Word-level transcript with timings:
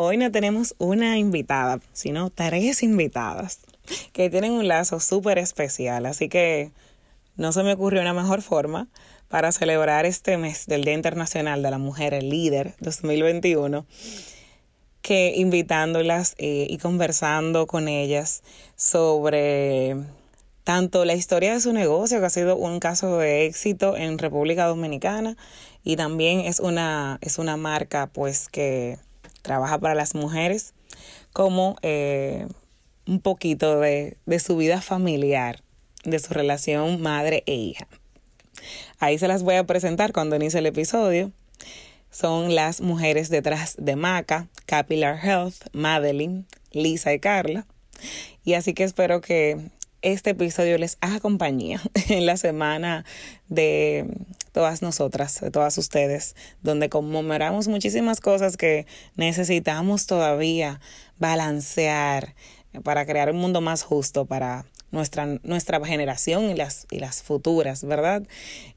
hoy 0.00 0.16
no 0.16 0.30
tenemos 0.30 0.76
una 0.78 1.18
invitada, 1.18 1.80
sino 1.92 2.30
tres 2.30 2.84
invitadas 2.84 3.58
que 4.12 4.30
tienen 4.30 4.52
un 4.52 4.68
lazo 4.68 5.00
súper 5.00 5.38
especial. 5.38 6.06
Así 6.06 6.28
que 6.28 6.70
no 7.36 7.50
se 7.50 7.64
me 7.64 7.72
ocurrió 7.72 8.00
una 8.00 8.14
mejor 8.14 8.40
forma 8.40 8.86
para 9.26 9.50
celebrar 9.50 10.06
este 10.06 10.38
mes 10.38 10.66
del 10.66 10.84
Día 10.84 10.94
Internacional 10.94 11.62
de 11.62 11.72
la 11.72 11.78
Mujer 11.78 12.22
Líder 12.22 12.74
2021 12.78 13.86
que 15.02 15.32
invitándolas 15.34 16.36
eh, 16.38 16.68
y 16.70 16.78
conversando 16.78 17.66
con 17.66 17.88
ellas 17.88 18.44
sobre 18.76 19.96
tanto 20.62 21.04
la 21.06 21.14
historia 21.14 21.54
de 21.54 21.60
su 21.60 21.72
negocio, 21.72 22.20
que 22.20 22.26
ha 22.26 22.30
sido 22.30 22.56
un 22.56 22.78
caso 22.78 23.18
de 23.18 23.46
éxito 23.46 23.96
en 23.96 24.18
República 24.18 24.66
Dominicana, 24.66 25.36
y 25.82 25.96
también 25.96 26.40
es 26.40 26.60
una, 26.60 27.18
es 27.22 27.38
una 27.38 27.56
marca 27.56 28.06
pues 28.12 28.48
que 28.48 28.98
trabaja 29.42 29.78
para 29.78 29.94
las 29.94 30.14
mujeres, 30.14 30.74
como 31.32 31.76
eh, 31.82 32.46
un 33.06 33.20
poquito 33.20 33.80
de, 33.80 34.16
de 34.26 34.38
su 34.38 34.56
vida 34.56 34.80
familiar, 34.80 35.62
de 36.04 36.18
su 36.18 36.34
relación 36.34 37.00
madre 37.00 37.42
e 37.46 37.54
hija. 37.54 37.86
Ahí 38.98 39.18
se 39.18 39.28
las 39.28 39.42
voy 39.42 39.54
a 39.54 39.64
presentar 39.64 40.12
cuando 40.12 40.36
inicie 40.36 40.58
el 40.58 40.66
episodio. 40.66 41.32
Son 42.10 42.54
las 42.54 42.80
mujeres 42.80 43.28
detrás 43.28 43.76
de 43.78 43.96
Maca, 43.96 44.48
Capillar 44.66 45.18
Health, 45.22 45.66
Madeline, 45.72 46.46
Lisa 46.72 47.12
y 47.12 47.20
Carla. 47.20 47.66
Y 48.44 48.54
así 48.54 48.74
que 48.74 48.84
espero 48.84 49.20
que 49.20 49.70
este 50.02 50.30
episodio 50.30 50.78
les 50.78 50.96
haga 51.00 51.20
compañía 51.20 51.80
en 52.08 52.26
la 52.26 52.36
semana 52.36 53.04
de 53.48 54.06
todas 54.58 54.82
nosotras, 54.82 55.40
de 55.40 55.52
todas 55.52 55.78
ustedes, 55.78 56.34
donde 56.64 56.88
conmemoramos 56.88 57.68
muchísimas 57.68 58.20
cosas 58.20 58.56
que 58.56 58.88
necesitamos 59.14 60.06
todavía 60.06 60.80
balancear 61.16 62.34
para 62.82 63.06
crear 63.06 63.30
un 63.30 63.36
mundo 63.36 63.60
más 63.60 63.84
justo 63.84 64.26
para 64.26 64.66
nuestra, 64.90 65.26
nuestra 65.44 65.78
generación 65.86 66.50
y 66.50 66.54
las, 66.54 66.88
y 66.90 66.98
las 66.98 67.22
futuras, 67.22 67.84
¿verdad? 67.84 68.24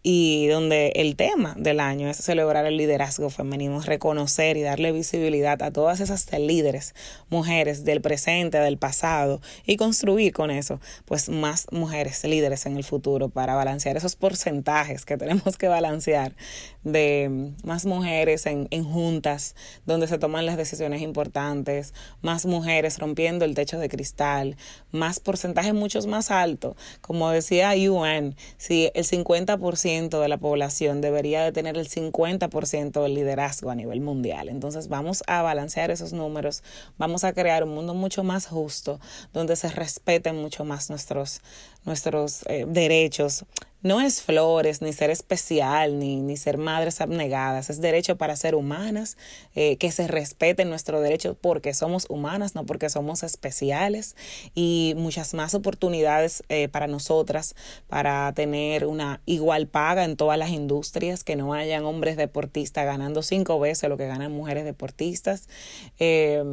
Y 0.04 0.48
donde 0.48 0.94
el 0.96 1.16
tema 1.16 1.54
del 1.58 1.80
año 1.80 2.10
es 2.10 2.18
celebrar 2.18 2.66
el 2.66 2.76
liderazgo 2.76 3.30
femenino, 3.30 3.82
reconocer 3.82 4.58
y 4.58 4.62
darle 4.62 4.92
visibilidad 4.92 5.62
a 5.62 5.72
todas 5.72 6.00
esas 6.00 6.28
líderes, 6.32 6.96
mujeres 7.30 7.86
del 7.86 8.02
presente, 8.02 8.58
del 8.58 8.80
pasado, 8.80 9.42
y 9.66 9.78
construir 9.78 10.34
con 10.34 10.50
eso, 10.50 10.80
pues 11.06 11.30
más 11.30 11.68
mujeres 11.72 12.24
líderes 12.24 12.66
en 12.66 12.78
el 12.78 12.84
futuro 12.84 13.30
para 13.30 13.54
balancear 13.54 13.96
esos 13.96 14.16
porcentajes 14.16 15.06
que 15.06 15.18
tenemos 15.22 15.56
que 15.58 15.68
balancear 15.68 16.36
de 16.84 17.54
más 17.64 17.86
mujeres 17.86 18.48
en, 18.48 18.68
en 18.72 18.84
juntas, 18.84 19.56
donde 19.86 20.08
se 20.08 20.18
toman 20.18 20.48
las 20.48 20.58
decisiones 20.58 21.04
importantes, 21.04 21.94
más 22.24 22.48
mujeres 22.48 22.98
rompiendo 22.98 23.46
el 23.46 23.54
techo 23.54 23.78
de 23.78 23.88
cristal, 23.88 24.58
más 24.92 25.20
porcentajes 25.20 25.76
mucho 25.76 26.02
más 26.08 26.32
alto. 26.32 26.76
Como 27.02 27.30
decía 27.30 27.74
UN, 27.76 28.36
si 28.58 28.92
el 28.94 29.06
50% 29.06 29.91
de 29.92 30.30
la 30.30 30.38
población 30.38 31.02
debería 31.02 31.44
de 31.44 31.52
tener 31.52 31.78
el 31.78 31.90
50% 31.90 33.04
del 33.04 33.14
liderazgo 33.14 33.72
a 33.72 33.76
nivel 33.76 34.00
mundial. 34.00 34.48
Entonces 34.48 34.88
vamos 34.88 35.22
a 35.28 35.42
balancear 35.42 35.92
esos 35.92 36.14
números, 36.14 36.64
vamos 36.98 37.26
a 37.26 37.34
crear 37.34 37.66
un 37.66 37.76
mundo 37.76 37.94
mucho 37.94 38.24
más 38.24 38.48
justo, 38.48 39.02
donde 39.34 39.58
se 39.58 39.68
respeten 39.68 40.38
mucho 40.38 40.64
más 40.64 40.90
nuestros, 40.90 41.42
nuestros 41.86 42.44
eh, 42.48 42.66
derechos, 42.68 43.46
no 43.84 44.00
es 44.00 44.22
flores, 44.22 44.84
ni 44.84 44.94
ser 44.94 45.10
especial, 45.10 45.98
ni, 45.98 46.22
ni 46.22 46.38
ser 46.38 46.60
madres 46.60 47.02
abnegadas. 47.02 47.72
Es 47.72 47.82
derecho 47.82 48.16
para 48.16 48.36
ser 48.36 48.54
humanas, 48.54 49.18
eh, 49.56 49.78
que 49.78 49.92
se 49.92 50.08
respeten 50.08 50.70
nuestros 50.70 51.02
derechos 51.02 51.36
porque 51.40 51.74
somos 51.74 52.06
humanas, 52.08 52.54
no 52.54 52.66
porque 52.66 52.90
somos 52.90 53.24
especiales. 53.24 54.16
Y 54.54 54.94
muchas 54.98 55.34
más 55.34 55.56
oportunidades 55.56 56.44
eh, 56.50 56.68
para 56.68 56.86
nosotras, 56.86 57.56
para 57.88 58.32
tener 58.34 58.86
una 58.86 59.20
igual 59.26 59.68
paga 59.68 60.06
en 60.06 60.16
todas 60.16 60.38
las 60.38 60.52
industrias, 60.52 61.24
que 61.24 61.36
no 61.36 61.56
hayan 61.56 61.84
hombres 61.84 62.18
deportistas 62.18 62.86
ganando 62.86 63.24
cinco 63.24 63.60
veces 63.60 63.90
lo 63.90 63.98
que 63.98 64.06
ganan 64.06 64.32
mujeres 64.32 64.64
deportistas. 64.64 65.50
Eh, 65.98 66.44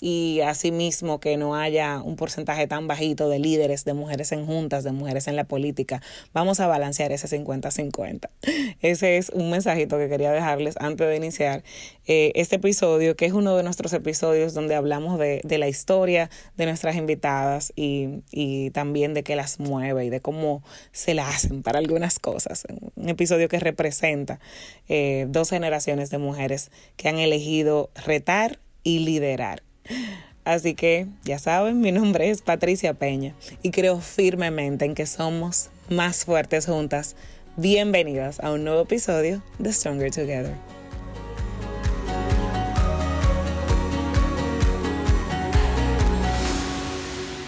y 0.00 0.40
asimismo 0.42 1.18
que 1.18 1.36
no 1.36 1.56
haya 1.56 2.00
un 2.00 2.14
porcentaje 2.14 2.68
tan 2.68 2.86
bajito 2.86 3.28
de 3.28 3.40
líderes, 3.40 3.84
de 3.84 3.94
mujeres 3.94 4.30
en 4.30 4.46
juntas, 4.68 4.84
de 4.84 4.92
mujeres 4.92 5.28
en 5.28 5.36
la 5.36 5.44
política. 5.44 6.02
Vamos 6.34 6.60
a 6.60 6.66
balancear 6.66 7.10
ese 7.12 7.26
50-50. 7.26 8.28
Ese 8.82 9.16
es 9.16 9.30
un 9.30 9.50
mensajito 9.50 9.96
que 9.96 10.08
quería 10.08 10.30
dejarles 10.30 10.76
antes 10.78 11.08
de 11.08 11.16
iniciar 11.16 11.62
eh, 12.06 12.32
este 12.34 12.56
episodio, 12.56 13.16
que 13.16 13.24
es 13.24 13.32
uno 13.32 13.56
de 13.56 13.62
nuestros 13.62 13.94
episodios 13.94 14.52
donde 14.52 14.74
hablamos 14.74 15.18
de, 15.18 15.40
de 15.42 15.58
la 15.58 15.68
historia 15.68 16.28
de 16.56 16.66
nuestras 16.66 16.96
invitadas 16.96 17.72
y, 17.76 18.20
y, 18.30 18.70
también 18.70 19.14
de 19.14 19.22
qué 19.22 19.36
las 19.36 19.58
mueve 19.58 20.04
y 20.04 20.10
de 20.10 20.20
cómo 20.20 20.62
se 20.92 21.14
la 21.14 21.28
hacen 21.28 21.62
para 21.62 21.78
algunas 21.78 22.18
cosas. 22.18 22.64
Un 22.96 23.08
episodio 23.08 23.48
que 23.48 23.58
representa 23.58 24.38
eh, 24.88 25.26
dos 25.28 25.50
generaciones 25.50 26.10
de 26.10 26.18
mujeres 26.18 26.70
que 26.96 27.08
han 27.08 27.18
elegido 27.18 27.90
retar 28.04 28.58
y 28.82 28.98
liderar. 28.98 29.62
Así 30.48 30.74
que 30.74 31.08
ya 31.24 31.38
saben, 31.38 31.82
mi 31.82 31.92
nombre 31.92 32.30
es 32.30 32.40
Patricia 32.40 32.94
Peña 32.94 33.34
y 33.62 33.70
creo 33.70 34.00
firmemente 34.00 34.86
en 34.86 34.94
que 34.94 35.04
somos 35.04 35.68
más 35.90 36.24
fuertes 36.24 36.64
juntas. 36.64 37.16
Bienvenidas 37.58 38.40
a 38.40 38.52
un 38.52 38.64
nuevo 38.64 38.80
episodio 38.80 39.42
de 39.58 39.70
Stronger 39.70 40.10
Together. 40.10 40.54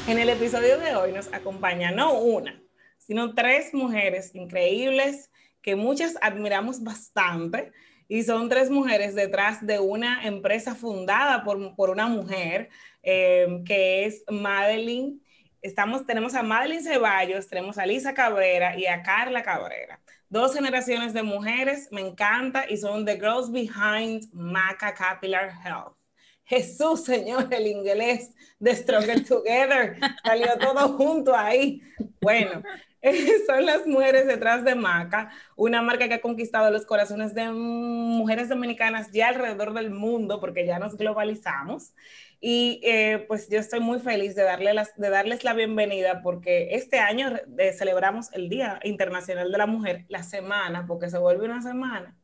En 0.07 0.19
el 0.19 0.29
episodio 0.29 0.79
de 0.79 0.95
hoy 0.95 1.13
nos 1.13 1.33
acompaña 1.33 1.93
no 1.93 2.19
una, 2.19 2.63
sino 2.99 3.35
tres 3.35 3.73
mujeres 3.73 4.35
increíbles 4.35 5.31
que 5.63 5.75
muchas 5.75 6.19
admiramos 6.21 6.85
bastante 6.85 7.73
y 8.11 8.25
son 8.25 8.49
tres 8.49 8.71
mujeres 8.71 9.15
detrás 9.15 9.65
de 9.65 9.79
una 9.79 10.27
empresa 10.27 10.75
fundada 10.75 11.45
por, 11.45 11.77
por 11.77 11.91
una 11.91 12.09
mujer 12.09 12.69
eh, 13.05 13.63
que 13.65 14.05
es 14.05 14.25
Madeline. 14.29 15.21
Estamos, 15.63 16.05
tenemos 16.05 16.35
a 16.35 16.43
Madeline 16.43 16.83
Ceballos, 16.83 17.47
tenemos 17.47 17.79
a 17.79 17.87
Lisa 17.87 18.13
Cabrera 18.13 18.77
y 18.77 18.87
a 18.87 19.05
Carla 19.05 19.45
Cabrera. 19.45 20.01
Dos 20.29 20.55
generaciones 20.55 21.13
de 21.15 21.23
mujeres, 21.23 21.87
me 21.93 22.01
encanta, 22.01 22.69
y 22.69 22.79
son 22.79 23.07
The 23.07 23.15
Girls 23.15 23.53
Behind 23.53 24.29
Maca 24.33 24.93
Capillar 24.93 25.53
Health. 25.65 25.95
Jesús, 26.43 27.05
Señor, 27.05 27.47
el 27.53 27.69
inglés 27.69 28.33
de 28.59 28.75
Stronger 28.75 29.25
Together, 29.25 30.01
salió 30.25 30.59
todo 30.59 30.97
junto 30.97 31.37
ahí. 31.37 31.81
Bueno, 32.21 32.61
son 33.47 33.67
las 33.67 33.87
mujeres 33.87 34.27
detrás 34.27 34.65
de 34.65 34.75
Maca, 34.75 35.31
una 35.57 35.83
marca 35.83 36.09
que 36.09 36.15
ha 36.15 36.21
conquistado 36.21 36.71
los 36.71 36.85
corazones 36.87 37.35
de 37.35 37.51
mujeres 37.51 38.49
dominicanas 38.49 39.11
ya 39.13 39.29
alrededor 39.29 39.73
del 39.75 39.91
mundo, 39.91 40.41
porque 40.41 40.67
ya 40.67 40.79
nos 40.79 40.97
globalizamos. 40.97 41.95
Y 42.41 42.81
eh, 42.85 43.25
pues 43.29 43.49
yo 43.51 43.59
estoy 43.59 43.81
muy 43.81 43.99
feliz 44.01 44.35
de, 44.35 44.45
darle 44.45 44.73
de 44.97 45.11
darles 45.11 45.45
la 45.45 45.53
bienvenida 45.53 46.23
porque 46.23 46.75
este 46.75 46.99
año 46.99 47.31
celebramos 47.77 48.33
el 48.33 48.49
Día 48.49 48.81
Internacional 48.83 49.53
de 49.53 49.59
la 49.59 49.67
Mujer, 49.67 50.07
la 50.09 50.23
semana, 50.23 50.87
porque 50.87 51.11
se 51.11 51.19
vuelve 51.19 51.45
una 51.45 51.61
semana 51.63 52.20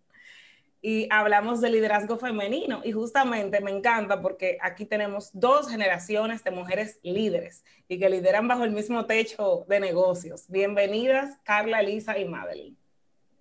y 0.80 1.08
hablamos 1.10 1.60
de 1.60 1.70
liderazgo 1.70 2.18
femenino. 2.18 2.80
Y 2.84 2.92
justamente 2.92 3.60
me 3.60 3.70
encanta 3.70 4.20
porque 4.20 4.58
aquí 4.60 4.84
tenemos 4.84 5.30
dos 5.32 5.68
generaciones 5.68 6.44
de 6.44 6.50
mujeres 6.50 7.00
líderes 7.02 7.64
y 7.88 7.98
que 7.98 8.08
lideran 8.08 8.48
bajo 8.48 8.64
el 8.64 8.70
mismo 8.70 9.06
techo 9.06 9.64
de 9.68 9.80
negocios. 9.80 10.48
Bienvenidas, 10.48 11.38
Carla, 11.44 11.80
Elisa 11.80 12.18
y 12.18 12.24
Madeline. 12.24 12.76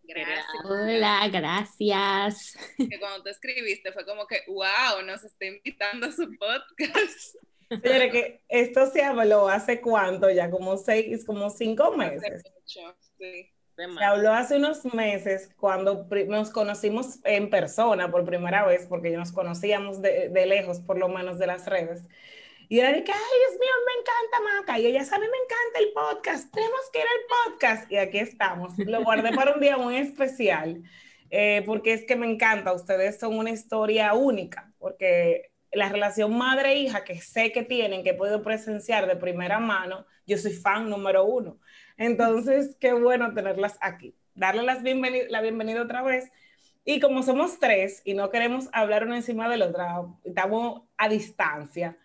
Gracias. 0.07 0.46
Hola, 0.63 1.28
gracias. 1.31 2.57
Que 2.78 3.00
cuando 3.00 3.23
tú 3.23 3.29
escribiste 3.29 3.91
fue 3.91 4.06
como 4.06 4.28
que, 4.28 4.41
wow, 4.47 5.03
nos 5.03 5.23
está 5.23 5.46
invitando 5.46 6.07
a 6.07 6.12
su 6.12 6.29
podcast. 6.38 7.35
Señores, 7.70 8.11
que 8.11 8.43
esto 8.47 8.85
se 8.91 9.03
habló 9.03 9.47
hace 9.47 9.82
cuánto 9.82 10.29
ya, 10.29 10.52
como 10.52 10.78
seis, 10.78 11.26
como 11.26 11.49
cinco 11.49 11.91
meses. 11.97 12.43
Sí. 13.17 13.54
Se 13.75 14.03
habló 14.03 14.31
hace 14.31 14.55
unos 14.55 14.85
meses 14.93 15.49
cuando 15.57 16.07
nos 16.27 16.49
conocimos 16.49 17.19
en 17.25 17.49
persona 17.49 18.09
por 18.09 18.23
primera 18.23 18.66
vez, 18.66 18.85
porque 18.87 19.11
nos 19.11 19.33
conocíamos 19.33 20.01
de, 20.01 20.29
de, 20.29 20.45
lejos, 20.45 20.79
por 20.79 20.97
lo 20.97 21.09
menos 21.09 21.37
de 21.39 21.47
las 21.47 21.66
redes. 21.66 22.03
Y 22.69 22.79
era 22.79 22.93
de 22.93 23.03
que, 23.03 23.11
ay, 23.11 23.19
Dios 23.19 23.59
mío, 23.59 23.72
me 23.85 24.01
encanta 24.01 24.59
Maca. 24.59 24.79
Y 24.79 24.87
ella 24.87 25.03
sabe, 25.03 25.27
me 25.27 25.37
encanta 25.37 25.79
el 25.79 25.93
podcast, 25.93 26.53
tenemos 26.53 26.79
que 26.93 26.99
ir 26.99 27.05
al 27.05 27.51
podcast. 27.51 27.91
Y 27.91 27.97
aquí 27.97 28.19
estamos. 28.19 28.77
Lo 28.77 29.03
guardé 29.03 29.33
para 29.33 29.53
un 29.53 29.59
día 29.59 29.77
muy 29.77 29.97
especial, 29.97 30.81
eh, 31.29 31.61
porque 31.66 31.93
es 31.93 32.05
que 32.05 32.16
me 32.16 32.31
encanta. 32.31 32.72
Ustedes 32.72 33.19
son 33.19 33.37
una 33.37 33.51
historia 33.51 34.13
única, 34.13 34.73
porque 34.79 35.51
la 35.73 35.89
relación 35.89 36.35
madre-hija 36.37 37.03
que 37.03 37.19
sé 37.22 37.51
que 37.51 37.63
tienen, 37.63 38.03
que 38.03 38.11
he 38.11 38.13
podido 38.13 38.41
presenciar 38.41 39.05
de 39.05 39.17
primera 39.17 39.59
mano, 39.59 40.05
yo 40.25 40.37
soy 40.37 40.53
fan 40.53 40.89
número 40.89 41.25
uno. 41.25 41.59
Entonces, 41.97 42.76
qué 42.80 42.94
bueno 42.94 43.34
tenerlas 43.34 43.78
aquí. 43.82 44.16
Darle 44.34 44.64
las 44.64 44.84
la 44.84 45.42
bienvenida 45.42 45.82
otra 45.82 46.02
vez 46.02 46.30
Y 46.84 47.00
como 47.00 47.24
somos 47.24 47.59
tres 47.59 48.02
y 48.03 48.14
no 48.14 48.30
queremos 48.30 48.68
hablar 48.74 49.06
uno 49.06 49.16
encima 49.16 49.47
del 49.50 49.62
otro, 49.62 50.20
estamos 50.24 50.82
a 50.97 51.08
distancia, 51.08 51.97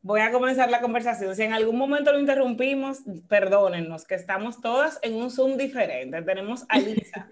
voy 0.00 0.20
a 0.20 0.32
comenzar 0.32 0.70
la 0.70 0.80
conversación. 0.80 1.36
Si 1.36 1.42
en 1.42 1.52
algún 1.52 1.78
momento 1.78 2.12
lo 2.12 2.18
interrumpimos, 2.18 3.00
perdónennos, 3.28 4.06
que 4.06 4.14
estamos 4.14 4.60
todas 4.60 4.98
en 5.02 5.14
un 5.14 5.30
Zoom 5.30 5.56
diferente. 5.56 6.20
Tenemos 6.22 6.64
a 6.68 6.78
Lisa, 6.78 7.30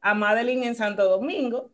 a 0.00 0.14
Madeline 0.14 0.64
en 0.64 0.74
Santo 0.74 1.04
Domingo. 1.04 1.70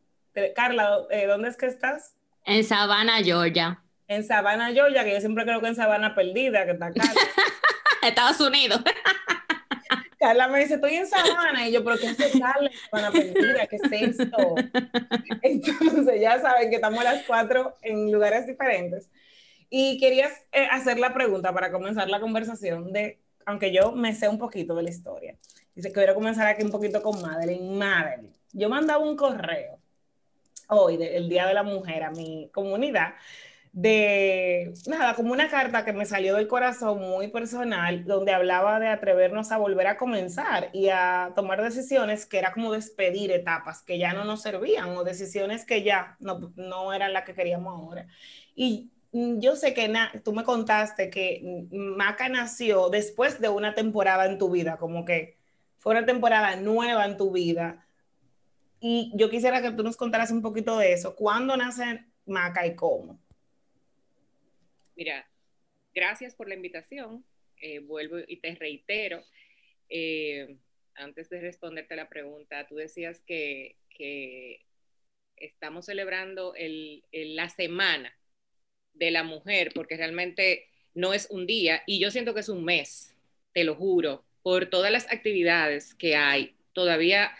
Carla, 0.54 1.00
eh, 1.10 1.26
¿dónde 1.26 1.48
es 1.48 1.56
que 1.56 1.66
estás? 1.66 2.14
En 2.44 2.64
Savannah, 2.64 3.22
Georgia. 3.22 3.82
En 4.08 4.24
Savannah, 4.24 4.72
Georgia, 4.72 5.04
que 5.04 5.12
yo 5.12 5.20
siempre 5.20 5.44
creo 5.44 5.60
que 5.60 5.68
en 5.68 5.76
Savannah 5.76 6.14
Perdida, 6.14 6.64
que 6.64 6.72
está 6.72 6.92
Carla. 6.92 7.12
Estados 8.02 8.40
Unidos. 8.40 8.80
Carla 10.20 10.48
me 10.48 10.60
dice, 10.60 10.74
estoy 10.74 10.96
en 10.96 11.06
Sabana. 11.06 11.66
Y 11.66 11.72
yo, 11.72 11.82
¿pero 11.82 11.96
qué 11.98 12.08
hace 12.08 12.38
Carla 12.38 12.70
Sabana 12.90 13.10
Perdida? 13.10 13.66
¿Qué 13.66 13.76
es 13.76 14.18
esto? 14.18 14.54
Entonces, 15.42 16.20
ya 16.20 16.38
saben 16.40 16.68
que 16.68 16.76
estamos 16.76 17.02
las 17.02 17.24
cuatro 17.24 17.74
en 17.80 18.12
lugares 18.12 18.46
diferentes. 18.46 19.08
Y 19.70 19.98
querías 19.98 20.32
eh, 20.52 20.68
hacer 20.70 20.98
la 20.98 21.14
pregunta 21.14 21.54
para 21.54 21.72
comenzar 21.72 22.10
la 22.10 22.20
conversación 22.20 22.92
de, 22.92 23.18
aunque 23.46 23.72
yo 23.72 23.92
me 23.92 24.14
sé 24.14 24.28
un 24.28 24.38
poquito 24.38 24.74
de 24.74 24.82
la 24.82 24.90
historia. 24.90 25.36
Dice 25.74 25.88
a 25.88 26.14
comenzar 26.14 26.46
aquí 26.46 26.62
un 26.62 26.70
poquito 26.70 27.00
con 27.02 27.22
Madeline. 27.22 27.78
Madeline, 27.78 28.34
yo 28.52 28.68
mandaba 28.68 29.02
un 29.02 29.16
correo 29.16 29.78
hoy, 30.68 31.02
el 31.02 31.28
Día 31.30 31.46
de 31.46 31.54
la 31.54 31.62
Mujer, 31.62 32.02
a 32.02 32.10
mi 32.10 32.50
comunidad, 32.52 33.14
de 33.72 34.72
nada, 34.86 35.14
como 35.14 35.32
una 35.32 35.48
carta 35.48 35.84
que 35.84 35.92
me 35.92 36.04
salió 36.04 36.36
del 36.36 36.48
corazón 36.48 37.00
muy 37.00 37.28
personal, 37.28 38.04
donde 38.04 38.32
hablaba 38.32 38.80
de 38.80 38.88
atrevernos 38.88 39.52
a 39.52 39.58
volver 39.58 39.86
a 39.86 39.96
comenzar 39.96 40.70
y 40.72 40.88
a 40.88 41.32
tomar 41.36 41.62
decisiones 41.62 42.26
que 42.26 42.38
era 42.38 42.52
como 42.52 42.72
despedir 42.72 43.30
etapas 43.30 43.82
que 43.82 43.98
ya 43.98 44.12
no 44.12 44.24
nos 44.24 44.42
servían 44.42 44.88
o 44.96 45.04
decisiones 45.04 45.64
que 45.64 45.82
ya 45.82 46.16
no, 46.18 46.52
no 46.56 46.92
eran 46.92 47.12
las 47.12 47.24
que 47.24 47.34
queríamos 47.34 47.72
ahora. 47.74 48.06
Y 48.54 48.90
Mm, 49.12 49.40
yo 49.40 49.56
sé 49.56 49.74
que 49.74 49.92
tú 50.24 50.32
me 50.32 50.44
contaste 50.44 51.10
que 51.10 51.66
Maca 51.72 52.28
nació 52.28 52.90
después 52.90 53.40
de 53.40 53.48
una 53.48 53.74
temporada 53.74 54.26
en 54.26 54.38
tu 54.38 54.50
vida, 54.50 54.76
como 54.76 55.04
que 55.04 55.38
fue 55.78 55.92
una 55.92 56.06
temporada 56.06 56.56
nueva 56.56 57.06
en 57.06 57.16
tu 57.16 57.32
vida. 57.32 57.86
Y 58.80 59.12
yo 59.16 59.30
quisiera 59.30 59.62
que 59.62 59.72
tú 59.72 59.82
nos 59.82 59.96
contaras 59.96 60.30
un 60.30 60.42
poquito 60.42 60.78
de 60.78 60.92
eso. 60.92 61.16
¿Cuándo 61.16 61.56
nace 61.56 62.06
Maca 62.26 62.66
y 62.66 62.76
cómo? 62.76 63.18
Mira, 65.00 65.26
gracias 65.94 66.34
por 66.34 66.46
la 66.46 66.54
invitación. 66.54 67.24
Eh, 67.56 67.78
vuelvo 67.78 68.18
y 68.28 68.36
te 68.36 68.54
reitero. 68.54 69.24
Eh, 69.88 70.58
antes 70.94 71.30
de 71.30 71.40
responderte 71.40 71.96
la 71.96 72.10
pregunta, 72.10 72.66
tú 72.68 72.74
decías 72.74 73.22
que, 73.26 73.76
estamos 75.36 75.86
celebrando 75.86 76.52
la 77.12 77.48
semana 77.48 78.14
de 78.92 79.10
la 79.10 79.22
mujer, 79.22 79.72
porque 79.74 79.96
realmente 79.96 80.68
no 80.92 81.14
es 81.14 81.28
un 81.30 81.46
día 81.46 81.82
y 81.86 81.98
yo 81.98 82.10
siento 82.10 82.34
que 82.34 82.40
es 82.40 82.50
un 82.50 82.64
mes, 82.64 83.14
te 83.54 83.64
lo 83.64 83.74
juro, 83.74 84.24
por 84.42 84.66
todas 84.66 84.92
las 84.92 85.10
actividades 85.10 85.94
que 85.94 86.14
hay. 86.14 86.56
Todavía 86.74 87.34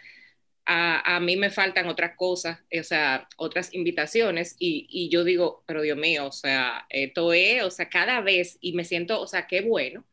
a, 0.73 1.19
mí 1.19 1.37
me 1.37 1.51
faltan 1.51 1.89
otras 1.89 2.15
cosas, 2.17 2.61
o 2.79 2.83
sea, 2.85 3.29
otras 3.37 3.75
invitaciones 3.75 4.55
y, 4.59 5.09
yo 5.11 5.25
digo, 5.25 5.65
pero 5.67 5.83
Dios 5.83 5.99
mío, 5.99 6.27
o 6.27 6.33
sea, 6.33 6.87
esto 6.91 7.33
es, 7.33 7.65
o 7.65 7.71
sea, 7.73 7.89
cada 7.89 8.21
vez 8.21 8.57
y 8.61 8.73
me 8.75 8.85
siento, 8.85 9.21
o 9.21 9.27
sea, 9.27 9.49
qué 9.49 9.63
bueno 9.63 10.07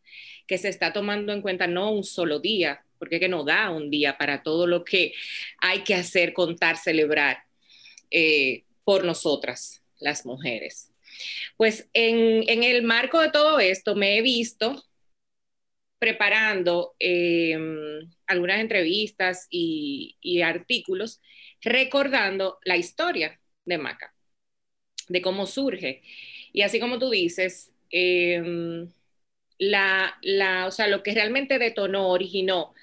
que 0.48 0.58
se 0.58 0.70
está 0.70 0.94
tomando 0.94 1.32
en 1.32 1.42
cuenta 1.44 1.68
no 1.68 1.92
un 1.92 2.04
solo 2.04 2.40
día, 2.40 2.84
porque 2.98 3.20
que 3.20 3.30
no 3.30 3.44
da 3.44 3.70
un 3.70 3.92
día 3.92 4.18
para 4.18 4.42
todo 4.42 4.66
lo 4.66 4.84
que 4.84 5.14
hay 5.60 5.84
que 5.84 5.94
hacer, 5.94 6.34
contar, 6.34 6.78
celebrar 6.78 7.44
eh, 8.10 8.64
por 8.84 9.06
nosotras, 9.06 9.84
las 10.00 10.26
mujeres. 10.26 10.92
Pues 11.58 11.88
en, 11.94 12.64
el 12.64 12.82
marco 12.84 13.20
de 13.22 13.32
todo 13.32 13.60
esto 13.60 13.96
me 13.96 14.18
he 14.18 14.22
visto 14.24 14.84
preparando 16.00 16.96
em, 17.00 18.10
algunas 18.28 18.60
entrevistas 18.60 19.48
y, 19.50 20.42
artículos 20.44 21.22
recordando 21.62 22.60
la 22.66 22.78
historia 22.78 23.40
de 23.66 23.78
Maca, 23.78 24.14
de 25.10 25.22
cómo 25.22 25.48
surge. 25.48 26.04
Y 26.54 26.62
así 26.62 26.80
como 26.80 27.00
tú 27.00 27.10
dices, 27.10 27.72
em, 27.90 28.92
la, 29.60 30.20
o 30.68 30.72
sea, 30.72 30.88
lo 30.88 31.04
que 31.04 31.14
realmente 31.14 31.60
detonó, 31.60 32.10
originó 32.10 32.74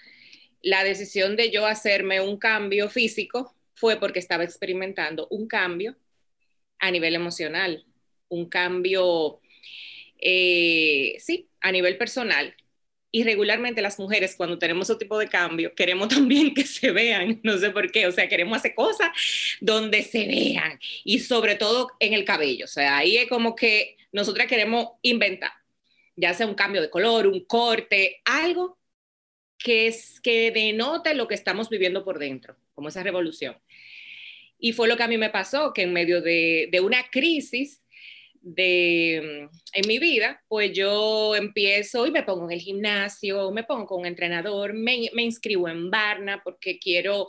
la 0.62 0.85
decisión 0.85 1.37
de 1.37 1.50
yo 1.50 1.67
hacerme 1.67 2.20
un 2.20 2.38
cambio 2.38 2.88
físico 2.91 3.55
fue 3.75 3.99
porque 4.00 4.19
estaba 4.20 4.44
experimentando 4.44 5.29
un 5.31 5.46
cambio 5.49 5.96
a 6.79 6.91
nivel 6.91 7.14
emocional 7.14 7.85
un 8.35 8.49
cambio, 8.49 9.41
eh, 10.19 11.17
sí, 11.20 11.49
a 11.61 11.73
nivel 11.73 11.96
personal. 11.99 12.55
Y 13.14 13.22
regularmente 13.22 13.81
las 13.81 14.00
mujeres 14.00 14.34
cuando 14.34 14.58
tenemos 14.58 14.90
ese 14.90 14.99
tipo 14.99 15.16
de 15.16 15.28
cambio 15.28 15.72
queremos 15.72 16.08
también 16.16 16.52
que 16.52 16.66
se 16.66 16.90
vean, 16.90 17.38
no 17.44 17.56
sé 17.58 17.70
por 17.70 17.93
qué, 17.93 18.08
o 18.08 18.11
sea, 18.11 18.28
queremos 18.28 18.58
hacer 18.58 18.75
cosas 18.75 19.08
donde 19.61 20.02
se 20.02 20.26
vean 20.26 20.81
y 21.05 21.20
sobre 21.20 21.55
todo 21.55 21.93
en 22.00 22.12
el 22.12 22.25
cabello, 22.25 22.64
o 22.64 22.69
sea, 22.69 22.96
ahí 22.96 23.16
es 23.16 23.28
como 23.28 23.55
que 23.55 23.96
nosotras 24.11 24.49
queremos 24.49 24.94
inventar, 25.00 25.52
ya 26.16 26.34
sea 26.34 26.49
un 26.49 26.56
cambio 26.56 26.82
de 26.82 26.90
color, 26.90 27.28
un 27.28 27.44
corte, 27.44 28.20
algo 28.25 28.81
que, 29.58 29.87
es, 29.87 30.20
que 30.20 30.50
denote 30.50 31.14
lo 31.14 31.28
que 31.28 31.37
estamos 31.37 31.70
viviendo 31.70 32.05
por 32.05 32.19
dentro, 32.19 32.56
como 32.75 32.88
esa 32.88 33.05
revolución. 33.05 33.56
Y 34.58 34.72
fue 34.72 34.88
lo 34.88 34.96
que 34.96 35.05
a 35.05 35.08
mí 35.08 35.19
me 35.19 35.31
pasó, 35.31 35.72
que 35.72 35.82
en 35.82 35.93
medio 35.93 36.20
de, 36.20 36.69
de 36.72 36.81
una 36.81 37.08
crisis 37.10 37.83
de, 38.44 39.49
mm, 39.50 39.56
en 39.73 39.88
mi 39.88 39.99
vida, 39.99 40.43
pues 40.49 40.73
yo 40.73 41.35
empiezo 41.35 42.06
y 42.06 42.11
me 42.11 42.23
pongo 42.23 42.44
en 42.44 42.52
el 42.52 42.61
gimnasio, 42.61 43.50
me 43.50 43.64
pongo 43.64 43.87
con 43.87 44.00
un 44.00 44.06
entrenador, 44.06 44.75
me, 44.75 45.08
me 45.14 45.23
inscribo 45.23 45.69
en 45.69 45.91
Barna 45.91 46.43
porque 46.44 46.79
quiero 46.79 47.26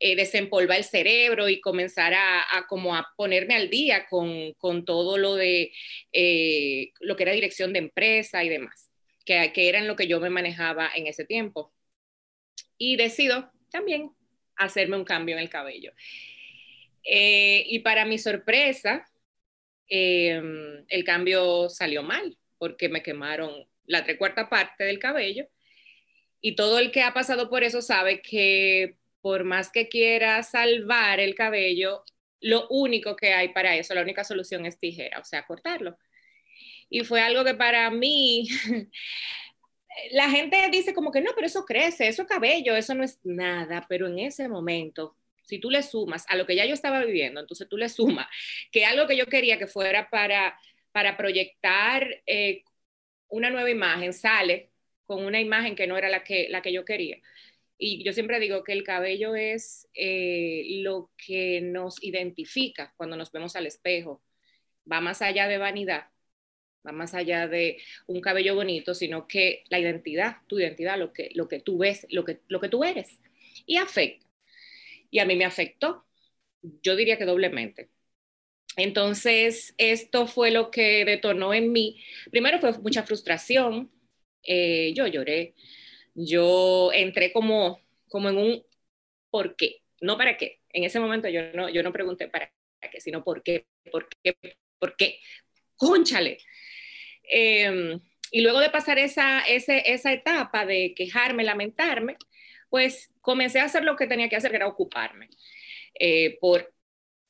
eh, 0.00 0.16
desempolvar 0.16 0.78
el 0.78 0.84
cerebro 0.84 1.48
y 1.48 1.60
comenzar 1.60 2.14
a, 2.14 2.66
como 2.68 2.96
a 2.96 3.06
ponerme 3.16 3.54
al 3.54 3.70
día 3.70 4.06
con, 4.08 4.54
con 4.54 4.84
todo 4.84 5.18
lo 5.18 5.34
de 5.36 5.72
eh, 6.12 6.92
lo 7.00 7.14
que 7.16 7.22
era 7.24 7.32
dirección 7.32 7.72
de 7.72 7.80
empresa 7.80 8.42
y 8.42 8.48
demás, 8.48 8.90
que, 9.24 9.52
que 9.52 9.68
eran 9.68 9.86
lo 9.86 9.96
que 9.96 10.08
yo 10.08 10.18
me 10.20 10.30
manejaba 10.30 10.90
en 10.94 11.06
ese 11.06 11.24
tiempo. 11.24 11.72
Y 12.78 12.96
decido 12.96 13.50
también 13.70 14.10
hacerme 14.56 14.96
un 14.96 15.04
cambio 15.04 15.36
en 15.36 15.42
el 15.42 15.50
cabello. 15.50 15.92
Eh, 17.04 17.64
y 17.68 17.80
para 17.80 18.06
mi 18.06 18.18
sorpresa, 18.18 19.06
Em, 19.88 20.84
el 20.88 21.04
cambio 21.04 21.68
salió 21.68 22.02
mal 22.02 22.36
porque 22.58 22.88
me 22.88 23.02
quemaron 23.02 23.68
la 23.86 24.04
tres 24.04 24.18
cuarta 24.18 24.48
parte 24.48 24.84
del 24.84 24.98
cabello. 24.98 25.46
Y 26.40 26.56
todo 26.56 26.78
el 26.78 26.90
que 26.92 27.02
ha 27.02 27.14
pasado 27.14 27.48
por 27.50 27.64
eso 27.64 27.82
sabe 27.82 28.20
que 28.22 28.96
por 29.20 29.44
más 29.44 29.70
que 29.70 29.88
quiera 29.88 30.42
salvar 30.42 31.20
el 31.20 31.34
cabello, 31.34 32.04
lo 32.40 32.68
único 32.68 33.16
que 33.16 33.32
hay 33.32 33.48
para 33.48 33.76
eso, 33.76 33.94
la 33.94 34.02
única 34.02 34.24
solución 34.24 34.66
es 34.66 34.78
tijera, 34.78 35.18
o 35.20 35.24
sea, 35.24 35.46
cortarlo. 35.46 35.96
Y 36.90 37.04
fue 37.04 37.22
algo 37.22 37.44
que 37.44 37.54
para 37.54 37.90
mí, 37.90 38.46
la 40.12 40.28
gente 40.30 40.68
dice 40.70 40.92
como 40.94 41.10
que 41.10 41.22
no, 41.22 41.30
pero 41.34 41.46
eso 41.46 41.64
crece, 41.64 42.08
eso 42.08 42.26
cabello, 42.26 42.76
eso 42.76 42.94
no 42.94 43.04
es 43.04 43.20
nada, 43.24 43.86
pero 43.88 44.06
en 44.06 44.18
ese 44.18 44.48
momento 44.48 45.16
si 45.44 45.58
tú 45.58 45.70
le 45.70 45.82
sumas 45.82 46.24
a 46.28 46.36
lo 46.36 46.46
que 46.46 46.56
ya 46.56 46.66
yo 46.66 46.74
estaba 46.74 47.04
viviendo, 47.04 47.40
entonces 47.40 47.68
tú 47.68 47.76
le 47.76 47.88
sumas 47.88 48.26
que 48.72 48.84
algo 48.84 49.06
que 49.06 49.16
yo 49.16 49.26
quería 49.26 49.58
que 49.58 49.66
fuera 49.66 50.08
para, 50.10 50.58
para 50.92 51.16
proyectar 51.16 52.22
eh, 52.26 52.62
una 53.28 53.50
nueva 53.50 53.70
imagen 53.70 54.12
sale 54.12 54.70
con 55.06 55.24
una 55.24 55.40
imagen 55.40 55.76
que 55.76 55.86
no 55.86 55.98
era 55.98 56.08
la 56.08 56.24
que, 56.24 56.48
la 56.50 56.62
que 56.62 56.72
yo 56.72 56.84
quería. 56.84 57.18
Y 57.76 58.04
yo 58.04 58.12
siempre 58.12 58.40
digo 58.40 58.64
que 58.64 58.72
el 58.72 58.84
cabello 58.84 59.34
es 59.34 59.88
eh, 59.94 60.64
lo 60.82 61.10
que 61.16 61.60
nos 61.60 62.02
identifica 62.02 62.94
cuando 62.96 63.16
nos 63.16 63.32
vemos 63.32 63.56
al 63.56 63.66
espejo. 63.66 64.22
Va 64.90 65.00
más 65.00 65.22
allá 65.22 65.48
de 65.48 65.58
vanidad, 65.58 66.08
va 66.86 66.92
más 66.92 67.14
allá 67.14 67.48
de 67.48 67.78
un 68.06 68.20
cabello 68.20 68.54
bonito, 68.54 68.94
sino 68.94 69.26
que 69.26 69.64
la 69.68 69.78
identidad, 69.78 70.38
tu 70.46 70.58
identidad, 70.60 70.98
lo 70.98 71.12
que, 71.12 71.30
lo 71.34 71.48
que 71.48 71.60
tú 71.60 71.78
ves, 71.78 72.06
lo 72.10 72.24
que, 72.24 72.40
lo 72.48 72.60
que 72.60 72.68
tú 72.68 72.84
eres. 72.84 73.20
Y 73.66 73.76
afecta 73.76 74.23
y 75.14 75.20
a 75.20 75.26
mí 75.26 75.36
me 75.36 75.44
afectó, 75.44 76.04
yo 76.82 76.96
diría 76.96 77.16
que 77.16 77.24
doblemente. 77.24 77.88
Entonces, 78.76 79.74
esto 79.78 80.26
fue 80.26 80.50
lo 80.50 80.72
que 80.72 81.04
detonó 81.04 81.54
en 81.54 81.70
mí. 81.70 82.02
Primero 82.32 82.58
fue 82.58 82.72
mucha 82.80 83.04
frustración, 83.04 83.92
eh, 84.42 84.92
yo 84.94 85.06
lloré, 85.06 85.54
yo 86.16 86.90
entré 86.92 87.32
como, 87.32 87.80
como 88.08 88.28
en 88.28 88.38
un 88.38 88.66
¿por 89.30 89.56
qué? 89.56 89.82
No 90.00 90.18
para 90.18 90.36
qué. 90.36 90.60
En 90.70 90.82
ese 90.84 90.98
momento 90.98 91.28
yo 91.28 91.52
no, 91.54 91.68
yo 91.70 91.84
no 91.84 91.92
pregunté 91.92 92.26
para 92.28 92.52
qué, 92.82 93.00
sino 93.00 93.22
por 93.22 93.44
qué, 93.44 93.66
por 93.92 94.08
qué, 94.24 94.36
por 94.80 94.96
qué. 94.96 95.20
Cónchale. 95.76 96.38
Em, 97.22 98.00
y 98.32 98.40
luego 98.42 98.58
de 98.60 98.70
pasar 98.70 98.98
esa, 98.98 99.42
esa 99.42 100.12
etapa 100.12 100.66
de 100.66 100.92
quejarme, 100.96 101.44
lamentarme, 101.44 102.16
pues 102.68 103.13
comencé 103.24 103.60
a 103.60 103.66
hacer 103.66 103.84
lo 103.84 103.96
que 103.96 104.08
tenía 104.08 104.30
que 104.30 104.36
hacer, 104.36 104.52
que 104.52 104.58
era 104.58 104.68
ocuparme. 104.68 105.30
eh, 106.00 106.38
por 106.40 106.72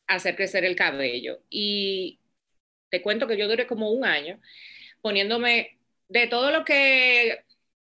hacer 0.08 0.36
crecer 0.36 0.64
el 0.64 0.76
cabello. 0.76 1.40
Y 1.50 2.20
te 2.90 3.02
cuento 3.02 3.26
que 3.28 3.36
yo 3.38 3.48
duré 3.48 3.66
como 3.66 3.90
un 3.92 4.04
año 4.06 4.40
poniéndome 5.02 5.78
de 6.08 6.28
todo 6.28 6.50
lo 6.52 6.64
que 6.64 7.40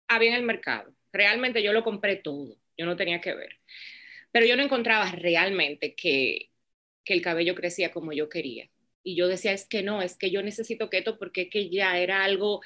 había 0.08 0.32
en 0.32 0.36
el 0.38 0.44
mercado. 0.44 0.94
Realmente 1.14 1.64
yo 1.64 1.74
lo 1.74 1.84
compré 1.86 2.18
todo, 2.18 2.58
yo 2.78 2.86
no 2.86 2.98
tenía 2.98 3.22
que 3.22 3.34
ver. 3.36 3.60
Pero 4.32 4.46
yo 4.46 4.56
no 4.58 4.64
encontraba 4.64 5.12
realmente 5.12 5.96
que, 5.96 6.52
que 7.06 7.14
el 7.14 7.22
cabello 7.22 7.56
crecía 7.56 7.92
como 7.92 8.14
yo 8.14 8.30
quería. 8.30 8.70
Y 9.04 9.16
yo 9.16 9.28
decía, 9.28 9.54
es 9.54 9.68
que 9.68 9.84
no, 9.84 10.02
es 10.02 10.18
que 10.18 10.32
yo 10.32 10.44
necesito 10.44 10.90
keto 10.90 11.18
porque 11.18 11.50
que 11.50 11.70
ya 11.70 11.98
era 12.00 12.24
algo, 12.26 12.62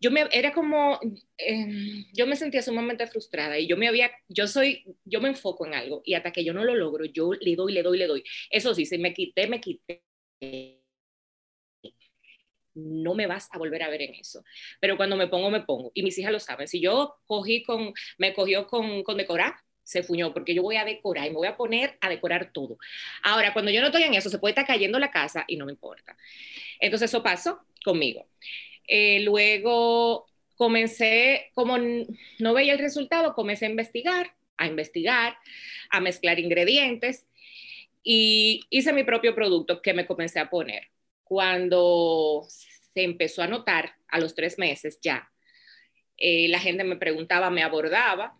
yo 0.00 0.10
me, 0.10 0.26
era 0.32 0.52
como, 0.52 0.98
eh, 1.38 2.04
yo 2.14 2.26
me 2.26 2.36
sentía 2.36 2.62
sumamente 2.62 3.06
frustrada 3.06 3.58
y 3.58 3.66
yo 3.66 3.76
me 3.76 3.88
había, 3.88 4.10
yo 4.28 4.46
soy, 4.46 4.84
yo 5.04 5.20
me 5.20 5.28
enfoco 5.28 5.66
en 5.66 5.74
algo 5.74 6.02
y 6.04 6.14
hasta 6.14 6.32
que 6.32 6.44
yo 6.44 6.52
no 6.54 6.64
lo 6.64 6.74
logro, 6.74 7.04
yo 7.04 7.32
le 7.34 7.56
doy, 7.56 7.72
le 7.72 7.82
doy, 7.82 7.98
le 7.98 8.06
doy. 8.06 8.24
Eso 8.50 8.74
sí, 8.74 8.86
si 8.86 8.98
me 8.98 9.12
quité, 9.14 9.46
me 9.48 9.60
quité 9.60 10.02
no 12.74 13.14
me 13.14 13.26
vas 13.26 13.48
a 13.52 13.58
volver 13.58 13.82
a 13.82 13.88
ver 13.90 14.02
en 14.02 14.14
eso. 14.14 14.44
Pero 14.80 14.96
cuando 14.96 15.16
me 15.16 15.28
pongo, 15.28 15.50
me 15.50 15.60
pongo. 15.62 15.90
Y 15.94 16.02
mis 16.02 16.16
hijas 16.18 16.32
lo 16.32 16.40
saben. 16.40 16.68
Si 16.68 16.80
yo 16.80 17.16
cogí 17.26 17.62
con, 17.62 17.92
me 18.18 18.32
cogió 18.34 18.66
con, 18.66 19.02
con 19.02 19.16
decorar, 19.16 19.54
se 19.82 20.02
fuñó, 20.02 20.32
porque 20.32 20.54
yo 20.54 20.62
voy 20.62 20.76
a 20.76 20.84
decorar 20.84 21.26
y 21.26 21.30
me 21.30 21.36
voy 21.36 21.48
a 21.48 21.56
poner 21.56 21.98
a 22.00 22.08
decorar 22.08 22.52
todo. 22.52 22.78
Ahora, 23.24 23.52
cuando 23.52 23.70
yo 23.72 23.80
no 23.80 23.88
estoy 23.88 24.04
en 24.04 24.14
eso, 24.14 24.30
se 24.30 24.38
puede 24.38 24.52
estar 24.52 24.66
cayendo 24.66 24.98
la 24.98 25.10
casa 25.10 25.44
y 25.48 25.56
no 25.56 25.66
me 25.66 25.72
importa. 25.72 26.16
Entonces, 26.78 27.10
eso 27.10 27.22
pasó 27.22 27.60
conmigo. 27.84 28.26
Eh, 28.92 29.20
luego 29.20 30.26
comencé, 30.56 31.52
como 31.54 31.78
no 31.78 32.54
veía 32.54 32.72
el 32.72 32.80
resultado, 32.80 33.34
comencé 33.34 33.66
a 33.66 33.70
investigar, 33.70 34.34
a 34.56 34.66
investigar, 34.66 35.36
a 35.90 36.00
mezclar 36.00 36.40
ingredientes 36.40 37.28
y 38.02 38.66
hice 38.68 38.92
mi 38.92 39.04
propio 39.04 39.34
producto 39.36 39.80
que 39.80 39.94
me 39.94 40.06
comencé 40.06 40.40
a 40.40 40.50
poner. 40.50 40.88
Cuando 41.22 42.44
se 42.48 43.04
empezó 43.04 43.42
a 43.42 43.46
notar 43.46 43.94
a 44.08 44.18
los 44.18 44.34
tres 44.34 44.58
meses 44.58 44.98
ya, 45.00 45.30
eh, 46.16 46.48
la 46.48 46.58
gente 46.58 46.82
me 46.82 46.96
preguntaba, 46.96 47.48
me 47.48 47.62
abordaba 47.62 48.36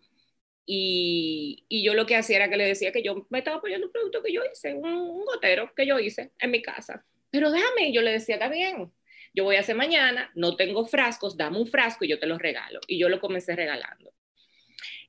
y, 0.65 1.65
y, 1.69 1.81
yo 1.81 1.93
lo 1.93 2.05
que 2.05 2.17
hacía 2.17 2.35
era 2.37 2.49
que 2.49 2.57
le 2.57 2.65
decía 2.65 2.91
que 2.91 3.03
yo 3.03 3.25
me 3.29 3.39
estaba 3.39 3.61
poniendo 3.61 3.87
un 3.87 3.93
producto 3.93 4.21
que 4.21 4.33
yo 4.33 4.41
hice, 4.51 4.73
un, 4.73 4.85
un 4.85 5.25
gotero 5.25 5.73
que 5.75 5.87
yo 5.87 5.97
hice 5.97 6.31
en 6.39 6.51
mi 6.51 6.61
casa. 6.61 7.05
Pero 7.29 7.51
déjame, 7.51 7.93
yo 7.93 8.01
le 8.01 8.11
decía, 8.11 8.35
está 8.35 8.49
bien, 8.49 8.91
yo 9.33 9.43
voy 9.43 9.55
a 9.55 9.61
hacer 9.61 9.75
mañana, 9.75 10.31
no 10.35 10.55
tengo 10.55 10.85
frascos, 10.85 11.37
dame 11.37 11.57
un 11.57 11.67
frasco 11.67 12.05
y 12.05 12.09
yo 12.09 12.19
te 12.19 12.27
lo 12.27 12.37
regalo. 12.37 12.79
Y 12.87 12.99
yo 12.99 13.09
lo 13.09 13.19
comencé 13.19 13.55
regalando. 13.55 14.13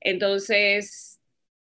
Entonces, 0.01 1.21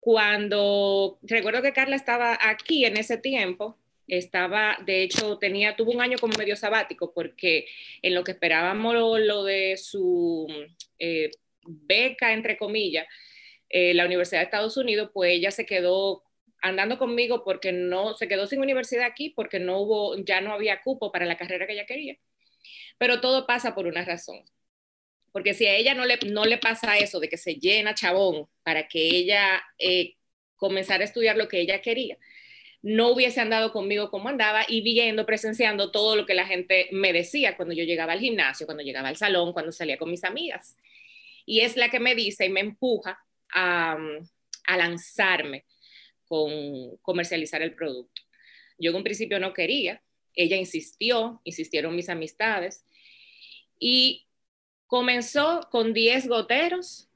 cuando 0.00 1.18
recuerdo 1.22 1.62
que 1.62 1.72
Carla 1.72 1.96
estaba 1.96 2.38
aquí 2.40 2.84
en 2.84 2.96
ese 2.96 3.18
tiempo, 3.18 3.76
estaba, 4.08 4.78
de 4.84 5.02
hecho, 5.02 5.38
tenía, 5.38 5.76
tuvo 5.76 5.92
un 5.92 6.00
año 6.00 6.18
como 6.18 6.36
medio 6.36 6.56
sabático 6.56 7.12
porque 7.14 7.66
en 8.02 8.14
lo 8.14 8.24
que 8.24 8.32
esperábamos 8.32 8.94
lo, 9.20 9.44
de 9.44 9.76
su 9.76 10.48
eh, 10.98 11.30
beca, 11.62 12.32
entre 12.32 12.56
comillas, 12.56 13.06
eh, 13.68 13.94
la 13.94 14.06
Universidad 14.06 14.40
de 14.40 14.44
Estados 14.44 14.76
Unidos, 14.76 15.10
pues 15.14 15.32
ella 15.32 15.52
se 15.52 15.66
quedó 15.66 16.24
andando 16.62 16.98
conmigo 16.98 17.44
porque 17.44 17.72
no, 17.72 18.14
se 18.14 18.28
quedó 18.28 18.46
sin 18.46 18.60
universidad 18.60 19.04
aquí 19.04 19.30
porque 19.30 19.60
no 19.60 19.78
hubo, 19.78 20.16
ya 20.18 20.40
no 20.40 20.52
había 20.52 20.82
cupo 20.82 21.12
para 21.12 21.26
la 21.26 21.36
carrera 21.36 21.66
que 21.66 21.74
ella 21.74 21.86
quería. 21.86 22.18
Pero 22.98 23.20
todo 23.20 23.46
pasa 23.46 23.74
por 23.74 23.86
una 23.86 24.04
razón. 24.04 24.44
Porque 25.32 25.54
si 25.54 25.66
a 25.66 25.74
ella 25.76 25.94
no 25.94 26.04
le, 26.06 26.18
no 26.26 26.44
le 26.44 26.58
pasa 26.58 26.98
eso 26.98 27.20
de 27.20 27.28
que 27.28 27.36
se 27.36 27.54
llena 27.54 27.94
chabón 27.94 28.48
para 28.62 28.88
que 28.88 29.00
ella 29.00 29.62
eh, 29.78 30.16
comenzara 30.56 31.02
a 31.02 31.06
estudiar 31.06 31.36
lo 31.36 31.48
que 31.48 31.60
ella 31.60 31.80
quería, 31.80 32.18
no 32.82 33.10
hubiese 33.10 33.40
andado 33.40 33.72
conmigo 33.72 34.10
como 34.10 34.28
andaba 34.28 34.64
y 34.66 34.80
viendo, 34.80 35.26
presenciando 35.26 35.90
todo 35.90 36.16
lo 36.16 36.26
que 36.26 36.34
la 36.34 36.46
gente 36.46 36.88
me 36.92 37.12
decía 37.12 37.56
cuando 37.56 37.74
yo 37.74 37.84
llegaba 37.84 38.12
al 38.12 38.20
gimnasio, 38.20 38.66
cuando 38.66 38.82
llegaba 38.82 39.08
al 39.08 39.16
salón, 39.16 39.52
cuando 39.52 39.72
salía 39.72 39.98
con 39.98 40.10
mis 40.10 40.24
amigas. 40.24 40.76
Y 41.44 41.60
es 41.60 41.76
la 41.76 41.90
que 41.90 42.00
me 42.00 42.14
dice 42.14 42.46
y 42.46 42.48
me 42.48 42.60
empuja 42.60 43.18
a, 43.52 43.98
a 44.66 44.76
lanzarme 44.76 45.64
con 46.24 46.96
comercializar 47.02 47.60
el 47.60 47.74
producto. 47.74 48.22
Yo 48.78 48.90
en 48.90 48.96
un 48.96 49.04
principio 49.04 49.38
no 49.38 49.52
quería, 49.52 50.02
ella 50.34 50.56
insistió, 50.56 51.40
insistieron 51.44 51.96
mis 51.96 52.08
amistades 52.08 52.84
y 53.78 54.26
comenzó 54.86 55.68
con 55.70 55.92
10 55.94 56.28
goteros. 56.28 57.08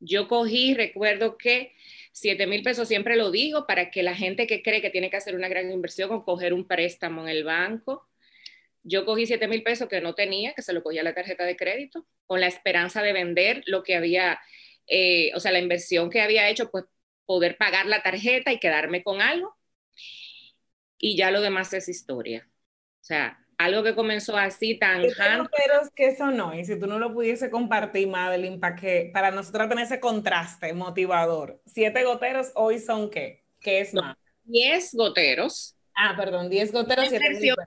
Yo 0.00 0.28
cogí, 0.28 0.74
recuerdo 0.74 1.38
que 1.38 1.74
7 2.12 2.46
mil 2.46 2.62
pesos 2.62 2.88
siempre 2.88 3.16
lo 3.16 3.30
digo 3.30 3.66
para 3.66 3.90
que 3.90 4.02
la 4.02 4.14
gente 4.14 4.46
que 4.46 4.62
cree 4.62 4.82
que 4.82 4.90
tiene 4.90 5.10
que 5.10 5.16
hacer 5.16 5.34
una 5.34 5.48
gran 5.48 5.70
inversión 5.70 6.12
o 6.12 6.24
coger 6.24 6.52
un 6.52 6.66
préstamo 6.66 7.22
en 7.22 7.28
el 7.28 7.44
banco. 7.44 8.08
Yo 8.82 9.04
cogí 9.04 9.26
7 9.26 9.48
mil 9.48 9.62
pesos 9.62 9.88
que 9.88 10.00
no 10.00 10.14
tenía, 10.14 10.54
que 10.54 10.62
se 10.62 10.72
lo 10.72 10.82
cogía 10.82 11.02
la 11.02 11.14
tarjeta 11.14 11.44
de 11.44 11.56
crédito, 11.56 12.06
con 12.26 12.40
la 12.40 12.48
esperanza 12.48 13.02
de 13.02 13.12
vender 13.12 13.62
lo 13.66 13.82
que 13.82 13.94
había, 13.96 14.40
eh, 14.86 15.30
o 15.34 15.40
sea, 15.40 15.52
la 15.52 15.60
inversión 15.60 16.10
que 16.10 16.20
había 16.20 16.48
hecho, 16.48 16.70
pues 16.70 16.84
poder 17.26 17.56
pagar 17.56 17.86
la 17.86 18.02
tarjeta 18.02 18.52
y 18.52 18.58
quedarme 18.58 19.02
con 19.02 19.22
algo. 19.22 19.56
Y 21.04 21.16
ya 21.16 21.32
lo 21.32 21.40
demás 21.40 21.72
es 21.72 21.88
historia. 21.88 22.48
O 23.00 23.04
sea, 23.04 23.44
algo 23.58 23.82
que 23.82 23.96
comenzó 23.96 24.36
así 24.36 24.78
tan... 24.78 25.02
Pero 25.02 25.90
que 25.96 26.06
eso 26.06 26.30
no, 26.30 26.56
y 26.56 26.64
si 26.64 26.78
tú 26.78 26.86
no 26.86 27.00
lo 27.00 27.12
pudiese 27.12 27.50
compartir, 27.50 28.06
Madeline, 28.06 28.60
para 28.60 28.76
que 28.76 29.10
para 29.12 29.32
nosotros 29.32 29.68
tener 29.68 29.84
ese 29.84 29.98
contraste 29.98 30.72
motivador. 30.72 31.60
Siete 31.66 32.04
goteros 32.04 32.52
hoy 32.54 32.78
son 32.78 33.10
qué? 33.10 33.42
¿Qué 33.60 33.80
es 33.80 33.92
más? 33.94 34.16
Diez 34.44 34.94
goteros. 34.94 35.76
Ah, 35.94 36.14
perdón, 36.16 36.48
diez 36.48 36.70
goteros, 36.70 37.08
siete 37.08 37.30
mil 37.30 37.40
pesos. 37.40 37.64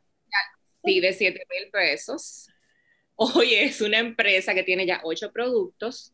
Sí, 0.86 1.00
de 1.02 1.14
siete 1.14 1.46
mil 1.50 1.70
pesos. 1.72 2.48
Hoy 3.16 3.54
es 3.56 3.82
una 3.82 4.00
empresa 4.00 4.54
que 4.54 4.64
tiene 4.64 4.86
ya 4.86 5.02
ocho 5.04 5.34
productos, 5.34 6.14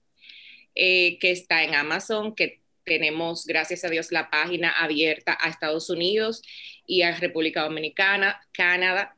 eh, 0.73 1.19
que 1.19 1.29
está 1.29 1.63
en 1.63 1.75
Amazon, 1.75 2.33
que 2.33 2.60
tenemos, 2.83 3.45
gracias 3.45 3.83
a 3.83 3.89
Dios, 3.89 4.11
la 4.11 4.29
página 4.29 4.71
abierta 4.71 5.37
a 5.39 5.49
Estados 5.49 5.89
Unidos 5.89 6.41
y 6.85 7.03
a 7.03 7.17
República 7.17 7.63
Dominicana, 7.63 8.41
Canadá, 8.51 9.15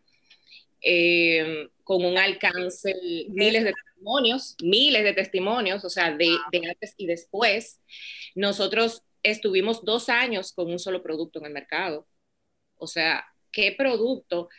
eh, 0.82 1.70
con 1.84 2.04
un 2.04 2.18
alcance, 2.18 2.94
miles 3.30 3.64
de 3.64 3.74
testimonios, 3.74 4.56
miles 4.62 5.04
de 5.04 5.14
testimonios, 5.14 5.84
o 5.86 5.90
sea, 5.90 6.12
de, 6.12 6.38
de, 6.52 6.68
antes 6.70 6.94
y 6.98 7.08
después. 7.08 7.80
Nosotros 8.36 9.04
estuvimos 9.24 9.84
dos 9.84 10.10
años 10.10 10.52
con 10.54 10.70
un 10.72 10.80
solo 10.80 11.02
producto 11.02 11.40
en 11.40 11.46
el 11.46 11.54
mercado. 11.54 12.08
O 12.76 12.88
sea, 12.88 13.26
¿qué 13.52 13.74
producto? 13.78 14.50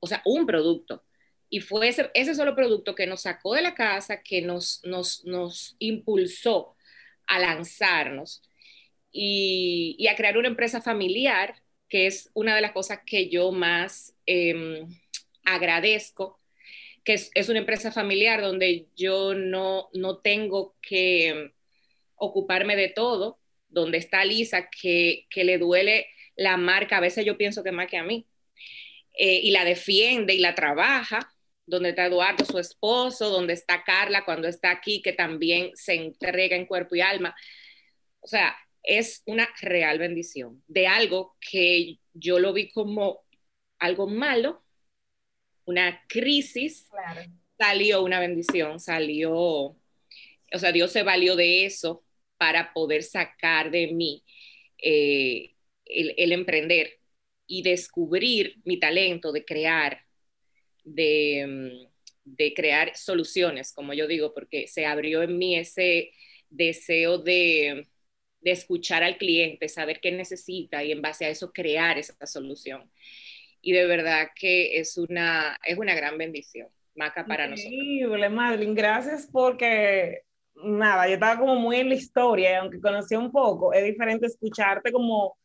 O 0.00 0.06
sea, 0.06 0.22
un 0.24 0.46
producto. 0.46 1.04
Y 1.50 1.60
fue 1.60 1.88
ese, 1.88 2.10
ese 2.14 2.34
solo 2.34 2.54
producto 2.54 2.94
que 2.94 3.06
nos 3.06 3.22
sacó 3.22 3.54
de 3.54 3.62
la 3.62 3.74
casa, 3.74 4.22
que 4.22 4.42
nos, 4.42 4.80
nos, 4.84 5.24
nos 5.24 5.76
impulsó 5.78 6.76
a 7.28 7.38
lanzarnos 7.38 8.42
y, 9.12 10.06
a 10.10 10.16
crear 10.16 10.36
una 10.38 10.48
empresa 10.48 10.82
familiar, 10.82 11.54
que 11.88 12.06
es 12.06 12.30
una 12.34 12.54
de 12.54 12.62
las 12.62 12.72
cosas 12.72 13.00
que 13.06 13.28
yo 13.28 13.52
más... 13.52 14.14
Eh, 14.26 14.84
agradezco 15.44 16.38
que 17.04 17.14
es, 17.14 17.30
es, 17.34 17.48
una 17.48 17.60
empresa 17.60 17.90
familiar 17.90 18.42
donde 18.42 18.86
yo 18.96 19.32
no, 19.34 19.88
no 19.94 20.18
tengo 20.18 20.76
que 20.82 21.52
ocuparme 22.16 22.76
de 22.76 22.88
todo, 22.88 23.38
donde 23.68 23.98
está 23.98 24.24
Lisa, 24.24 24.68
que, 24.68 25.26
que 25.30 25.44
le 25.44 25.58
duele 25.58 26.06
la 26.36 26.56
marca, 26.56 26.98
a 26.98 27.00
veces 27.00 27.24
yo 27.24 27.38
pienso 27.38 27.64
que 27.64 27.72
más 27.72 27.88
que 27.88 27.96
a 27.96 28.04
mí, 28.04 28.26
eh, 29.16 29.40
y 29.42 29.50
la 29.50 29.64
defiende 29.64 30.34
y 30.34 30.38
la 30.38 30.54
trabaja, 30.54 31.32
donde 31.68 31.90
está 31.90 32.06
Eduardo, 32.06 32.44
su 32.44 32.58
esposo, 32.58 33.30
donde 33.30 33.52
está 33.52 33.84
Carla 33.84 34.24
cuando 34.24 34.48
está 34.48 34.70
aquí, 34.70 35.02
que 35.02 35.12
también 35.12 35.70
se 35.74 35.94
entrega 35.94 36.56
en 36.56 36.66
cuerpo 36.66 36.96
y 36.96 37.00
alma. 37.00 37.34
O 38.20 38.26
sea, 38.26 38.56
es 38.82 39.22
una 39.26 39.48
real 39.60 39.98
bendición 39.98 40.62
de 40.66 40.86
algo 40.86 41.36
que 41.40 41.98
yo 42.14 42.38
lo 42.38 42.52
vi 42.52 42.70
como 42.70 43.20
algo 43.78 44.08
malo, 44.08 44.64
una 45.66 46.02
crisis, 46.08 46.88
claro. 46.90 47.30
salió 47.58 48.02
una 48.02 48.18
bendición, 48.18 48.80
salió, 48.80 49.34
o 49.34 49.78
sea, 50.58 50.72
Dios 50.72 50.90
se 50.90 51.02
valió 51.02 51.36
de 51.36 51.66
eso 51.66 52.04
para 52.38 52.72
poder 52.72 53.02
sacar 53.02 53.70
de 53.70 53.88
mí 53.88 54.24
eh, 54.78 55.54
el, 55.84 56.14
el, 56.16 56.32
emprender 56.32 56.98
y 57.46 57.62
descubrir 57.62 58.56
mi 58.64 58.78
talento 58.78 59.32
de 59.32 59.44
crear, 59.44 60.07
de, 60.94 61.88
de, 62.24 62.54
crear 62.54 62.96
soluciones, 62.96 63.72
como 63.72 63.94
yo 63.94 64.06
digo, 64.06 64.34
porque 64.34 64.68
se 64.68 64.86
abrió 64.86 65.22
en 65.22 65.38
mí 65.38 65.56
ese 65.56 66.12
deseo 66.50 67.18
de, 67.18 67.88
de 68.40 68.50
escuchar 68.50 69.02
al 69.02 69.18
cliente, 69.18 69.68
saber 69.68 70.00
qué 70.00 70.12
necesita 70.12 70.84
y 70.84 70.92
en 70.92 71.02
base 71.02 71.26
a 71.26 71.30
eso 71.30 71.52
crear 71.52 71.98
esa 71.98 72.14
solución 72.26 72.90
y 73.60 73.72
de 73.72 73.86
verdad 73.86 74.28
que 74.34 74.78
es 74.78 74.96
una, 74.96 75.58
es 75.64 75.78
una 75.78 75.94
gran 75.94 76.16
bendición, 76.18 76.68
Maca, 76.94 77.26
para 77.26 77.46
Increíble, 77.46 78.06
nosotros. 78.06 78.32
Madeline, 78.32 78.74
gracias 78.74 79.28
porque, 79.30 80.22
nada, 80.54 81.06
yo 81.06 81.14
estaba 81.14 81.38
como 81.38 81.56
muy 81.56 81.76
en 81.76 81.88
la 81.88 81.94
historia, 81.94 82.60
aunque 82.60 82.80
conocí 82.80 83.14
un 83.16 83.30
poco, 83.30 83.72
es 83.72 83.84
diferente 83.84 84.26
escucharte 84.26 84.92
como 84.92 85.36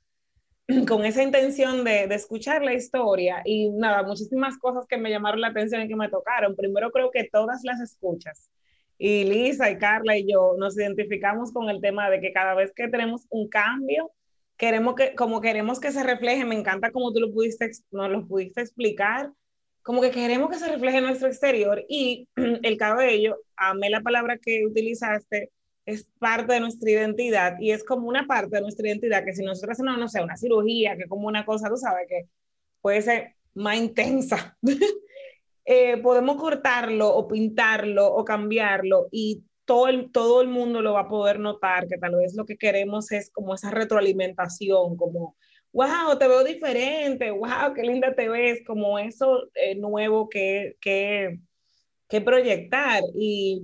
con 0.88 1.06
esa 1.06 1.24
intención 1.24 1.84
de, 1.84 2.08
de, 2.08 2.16
escuchar 2.16 2.64
la 2.64 2.74
historia 2.74 3.42
y 3.46 3.70
nada, 3.70 4.04
muchísimas 4.04 4.58
cosas 4.58 4.86
que 4.88 4.98
me 4.98 5.10
llamaron 5.10 5.42
la 5.42 5.48
atención 5.48 5.82
y 5.82 5.88
que 5.88 5.96
me 5.96 6.10
tocaron. 6.10 6.56
Primero 6.56 6.92
creo 6.92 7.12
que 7.12 7.30
todas 7.32 7.62
las 7.64 7.80
escuchas 7.82 8.50
y 8.98 9.26
Lisa 9.26 9.70
y 9.70 9.78
Carla 9.78 10.18
y 10.18 10.32
yo 10.32 10.56
nos 10.58 10.78
identificamos 10.78 11.52
con 11.52 11.70
el 11.70 11.82
tema 11.82 12.10
de 12.10 12.22
que 12.22 12.32
cada 12.32 12.54
vez 12.54 12.72
que 12.74 12.88
tenemos 12.88 13.26
un 13.30 13.50
cambio, 13.50 14.12
queremos 14.58 14.96
que, 14.96 15.16
como 15.16 15.42
queremos 15.42 15.80
que 15.80 15.92
se 15.92 16.04
refleje, 16.04 16.46
me 16.46 16.56
encanta 16.56 16.92
como 16.92 17.12
tú 17.12 17.20
lo 17.20 17.34
pudiste, 17.34 17.70
nos 17.92 18.10
lo 18.10 18.26
pudiste 18.26 18.62
explicar, 18.62 19.32
como 19.82 20.02
que 20.02 20.12
queremos 20.12 20.50
que 20.50 20.58
se 20.58 20.70
refleje 20.70 21.00
en 21.00 21.06
nuestro 21.06 21.28
exterior 21.28 21.84
y 21.90 22.30
el 22.36 22.78
cabello, 22.78 23.38
amé 23.58 23.90
la 23.90 24.02
palabra 24.02 24.38
que 24.38 24.66
utilizaste, 24.66 25.52
es 25.86 26.08
parte 26.20 26.54
de 26.54 26.60
nuestra 26.60 26.90
identidad 26.90 27.58
y 27.60 27.72
es 27.72 27.84
como 27.84 28.08
una 28.08 28.26
parte 28.26 28.56
de 28.56 28.62
nuestra 28.62 28.88
identidad 28.88 29.26
que 29.26 29.34
si 29.34 29.44
nosotros 29.44 29.74
hacemos, 29.74 29.98
no 29.98 30.08
sé, 30.08 30.22
una 30.22 30.38
cirugía, 30.38 30.96
que 30.98 31.08
como 31.08 31.28
una 31.28 31.46
cosa, 31.46 31.70
tú 31.70 31.78
sabes, 31.78 32.08
que 32.08 32.28
puede 32.82 33.02
ser 33.02 33.36
más 33.54 33.78
intensa, 33.78 34.58
eh, 35.66 35.98
podemos 35.98 36.38
cortarlo 36.38 37.14
o 37.14 37.28
pintarlo 37.28 38.08
o 38.08 38.24
cambiarlo 38.24 39.08
y 39.12 39.44
todo 39.66 39.88
el, 39.88 40.12
todo 40.12 40.42
el 40.42 40.48
mundo 40.48 40.82
lo 40.82 40.94
va 40.94 41.02
a 41.02 41.08
poder 41.08 41.40
notar, 41.40 41.88
que 41.88 41.98
tal 41.98 42.16
vez 42.16 42.36
lo 42.36 42.46
que 42.46 42.58
queremos 42.58 43.12
es 43.12 43.30
como 43.30 43.56
esa 43.56 43.72
retroalimentación, 43.72 44.98
como, 44.98 45.36
wow, 45.72 46.18
te 46.20 46.28
veo 46.28 46.44
diferente, 46.44 47.32
wow, 47.32 47.74
qué 47.74 47.84
linda 47.84 48.14
te 48.14 48.28
ves, 48.30 48.62
como 48.66 49.00
eso 49.00 49.50
eh, 49.56 49.76
nuevo 49.76 50.30
que, 50.30 50.76
que, 50.82 51.40
que 52.10 52.22
proyectar. 52.22 53.04
Y 53.16 53.64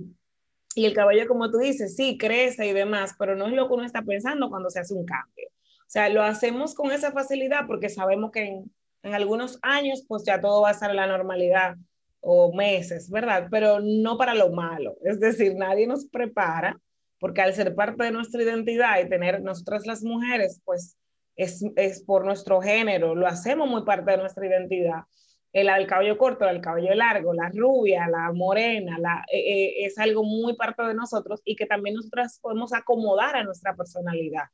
y 0.74 0.86
el 0.86 0.94
cabello, 0.94 1.26
como 1.26 1.50
tú 1.50 1.58
dices, 1.58 1.96
sí, 1.96 2.16
crece 2.16 2.66
y 2.66 2.72
demás, 2.72 3.14
pero 3.18 3.34
no 3.34 3.46
es 3.46 3.52
lo 3.52 3.66
que 3.66 3.74
uno 3.74 3.84
está 3.84 4.02
pensando 4.02 4.48
cuando 4.48 4.70
se 4.70 4.80
hace 4.80 4.94
un 4.94 5.04
cambio. 5.04 5.48
O 5.48 5.92
sea, 5.92 6.08
lo 6.08 6.22
hacemos 6.22 6.74
con 6.74 6.92
esa 6.92 7.10
facilidad 7.10 7.66
porque 7.66 7.88
sabemos 7.88 8.30
que 8.30 8.42
en, 8.42 8.72
en 9.02 9.14
algunos 9.14 9.58
años, 9.62 10.04
pues 10.06 10.24
ya 10.24 10.40
todo 10.40 10.62
va 10.62 10.68
a 10.68 10.72
estar 10.72 10.90
en 10.90 10.96
la 10.96 11.06
normalidad 11.06 11.76
o 12.20 12.52
meses, 12.54 13.10
¿verdad? 13.10 13.48
Pero 13.50 13.80
no 13.80 14.16
para 14.16 14.34
lo 14.34 14.50
malo. 14.50 14.96
Es 15.02 15.18
decir, 15.18 15.54
nadie 15.56 15.86
nos 15.86 16.06
prepara 16.06 16.78
porque 17.18 17.42
al 17.42 17.54
ser 17.54 17.74
parte 17.74 18.04
de 18.04 18.12
nuestra 18.12 18.42
identidad 18.42 19.00
y 19.00 19.08
tener 19.08 19.42
nosotras 19.42 19.86
las 19.86 20.02
mujeres, 20.02 20.60
pues 20.64 20.96
es, 21.36 21.64
es 21.76 22.02
por 22.02 22.24
nuestro 22.24 22.60
género, 22.60 23.14
lo 23.14 23.26
hacemos 23.26 23.68
muy 23.68 23.84
parte 23.84 24.12
de 24.12 24.16
nuestra 24.18 24.46
identidad 24.46 25.02
el, 25.52 25.86
cabello 25.86 26.16
corto, 26.16 26.48
el 26.48 26.60
cabello 26.60 26.94
largo, 26.94 27.34
la 27.34 27.50
rubia, 27.52 28.08
la 28.08 28.32
morena, 28.32 28.98
la, 28.98 29.24
eh, 29.32 29.38
eh, 29.38 29.84
es 29.84 29.98
algo 29.98 30.22
muy 30.22 30.54
parte 30.54 30.82
de 30.82 30.94
nosotros 30.94 31.40
y 31.44 31.56
que 31.56 31.66
también 31.66 31.96
nosotras 31.96 32.38
podemos 32.40 32.72
acomodar 32.72 33.36
a 33.36 33.44
nuestra 33.44 33.74
personalidad. 33.74 34.44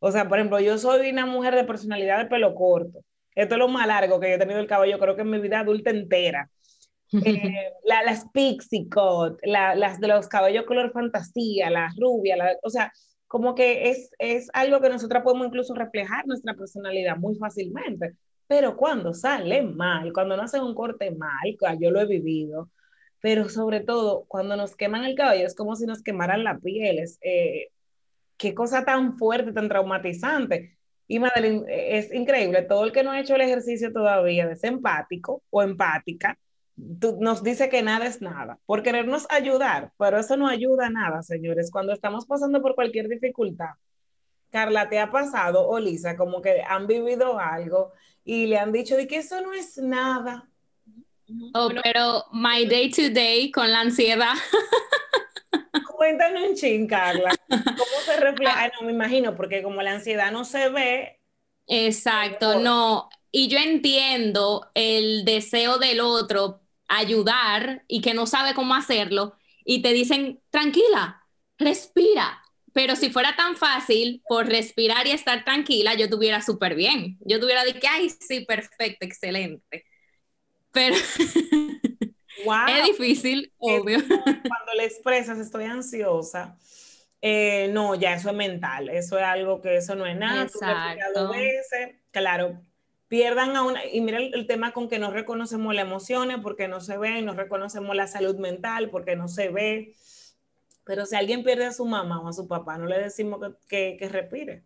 O 0.00 0.10
sea, 0.10 0.28
por 0.28 0.38
ejemplo, 0.38 0.58
yo 0.58 0.78
soy 0.78 1.10
una 1.10 1.26
mujer 1.26 1.54
de 1.54 1.64
personalidad 1.64 2.18
de 2.18 2.26
pelo 2.26 2.54
corto. 2.54 3.04
Esto 3.34 3.54
es 3.54 3.58
lo 3.58 3.68
más 3.68 3.86
largo 3.86 4.18
que 4.18 4.28
yo 4.28 4.34
he 4.34 4.38
tenido 4.38 4.58
el 4.58 4.66
cabello, 4.66 4.98
creo 4.98 5.14
que 5.14 5.22
en 5.22 5.30
mi 5.30 5.38
vida 5.38 5.60
adulta 5.60 5.90
entera. 5.90 6.48
Eh, 7.26 7.74
las 7.84 8.24
pixie 8.32 8.88
cut, 8.88 9.38
las 9.42 10.00
de 10.00 10.08
los 10.08 10.28
cabellos 10.28 10.64
color 10.64 10.92
fantasía, 10.92 11.68
las 11.68 11.94
rubias, 11.94 12.38
o 12.62 12.70
sea, 12.70 12.90
como 13.28 13.54
que 13.54 13.90
es, 13.90 14.10
es 14.18 14.48
algo 14.54 14.80
que 14.80 14.88
nosotras 14.88 15.22
podemos 15.22 15.48
incluso 15.48 15.74
reflejar 15.74 16.26
nuestra 16.26 16.54
personalidad 16.54 17.18
muy 17.18 17.34
fácilmente. 17.36 18.14
Pero 18.52 18.76
cuando 18.76 19.14
sale 19.14 19.62
mal, 19.62 20.12
cuando 20.12 20.36
no 20.36 20.42
hace 20.42 20.60
un 20.60 20.74
corte 20.74 21.10
mal, 21.10 21.56
yo 21.80 21.90
lo 21.90 22.02
he 22.02 22.04
vivido, 22.04 22.68
pero 23.18 23.48
sobre 23.48 23.80
todo 23.80 24.26
cuando 24.28 24.56
nos 24.56 24.76
queman 24.76 25.04
el 25.04 25.14
cabello, 25.14 25.46
es 25.46 25.54
como 25.54 25.74
si 25.74 25.86
nos 25.86 26.02
quemaran 26.02 26.44
la 26.44 26.58
piel. 26.58 26.98
Es, 26.98 27.18
eh, 27.22 27.68
qué 28.36 28.54
cosa 28.54 28.84
tan 28.84 29.16
fuerte, 29.16 29.54
tan 29.54 29.70
traumatizante. 29.70 30.76
Y 31.08 31.18
Madeline, 31.18 31.64
eh, 31.66 31.96
es 31.96 32.12
increíble, 32.12 32.60
todo 32.60 32.84
el 32.84 32.92
que 32.92 33.02
no 33.02 33.12
ha 33.12 33.20
hecho 33.20 33.36
el 33.36 33.40
ejercicio 33.40 33.90
todavía 33.90 34.46
de 34.46 34.56
ser 34.56 34.74
empático 34.74 35.42
o 35.48 35.62
empática, 35.62 36.38
nos 36.76 37.42
dice 37.42 37.70
que 37.70 37.82
nada 37.82 38.04
es 38.06 38.20
nada, 38.20 38.58
por 38.66 38.82
querernos 38.82 39.26
ayudar, 39.30 39.92
pero 39.98 40.18
eso 40.18 40.36
no 40.36 40.46
ayuda 40.46 40.88
a 40.88 40.90
nada, 40.90 41.22
señores. 41.22 41.70
Cuando 41.70 41.94
estamos 41.94 42.26
pasando 42.26 42.60
por 42.60 42.74
cualquier 42.74 43.08
dificultad, 43.08 43.70
Carla, 44.50 44.90
¿te 44.90 45.00
ha 45.00 45.10
pasado 45.10 45.66
o 45.66 45.80
Lisa 45.80 46.16
como 46.18 46.42
que 46.42 46.60
han 46.60 46.86
vivido 46.86 47.38
algo 47.38 47.92
y 48.24 48.46
le 48.46 48.58
han 48.58 48.72
dicho 48.72 48.96
de 48.96 49.06
que 49.06 49.16
eso 49.16 49.40
no 49.40 49.52
es 49.52 49.78
nada. 49.78 50.48
Oh, 51.54 51.70
pero 51.82 52.24
my 52.32 52.66
day 52.66 52.90
to 52.90 53.10
day 53.10 53.50
con 53.50 53.70
la 53.70 53.80
ansiedad. 53.80 54.34
Cuéntanos 55.96 56.50
un 56.50 56.54
ching, 56.54 56.86
Carla. 56.86 57.34
¿Cómo 57.48 58.00
se 58.04 58.20
refleja? 58.20 58.70
no, 58.80 58.86
me 58.86 58.92
imagino, 58.92 59.36
porque 59.36 59.62
como 59.62 59.82
la 59.82 59.92
ansiedad 59.92 60.32
no 60.32 60.44
se 60.44 60.68
ve. 60.68 61.20
Exacto, 61.66 62.58
no. 62.60 63.08
Y 63.30 63.48
yo 63.48 63.58
entiendo 63.58 64.70
el 64.74 65.24
deseo 65.24 65.78
del 65.78 66.00
otro 66.00 66.60
ayudar 66.88 67.84
y 67.88 68.02
que 68.02 68.14
no 68.14 68.26
sabe 68.26 68.54
cómo 68.54 68.74
hacerlo 68.74 69.36
y 69.64 69.80
te 69.80 69.92
dicen, 69.92 70.42
tranquila, 70.50 71.26
respira, 71.56 72.41
pero 72.72 72.96
si 72.96 73.10
fuera 73.10 73.36
tan 73.36 73.56
fácil 73.56 74.22
por 74.26 74.46
respirar 74.46 75.06
y 75.06 75.10
estar 75.10 75.44
tranquila, 75.44 75.94
yo 75.94 76.04
estuviera 76.04 76.40
súper 76.40 76.74
bien. 76.74 77.18
Yo 77.20 77.38
tuviera 77.38 77.64
de 77.64 77.74
que, 77.74 77.86
ay, 77.86 78.10
sí, 78.10 78.44
perfecto, 78.46 79.04
excelente. 79.04 79.84
Pero 80.70 80.96
es 82.68 82.84
difícil, 82.86 83.52
obvio. 83.58 83.98
Cuando 84.06 84.74
le 84.76 84.84
expresas, 84.84 85.38
estoy 85.38 85.64
ansiosa, 85.64 86.56
eh, 87.20 87.68
no, 87.72 87.94
ya 87.94 88.14
eso 88.14 88.30
es 88.30 88.36
mental. 88.36 88.88
Eso 88.88 89.18
es 89.18 89.24
algo 89.24 89.60
que 89.60 89.76
eso 89.76 89.94
no 89.94 90.06
es 90.06 90.16
nada. 90.16 90.44
Exacto. 90.44 91.30
Veces, 91.30 91.96
claro, 92.10 92.58
pierdan 93.08 93.54
a 93.54 93.64
una. 93.64 93.84
Y 93.84 94.00
mira 94.00 94.16
el, 94.16 94.32
el, 94.34 94.46
tema 94.46 94.72
con 94.72 94.88
que 94.88 94.98
no 94.98 95.10
reconocemos 95.10 95.74
las 95.74 95.84
emociones 95.84 96.38
porque 96.42 96.68
no 96.68 96.80
se 96.80 96.96
ve, 96.96 97.20
no 97.20 97.34
reconocemos 97.34 97.94
la 97.94 98.06
salud 98.06 98.36
mental 98.38 98.88
porque 98.88 99.14
no 99.14 99.28
se 99.28 99.50
ve 99.50 99.94
pero 100.84 101.06
si 101.06 101.16
alguien 101.16 101.44
pierde 101.44 101.66
a 101.66 101.72
su 101.72 101.84
mamá 101.86 102.20
o 102.20 102.28
a 102.28 102.32
su 102.32 102.46
papá, 102.48 102.78
no 102.78 102.86
le 102.86 102.98
decimos 102.98 103.40
que, 103.68 103.96
que, 103.98 104.08
respire. 104.08 104.64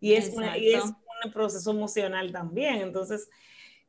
Y 0.00 0.14
es, 0.14 0.32
y 0.58 0.72
es 0.72 0.84
un 0.84 1.32
proceso 1.32 1.70
emocional 1.70 2.32
también. 2.32 2.76
Entonces, 2.76 3.28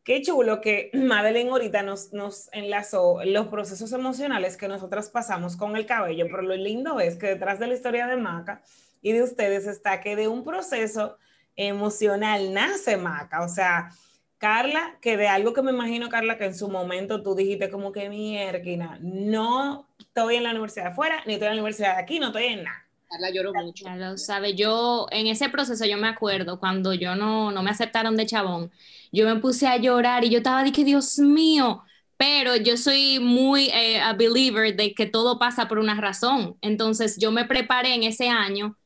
qué 0.04 0.22
chulo 0.22 0.62
que 0.62 0.89
Madeline 0.94 1.50
ahorita 1.50 1.84
nos, 1.84 2.12
nos 2.13 2.50
enlazó 2.52 3.24
los 3.24 3.48
procesos 3.48 3.92
emocionales 3.94 4.58
que 4.58 4.68
nosotras 4.68 5.10
pasamos 5.10 5.56
con 5.56 5.76
el 5.76 5.86
cabello, 5.86 6.26
pero 6.30 6.42
lo 6.42 6.56
lindo 6.56 7.00
es 7.00 7.15
que 7.15 7.28
detrás 7.28 7.60
de 7.60 7.68
la 7.68 7.76
historia 7.76 8.08
de 8.08 8.18
Maca 8.18 8.62
y 9.02 9.13
de 9.13 9.24
ustedes 9.24 9.68
está 9.68 10.02
que 10.02 10.15
de 10.15 10.28
un 10.28 10.44
proceso 10.44 11.18
emocional 11.56 12.54
nace 12.54 12.98
Maca. 12.98 13.44
O 13.44 13.50
sea, 13.50 13.92
Carla, 14.39 14.97
que 15.02 15.17
de 15.17 15.28
algo 15.28 15.54
que 15.54 15.62
me 15.62 15.71
imagino, 15.71 16.10
Carla, 16.10 16.38
que 16.38 16.45
en 16.45 16.56
su 16.56 16.69
momento 16.69 17.21
tú 17.21 17.36
dijiste 17.36 17.69
como 17.69 17.91
que 17.91 18.10
mierda, 18.10 18.97
no 19.02 19.88
estoy 19.99 20.38
en 20.38 20.43
la 20.43 20.52
universidad 20.52 20.86
de 20.86 20.91
afuera, 20.91 21.21
ni 21.28 21.34
estoy 21.34 21.49
en 21.49 21.56
la 21.56 21.62
universidad 21.62 21.95
de 21.97 22.02
aquí, 22.02 22.19
no 22.19 22.28
estoy 22.28 22.45
en 22.45 22.63
nada. 22.63 22.86
Carla 23.10 23.32
lloró 23.32 23.54
mucho. 23.54 23.86
Ya 23.86 23.97
lo 23.97 24.17
sabe, 24.17 24.56
yo 24.56 25.08
en 25.12 25.28
ese 25.28 25.49
proceso 25.49 25.86
yo 25.86 25.97
me 25.97 26.08
acuerdo 26.08 26.60
cuando 26.60 26.93
yo 26.93 27.15
no, 27.15 27.52
no 27.52 27.63
me 27.63 27.71
aceptaron 27.71 28.15
de 28.15 28.25
chabón, 28.25 28.71
yo 29.12 29.25
me 29.28 29.41
puse 29.41 29.67
a 29.67 29.78
llorar 29.78 30.23
y 30.23 30.30
yo 30.30 30.38
estaba 30.38 30.63
de 30.63 30.71
que 30.71 30.86
Dios 30.86 31.19
mío, 31.19 31.84
pero 32.17 32.56
yo 32.56 32.78
soy 32.78 33.19
muy 33.19 33.69
eh, 33.71 33.99
a 33.99 34.13
believer 34.13 34.75
de 34.75 34.93
que 34.93 35.06
todo 35.06 35.38
pasa 35.39 35.67
por 35.67 35.80
una 35.80 35.95
razón. 35.99 36.58
Entonces 36.62 37.17
yo 37.17 37.32
me 37.32 37.45
preparé 37.45 37.93
en 37.95 38.04
ese 38.04 38.30
año 38.30 38.78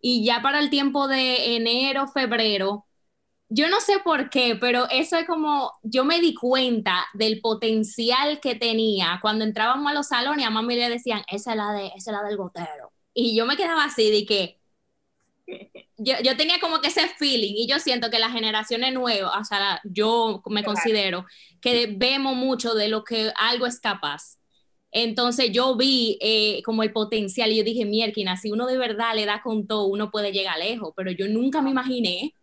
y 0.00 0.24
ya 0.24 0.40
para 0.42 0.58
el 0.60 0.70
tiempo 0.70 1.08
de 1.08 1.56
enero, 1.56 2.08
febrero, 2.08 2.86
yo 3.54 3.68
no 3.68 3.80
sé 3.80 3.98
por 4.02 4.30
qué, 4.30 4.56
pero 4.56 4.88
eso 4.90 5.16
es 5.16 5.26
como, 5.26 5.72
yo 5.82 6.04
me 6.04 6.20
di 6.20 6.32
cuenta 6.34 7.04
del 7.12 7.40
potencial 7.40 8.40
que 8.40 8.54
tenía 8.54 9.18
cuando 9.20 9.44
entrábamos 9.44 9.90
a 9.90 9.94
los 9.94 10.08
salones, 10.08 10.46
a 10.46 10.50
mami 10.50 10.74
le 10.74 10.88
decían, 10.88 11.22
esa 11.28 11.50
es 11.50 11.56
la, 11.58 11.72
de, 11.72 11.86
esa 11.88 12.12
es 12.12 12.16
la 12.16 12.22
del 12.22 12.38
gotero. 12.38 12.92
Y 13.12 13.36
yo 13.36 13.44
me 13.44 13.58
quedaba 13.58 13.84
así 13.84 14.10
de 14.10 14.24
que, 14.24 14.58
yo, 15.98 16.14
yo, 16.24 16.36
tenía 16.36 16.60
como 16.60 16.80
que 16.80 16.88
ese 16.88 17.08
feeling 17.08 17.52
y 17.54 17.66
yo 17.66 17.78
siento 17.78 18.10
que 18.10 18.18
las 18.18 18.32
generaciones 18.32 18.94
nuevas, 18.94 19.32
o 19.38 19.44
sea, 19.44 19.80
yo 19.84 20.42
me 20.46 20.64
considero 20.64 21.26
que 21.60 21.94
vemos 21.94 22.34
mucho 22.34 22.74
de 22.74 22.88
lo 22.88 23.04
que 23.04 23.32
algo 23.36 23.66
es 23.66 23.80
capaz. 23.80 24.38
Entonces 24.92 25.52
yo 25.52 25.76
vi 25.76 26.18
eh, 26.22 26.62
como 26.64 26.82
el 26.82 26.92
potencial 26.92 27.52
y 27.52 27.56
yo 27.56 27.64
dije, 27.64 27.84
mierda, 27.84 28.36
si 28.36 28.50
uno 28.50 28.66
de 28.66 28.78
verdad 28.78 29.14
le 29.14 29.26
da 29.26 29.42
con 29.42 29.66
todo, 29.66 29.86
uno 29.86 30.10
puede 30.10 30.32
llegar 30.32 30.58
lejos, 30.58 30.92
pero 30.96 31.10
yo 31.10 31.28
nunca 31.28 31.60
me 31.60 31.70
imaginé 31.70 32.34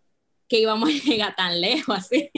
que 0.50 0.60
íbamos 0.60 0.90
a 0.90 1.08
llegar 1.08 1.36
tan 1.36 1.62
lejos 1.62 1.98
así. 1.98 2.32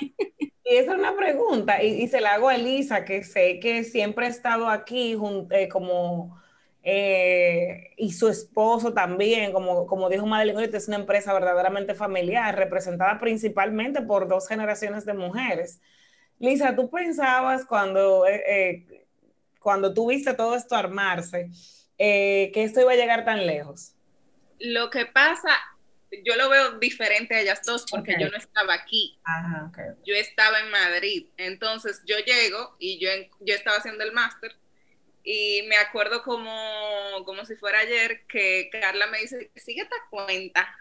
Y 0.64 0.76
esa 0.76 0.94
es 0.94 1.00
una 1.00 1.16
pregunta, 1.16 1.82
y, 1.84 2.08
se 2.08 2.22
la 2.22 2.36
hago 2.36 2.48
a 2.48 2.56
Elisa, 2.56 3.04
que 3.04 3.24
sé 3.24 3.60
que 3.60 3.84
siempre 3.84 4.28
ha 4.28 4.30
estado 4.30 4.70
aquí 4.70 5.18
eh, 5.50 5.68
como, 5.68 6.40
eh, 6.84 7.94
y 7.98 8.14
su 8.14 8.30
esposo 8.30 8.94
también, 8.94 9.52
como, 9.52 9.86
como 9.86 10.08
dijo 10.08 10.26
Madeline, 10.26 10.70
es 10.74 10.88
una 10.88 10.98
empresa 10.98 11.34
verdaderamente 11.34 11.94
familiar, 11.94 12.56
representada 12.56 13.20
principalmente 13.20 14.02
por 14.02 14.30
dos 14.30 14.48
generaciones 14.48 15.04
de 15.04 15.14
mujeres. 15.14 15.82
Lisa, 16.40 16.74
¿tú 16.74 16.90
pensabas 16.90 17.66
cuando, 17.66 18.26
eh, 18.26 19.08
cuando 19.60 19.94
tú 19.94 20.08
viste 20.08 20.34
todo 20.34 20.56
esto 20.56 20.76
armarse, 20.76 21.50
que 21.98 22.52
esto 22.56 22.80
iba 22.80 22.94
a 22.94 22.96
llegar 22.96 23.26
tan 23.26 23.46
lejos? 23.46 23.94
Lo 24.58 24.90
que 24.90 25.06
pasa 25.06 25.50
yo 26.26 26.36
lo 26.36 26.50
veo 26.50 26.80
diferente 26.80 27.36
a 27.36 27.42
ellas 27.42 27.62
dos 27.66 27.86
porque 27.90 28.16
yo 28.20 28.30
no 28.30 28.38
estaba 28.38 28.74
aquí, 28.74 29.18
Ajá, 29.24 29.70
ok. 29.70 29.78
yo 30.06 30.16
estaba 30.16 30.60
en 30.60 30.70
Madrid. 30.70 31.28
Entonces 31.38 32.02
yo 32.06 32.18
llego 32.20 32.76
y 32.80 33.00
yo, 33.00 33.10
yo 33.40 33.56
estaba 33.56 33.78
haciendo 33.78 34.04
el 34.04 34.12
máster 34.12 34.56
y 35.24 35.64
me 35.68 35.78
acuerdo 35.78 36.24
como, 36.24 37.24
como 37.26 37.46
si 37.46 37.56
fuera 37.56 37.80
ayer 37.80 38.26
que 38.28 38.70
Carla 38.72 39.08
me 39.08 39.20
dice, 39.20 39.52
sigue 39.56 39.82
esta 39.82 39.96
cuenta. 40.10 40.76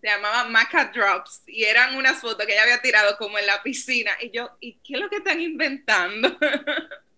Se 0.00 0.08
llamaba 0.08 0.44
Maca 0.44 0.86
Drops 0.86 1.42
y 1.46 1.64
eran 1.64 1.94
unas 1.94 2.20
fotos 2.20 2.44
que 2.46 2.52
ella 2.52 2.64
había 2.64 2.82
tirado 2.82 3.16
como 3.18 3.38
en 3.38 3.46
la 3.46 3.62
piscina. 3.62 4.10
Y 4.20 4.30
yo, 4.30 4.56
¿y 4.60 4.74
qué 4.84 4.94
es 4.94 5.00
lo 5.00 5.08
que 5.08 5.16
están 5.16 5.40
inventando? 5.40 6.36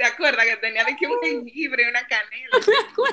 ¿Te 0.00 0.06
acuerdas 0.06 0.46
que 0.46 0.56
tenía 0.56 0.82
de 0.84 0.96
que 0.96 1.06
un 1.06 1.20
jengibre 1.20 1.82
y 1.82 1.88
una 1.88 2.06
canela? 2.06 2.56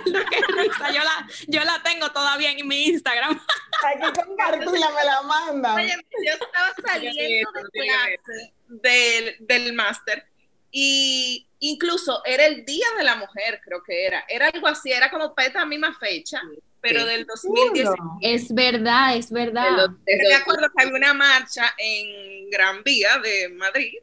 Acuerdo, 0.07 0.29
qué 0.29 0.61
risa. 0.61 0.91
Yo 0.91 1.03
la, 1.03 1.27
yo 1.47 1.63
la 1.63 1.83
tengo 1.83 2.11
todavía 2.11 2.51
en 2.51 2.67
mi 2.67 2.85
Instagram. 2.85 3.39
Hay 3.83 3.99
que 3.99 4.21
compartirla, 4.21 4.89
me 4.91 5.03
la 5.03 5.21
manda. 5.23 5.75
Oye, 5.75 5.93
yo 6.25 6.33
estaba 6.33 6.73
saliendo 6.85 7.51
de 7.51 7.69
clase 7.71 8.53
del, 8.67 9.35
del 9.39 9.73
máster 9.73 10.25
y 10.71 11.47
incluso 11.59 12.21
era 12.25 12.45
el 12.45 12.65
Día 12.65 12.85
de 12.97 13.03
la 13.03 13.15
Mujer, 13.15 13.61
creo 13.63 13.81
que 13.83 14.05
era. 14.05 14.25
Era 14.27 14.47
algo 14.47 14.67
así, 14.67 14.91
era 14.91 15.09
como 15.09 15.33
para 15.33 15.47
esta 15.47 15.65
misma 15.65 15.97
fecha, 15.97 16.41
pero 16.81 17.05
del 17.05 17.25
2019. 17.25 17.97
Es 18.21 18.53
verdad, 18.53 19.15
es 19.15 19.31
verdad. 19.31 19.89
Me 20.05 20.35
acuerdo 20.35 20.67
que 20.75 20.83
había 20.83 20.95
una 20.95 21.13
marcha 21.13 21.73
en 21.77 22.49
Gran 22.49 22.83
Vía 22.83 23.17
de 23.19 23.49
Madrid 23.49 23.97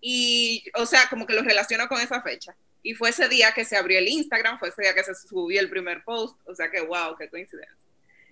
y, 0.00 0.64
o 0.74 0.86
sea, 0.86 1.08
como 1.08 1.26
que 1.26 1.34
lo 1.34 1.42
relaciono 1.42 1.88
con 1.88 2.00
esa 2.00 2.22
fecha. 2.22 2.54
Y 2.82 2.94
fue 2.94 3.10
ese 3.10 3.28
día 3.28 3.52
que 3.52 3.64
se 3.64 3.76
abrió 3.76 3.98
el 3.98 4.08
Instagram, 4.08 4.58
fue 4.58 4.68
ese 4.70 4.82
día 4.82 4.94
que 4.94 5.04
se 5.04 5.14
subió 5.14 5.60
el 5.60 5.68
primer 5.70 6.02
post, 6.04 6.38
o 6.46 6.54
sea 6.54 6.70
que 6.70 6.80
wow, 6.80 7.16
qué 7.18 7.28
coincidencia. 7.28 7.76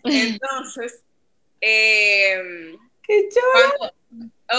Entonces, 0.04 1.02
eh, 1.60 2.76
Qué 3.02 3.28
chulo. 3.28 3.74
cuando- 3.78 3.94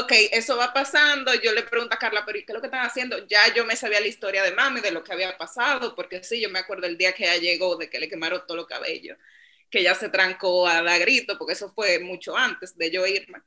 ok, 0.05 0.11
eso 0.31 0.57
va 0.57 0.71
pasando, 0.73 1.33
yo 1.35 1.51
le 1.53 1.63
pregunto 1.63 1.95
a 1.95 1.99
Carla, 1.99 2.23
pero 2.25 2.37
¿y 2.37 2.45
qué 2.45 2.51
es 2.51 2.55
lo 2.55 2.61
que 2.61 2.67
están 2.67 2.85
haciendo? 2.85 3.25
Ya 3.27 3.51
yo 3.53 3.65
me 3.65 3.75
sabía 3.75 3.99
la 3.99 4.07
historia 4.07 4.43
de 4.43 4.51
mami, 4.51 4.81
de 4.81 4.91
lo 4.91 5.03
que 5.03 5.11
había 5.13 5.35
pasado, 5.37 5.95
porque 5.95 6.23
sí, 6.23 6.39
yo 6.41 6.49
me 6.49 6.59
acuerdo 6.59 6.85
el 6.87 6.97
día 6.97 7.13
que 7.13 7.23
ella 7.23 7.37
llegó, 7.37 7.75
de 7.75 7.89
que 7.89 7.99
le 7.99 8.07
quemaron 8.09 8.43
todo 8.45 8.57
los 8.57 8.67
cabellos, 8.67 9.17
que 9.71 9.79
ella 9.79 9.95
se 9.95 10.09
trancó 10.09 10.67
a 10.67 10.81
dar 10.83 10.99
grito, 10.99 11.37
porque 11.37 11.53
eso 11.53 11.71
fue 11.73 11.99
mucho 11.99 12.35
antes 12.37 12.77
de 12.77 12.91
yo 12.91 13.05
irme. 13.07 13.39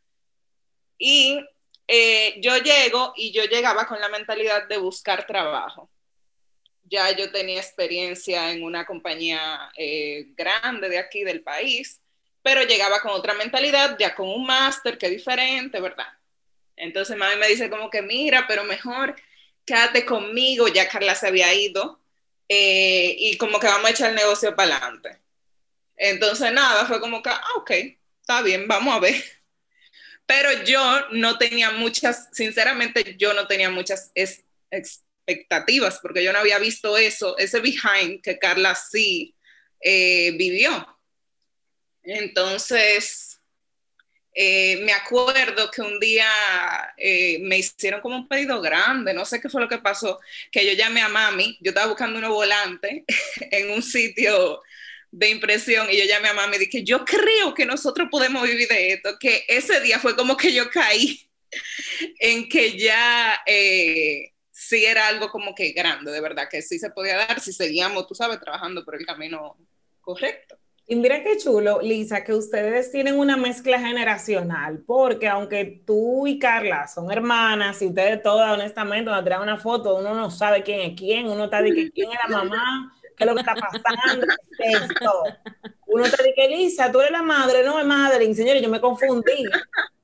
Y 0.98 1.44
eh, 1.88 2.40
yo 2.40 2.56
llego 2.58 3.12
y 3.16 3.32
yo 3.32 3.44
llegaba 3.44 3.86
con 3.86 4.00
la 4.00 4.08
mentalidad 4.08 4.66
de 4.68 4.78
buscar 4.78 5.26
trabajo. 5.26 5.90
Ya 6.92 7.10
yo 7.16 7.32
tenía 7.32 7.58
experiencia 7.60 8.52
en 8.52 8.62
una 8.64 8.86
compañía 8.86 9.70
eh, 9.78 10.26
grande 10.36 10.88
de 10.90 10.98
aquí 10.98 11.24
del 11.24 11.42
país, 11.42 12.00
pero 12.42 12.62
llegaba 12.64 13.00
con 13.02 13.12
otra 13.12 13.34
mentalidad, 13.34 13.96
ya 13.98 14.14
con 14.14 14.28
un 14.28 14.46
máster, 14.46 14.98
que 14.98 15.06
es 15.06 15.12
diferente, 15.12 15.80
¿verdad? 15.80 16.06
Entonces 16.76 17.16
mami 17.16 17.36
me 17.36 17.48
dice 17.48 17.70
como 17.70 17.90
que 17.90 18.02
mira, 18.02 18.46
pero 18.48 18.64
mejor 18.64 19.16
quédate 19.66 20.04
conmigo, 20.06 20.68
ya 20.68 20.88
Carla 20.88 21.14
se 21.14 21.28
había 21.28 21.54
ido, 21.54 22.00
eh, 22.48 23.16
y 23.18 23.38
como 23.38 23.60
que 23.60 23.66
vamos 23.68 23.86
a 23.88 23.92
echar 23.92 24.10
el 24.10 24.16
negocio 24.16 24.56
para 24.56 24.76
adelante. 24.76 25.18
Entonces 25.96 26.52
nada, 26.52 26.86
fue 26.86 27.00
como 27.00 27.22
que, 27.22 27.30
ah, 27.30 27.42
ok, 27.58 27.70
está 28.22 28.42
bien, 28.42 28.68
vamos 28.68 28.94
a 28.94 29.00
ver. 29.00 29.14
Pero 30.26 30.64
yo 30.64 31.08
no 31.12 31.38
tenía 31.38 31.70
muchas, 31.72 32.28
sinceramente, 32.32 33.16
yo 33.18 33.34
no 33.34 33.46
tenía 33.46 33.70
muchas 33.70 34.10
es- 34.14 34.44
expectativas, 35.26 35.98
porque 36.00 36.24
yo 36.24 36.32
no 36.32 36.38
había 36.38 36.58
visto 36.58 36.96
eso, 36.96 37.36
ese 37.38 37.60
behind 37.60 38.22
que 38.22 38.38
Carla 38.38 38.74
sí 38.74 39.34
eh, 39.80 40.32
vivió. 40.36 40.86
Entonces, 42.02 43.40
eh, 44.34 44.78
me 44.82 44.92
acuerdo 44.92 45.70
que 45.70 45.82
un 45.82 46.00
día 46.00 46.26
eh, 46.96 47.38
me 47.42 47.58
hicieron 47.58 48.00
como 48.00 48.16
un 48.16 48.28
pedido 48.28 48.60
grande, 48.60 49.12
no 49.12 49.24
sé 49.24 49.40
qué 49.40 49.48
fue 49.48 49.60
lo 49.60 49.68
que 49.68 49.78
pasó, 49.78 50.18
que 50.50 50.66
yo 50.66 50.72
llamé 50.72 51.02
a 51.02 51.08
mami, 51.08 51.58
yo 51.60 51.70
estaba 51.70 51.88
buscando 51.88 52.18
unos 52.18 52.30
volantes 52.30 53.04
en 53.50 53.70
un 53.70 53.82
sitio 53.82 54.62
de 55.10 55.28
impresión 55.28 55.88
y 55.90 55.98
yo 55.98 56.04
llamé 56.06 56.28
a 56.28 56.34
mami 56.34 56.56
y 56.56 56.60
dije, 56.60 56.82
yo 56.82 57.04
creo 57.04 57.52
que 57.52 57.66
nosotros 57.66 58.08
podemos 58.10 58.42
vivir 58.44 58.68
de 58.68 58.94
esto, 58.94 59.18
que 59.20 59.44
ese 59.48 59.80
día 59.80 59.98
fue 59.98 60.16
como 60.16 60.36
que 60.36 60.52
yo 60.52 60.70
caí 60.70 61.28
en 62.18 62.48
que 62.48 62.78
ya 62.78 63.38
sí 64.72 64.86
era 64.86 65.08
algo 65.08 65.28
como 65.30 65.54
que 65.54 65.72
grande, 65.72 66.10
de 66.10 66.20
verdad, 66.20 66.48
que 66.50 66.62
sí 66.62 66.78
se 66.78 66.90
podía 66.90 67.16
dar 67.16 67.40
si 67.40 67.52
seguíamos, 67.52 68.06
tú 68.06 68.14
sabes, 68.14 68.40
trabajando 68.40 68.84
por 68.84 68.96
el 68.96 69.04
camino 69.04 69.56
correcto. 70.00 70.56
Y 70.86 70.96
mira 70.96 71.22
qué 71.22 71.36
chulo, 71.36 71.80
Lisa, 71.82 72.24
que 72.24 72.32
ustedes 72.32 72.90
tienen 72.90 73.18
una 73.18 73.36
mezcla 73.36 73.78
generacional, 73.78 74.82
porque 74.86 75.28
aunque 75.28 75.82
tú 75.86 76.26
y 76.26 76.38
Carla 76.38 76.88
son 76.88 77.12
hermanas 77.12 77.82
y 77.82 77.86
ustedes 77.86 78.22
todas, 78.22 78.52
honestamente, 78.52 79.10
cuando 79.10 79.24
traen 79.24 79.42
una 79.42 79.58
foto, 79.58 79.96
uno 79.96 80.14
no 80.14 80.30
sabe 80.30 80.62
quién 80.62 80.80
es 80.80 80.98
quién, 80.98 81.28
uno 81.28 81.44
está 81.44 81.62
de 81.62 81.74
que 81.74 81.90
quién 81.92 82.10
es 82.10 82.18
la 82.26 82.36
mamá, 82.36 82.94
qué 83.24 83.24
es 83.24 83.26
lo 83.26 83.34
que 83.34 83.40
está 83.40 83.54
pasando, 83.54 84.26
qué 84.58 84.68
es 84.70 84.80
esto. 84.82 85.22
Uno 85.86 86.04
está 86.04 86.22
de 86.22 86.32
que, 86.34 86.48
Lisa, 86.48 86.90
tú 86.90 87.00
eres 87.00 87.12
la 87.12 87.22
madre, 87.22 87.62
no 87.64 87.78
es 87.78 87.84
madre, 87.86 88.34
señores, 88.34 88.62
yo 88.62 88.68
me 88.68 88.80
confundí. 88.80 89.44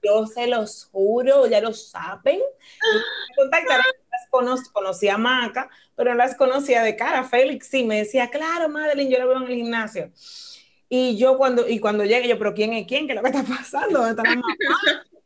Yo 0.02 0.26
se 0.26 0.46
los 0.46 0.84
juro, 0.92 1.46
ya 1.46 1.60
lo 1.60 1.72
saben. 1.72 2.38
Me 2.40 3.34
contactaron, 3.36 3.84
las 4.10 4.28
cono- 4.30 4.72
conocí 4.72 5.08
a 5.08 5.18
Maca, 5.18 5.68
pero 5.96 6.10
no 6.10 6.16
las 6.18 6.34
conocía 6.36 6.82
de 6.82 6.94
cara. 6.96 7.24
Félix 7.24 7.68
sí 7.68 7.84
me 7.84 7.98
decía, 7.98 8.28
claro, 8.30 8.68
Madeline, 8.68 9.10
yo 9.10 9.18
la 9.18 9.24
veo 9.26 9.36
en 9.38 9.42
el 9.48 9.54
gimnasio. 9.56 10.12
Y 10.90 11.18
yo 11.18 11.36
cuando, 11.36 11.68
y 11.68 11.80
cuando 11.80 12.04
llegué, 12.04 12.28
yo, 12.28 12.38
pero 12.38 12.54
¿quién 12.54 12.72
es 12.72 12.86
quién? 12.86 13.06
¿Qué 13.06 13.12
es 13.12 13.16
lo 13.16 13.22
que 13.22 13.28
está 13.36 13.42
pasando? 13.42 13.98
¿Dónde 14.00 14.10
está 14.10 14.22
la? 14.22 14.40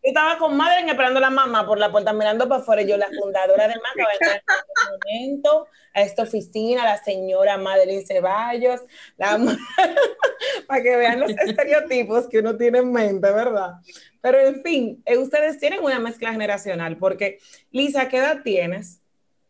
Yo 0.03 0.09
estaba 0.09 0.37
con 0.37 0.57
Madeline 0.57 0.91
esperando 0.91 1.19
a 1.19 1.21
la 1.21 1.31
mamá 1.31 1.65
por 1.65 1.79
la 1.79 1.93
puerta, 1.93 2.13
mirando 2.13 2.49
para 2.49 2.61
afuera. 2.61 2.83
Yo, 2.83 2.97
la 2.97 3.07
fundadora 3.07 3.69
de 3.69 3.75
Maca, 3.75 4.05
va 4.05 4.11
a 4.11 4.35
este 4.35 4.43
momento 4.91 5.69
a 5.95 6.03
esta 6.03 6.25
oficina, 6.25 6.85
la 6.85 7.03
señora 7.03 7.57
Madeline 7.57 8.05
Ceballos, 8.05 8.81
la 9.17 9.39
para 10.67 10.83
que 10.83 10.97
vean 10.97 11.21
los 11.21 11.31
estereotipos 11.31 12.29
que 12.29 12.41
uno 12.41 12.57
tiene 12.57 12.79
en 12.79 12.91
mente, 12.91 13.31
¿verdad? 13.31 13.75
Pero 14.21 14.41
en 14.41 14.61
fin, 14.63 15.03
eh, 15.07 15.19
ustedes 15.19 15.59
tienen 15.59 15.85
una 15.85 16.01
mezcla 16.01 16.33
generacional, 16.33 16.97
porque 16.97 17.39
Lisa, 17.71 18.09
¿qué 18.09 18.19
edad 18.19 18.43
tienes? 18.43 19.01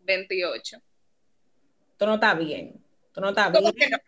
28. 0.00 0.82
Tú 1.96 2.06
no 2.06 2.14
estás 2.14 2.38
bien. 2.38 2.82
Tú 3.12 3.20
no 3.20 3.30
estás 3.30 3.50
¿Cómo 3.52 3.72
bien. 3.72 3.90
no? 3.90 3.98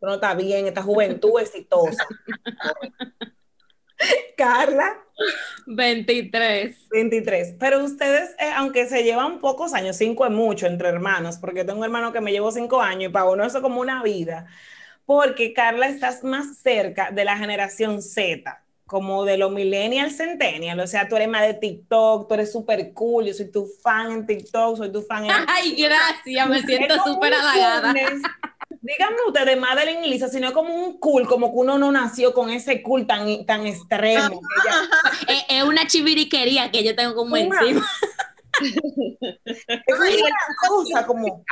Tú 0.00 0.06
no 0.06 0.14
estás 0.14 0.36
bien, 0.36 0.66
esta 0.66 0.82
juventud 0.82 1.40
exitosa. 1.40 2.06
Carla, 4.36 5.03
23. 5.66 6.88
23. 6.90 7.56
Pero 7.58 7.84
ustedes, 7.84 8.30
eh, 8.38 8.50
aunque 8.56 8.86
se 8.86 9.04
llevan 9.04 9.40
pocos 9.40 9.74
años, 9.74 9.96
cinco 9.96 10.24
es 10.24 10.32
mucho 10.32 10.66
entre 10.66 10.88
hermanos, 10.88 11.38
porque 11.38 11.64
tengo 11.64 11.78
un 11.78 11.84
hermano 11.84 12.12
que 12.12 12.20
me 12.20 12.32
llevó 12.32 12.50
cinco 12.50 12.80
años 12.80 13.10
y 13.10 13.12
para 13.12 13.26
uno 13.26 13.44
eso 13.44 13.58
es 13.58 13.62
como 13.62 13.80
una 13.80 14.02
vida, 14.02 14.46
porque 15.06 15.52
Carla 15.52 15.88
estás 15.88 16.24
más 16.24 16.58
cerca 16.58 17.10
de 17.10 17.24
la 17.24 17.36
generación 17.36 18.02
Z, 18.02 18.62
como 18.86 19.24
de 19.24 19.38
los 19.38 19.50
millennials, 19.50 20.16
centennials, 20.16 20.82
o 20.82 20.86
sea, 20.86 21.08
tú 21.08 21.16
eres 21.16 21.28
más 21.28 21.42
de 21.42 21.54
TikTok, 21.54 22.28
tú 22.28 22.34
eres 22.34 22.52
súper 22.52 22.92
cool, 22.92 23.26
yo 23.26 23.34
soy 23.34 23.50
tu 23.50 23.66
fan 23.82 24.12
en 24.12 24.26
TikTok, 24.26 24.76
soy 24.76 24.92
tu 24.92 25.02
fan 25.02 25.24
en... 25.24 25.30
Ay, 25.48 25.74
gracias, 25.76 26.48
me 26.48 26.62
siento 26.62 26.94
súper 27.04 27.34
halagada. 27.34 27.94
Díganme 28.84 29.16
ustedes, 29.26 29.58
Madeline 29.58 30.04
y 30.04 30.10
Lisa, 30.10 30.28
sino 30.28 30.52
como 30.52 30.74
un 30.74 30.98
cool, 30.98 31.26
como 31.26 31.50
que 31.50 31.56
uno 31.56 31.78
no 31.78 31.90
nació 31.90 32.34
con 32.34 32.50
ese 32.50 32.82
cool 32.82 33.06
tan, 33.06 33.46
tan 33.46 33.66
extremo. 33.66 34.42
Es, 35.26 35.42
es 35.48 35.62
una 35.62 35.86
chiviriquería 35.86 36.70
que 36.70 36.84
yo 36.84 36.94
tengo 36.94 37.14
como 37.14 37.34
Una. 37.34 37.60
encima. 37.60 37.88
es 38.60 39.98
una 39.98 40.68
cosa 40.68 41.06
como... 41.06 41.42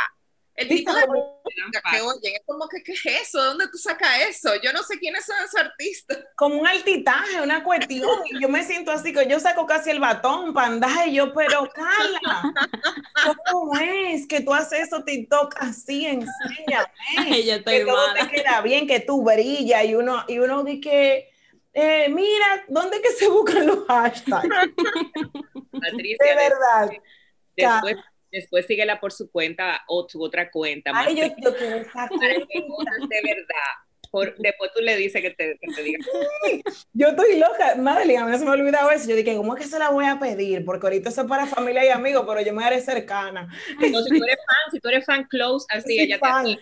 El 0.55 0.69
tipo 0.69 0.93
de 0.93 1.07
música 1.07 1.83
que 1.91 2.01
oyen 2.03 2.35
es 2.35 2.43
como 2.45 2.69
que, 2.69 2.83
¿qué 2.83 2.93
es 2.93 3.07
eso? 3.29 3.41
¿De 3.41 3.47
dónde 3.49 3.69
tú 3.69 3.79
sacas 3.79 4.21
eso? 4.29 4.51
Yo 4.63 4.73
no 4.73 4.83
sé 4.83 4.99
quiénes 4.99 5.25
son 5.25 5.37
esos 5.43 5.61
artistas. 5.61 6.19
como 6.37 6.57
un 6.57 6.67
altitaje, 6.67 7.41
una 7.41 7.65
cuestión. 7.65 8.21
Y 8.31 8.41
yo 8.41 8.49
me 8.51 8.63
siento 8.63 8.91
así, 8.93 9.13
que 9.15 9.27
yo 9.27 9.41
saco 9.41 9.67
casi 9.67 9.91
el 9.91 10.01
batón 10.01 10.57
andar 10.59 11.09
y 11.09 11.15
yo, 11.15 11.33
pero 11.33 11.69
Carla, 11.73 12.43
¿cómo 13.51 13.79
es 13.79 14.27
que 14.27 14.43
tú 14.43 14.53
haces 14.53 14.89
eso 14.89 15.03
TikTok 15.03 15.55
así? 15.59 16.07
Enséñame. 16.07 16.87
Ay, 17.17 17.47
yo 17.47 17.55
estoy 17.55 17.79
que 17.79 17.85
todo 17.87 18.07
mala. 18.09 18.29
te 18.29 18.37
queda 18.37 18.61
bien, 18.61 18.87
que 18.87 19.01
tú 19.01 19.23
brillas 19.23 19.85
y 19.87 19.95
uno, 19.95 20.25
y 20.29 20.39
uno 20.39 20.65
dice 20.65 20.81
que, 20.81 21.31
eh, 21.73 22.09
mira, 22.11 22.65
¿dónde 22.69 23.01
que 23.01 23.11
se 23.13 23.29
buscan 23.29 23.67
los 23.67 23.87
hashtags? 23.87 24.49
Patricia, 25.73 26.27
De 26.27 26.35
verdad. 26.37 26.91
después, 27.57 27.97
después 27.97 28.12
síguela 28.67 29.01
por 29.01 29.13
su 29.13 29.31
cuenta 29.31 29.83
o 29.89 30.09
su 30.09 30.23
otra 30.23 30.51
cuenta. 30.51 30.93
más 30.93 31.07
Ay, 31.09 31.17
yo, 31.17 31.23
pequeña, 31.27 31.51
yo 31.51 31.57
para 31.93 32.09
que 32.35 32.61
de 33.09 33.35
verdad. 33.35 33.73
Por- 34.11 34.37
después 34.37 34.71
tú 34.75 34.83
le 34.83 34.95
dices 34.97 35.23
que 35.23 35.31
te, 35.31 35.59
que 35.59 35.69
te 35.75 35.83
diga. 35.83 35.99
Yo 36.93 37.09
estoy 37.09 37.39
loca, 37.39 37.77
Madeline, 37.77 38.19
a 38.19 38.25
mí 38.27 38.31
no 38.33 38.39
se 38.39 38.45
me 38.45 38.51
ha 38.51 38.55
olvidado 38.55 38.91
eso. 38.91 39.09
Yo 39.09 39.17
dije, 39.17 39.35
¿cómo 39.37 39.57
es 39.57 39.63
que 39.63 39.69
se 39.69 39.79
la 39.79 39.89
voy 39.89 40.05
a 40.05 40.19
pedir? 40.19 40.65
Porque 40.67 40.87
ahorita 40.87 41.09
eso 41.09 41.23
es 41.23 41.27
para 41.29 41.47
familia 41.47 41.85
y 41.87 41.89
amigos, 41.89 42.25
pero 42.29 42.43
yo 42.43 42.53
me 42.53 42.63
haré 42.63 42.81
cercana. 42.83 43.49
No, 43.79 44.03
si 44.03 44.11
tú 44.19 44.23
eres 44.25 44.37
fan, 44.37 44.71
si 44.71 44.81
tú 44.81 44.89
eres 44.91 45.07
fan 45.07 45.25
close, 45.25 45.67
así 45.71 45.99
ella 45.99 46.19
fan. 46.19 46.45
te 46.45 46.61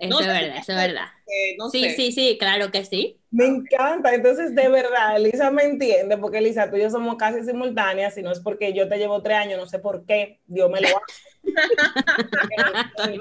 Eso 0.00 0.08
No 0.10 0.20
es 0.20 0.26
verdad, 0.26 0.56
eso 0.56 0.72
es 0.72 0.78
verdad. 0.78 1.06
eh, 1.26 1.56
no 1.58 1.68
Sí, 1.70 1.82
sé. 1.82 1.94
sí, 1.94 2.12
sí, 2.12 2.36
claro 2.38 2.70
que 2.70 2.84
sí. 2.84 3.20
Me 3.30 3.46
encanta, 3.46 4.12
entonces 4.14 4.54
de 4.54 4.68
verdad, 4.68 5.16
Elisa 5.16 5.50
me 5.50 5.62
entiende, 5.62 6.16
porque 6.18 6.38
Elisa, 6.38 6.68
tú 6.70 6.76
y 6.76 6.80
yo 6.80 6.90
somos 6.90 7.16
casi 7.16 7.44
simultáneas, 7.44 8.14
si 8.14 8.22
no 8.22 8.32
es 8.32 8.40
porque 8.40 8.72
yo 8.72 8.88
te 8.88 8.96
llevo 8.98 9.22
tres 9.22 9.36
años, 9.38 9.58
no 9.60 9.66
sé 9.66 9.78
por 9.78 10.04
qué, 10.06 10.40
Dios 10.46 10.68
me 10.70 10.80
lo 10.80 10.88
hace. 10.88 11.22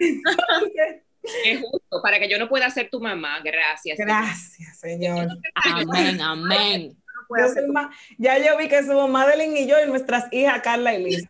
Entonces, 0.00 1.02
Es 1.44 1.60
justo, 1.60 2.02
para 2.02 2.18
que 2.18 2.28
yo 2.28 2.38
no 2.38 2.48
pueda 2.48 2.70
ser 2.70 2.88
tu 2.90 3.00
mamá, 3.00 3.40
gracias. 3.44 3.98
Gracias, 3.98 4.78
señor. 4.80 5.28
Amén, 5.54 6.20
amén. 6.20 6.96
Yo 7.38 7.46
soy 7.54 7.64
ya 8.18 8.38
yo 8.44 8.56
vi 8.58 8.68
que 8.68 8.82
somos 8.82 9.08
Madeline 9.08 9.56
y 9.58 9.66
yo 9.68 9.76
y 9.80 9.86
nuestras 9.88 10.24
hijas 10.32 10.60
Carla 10.62 10.94
y 10.94 11.04
Liz. 11.04 11.24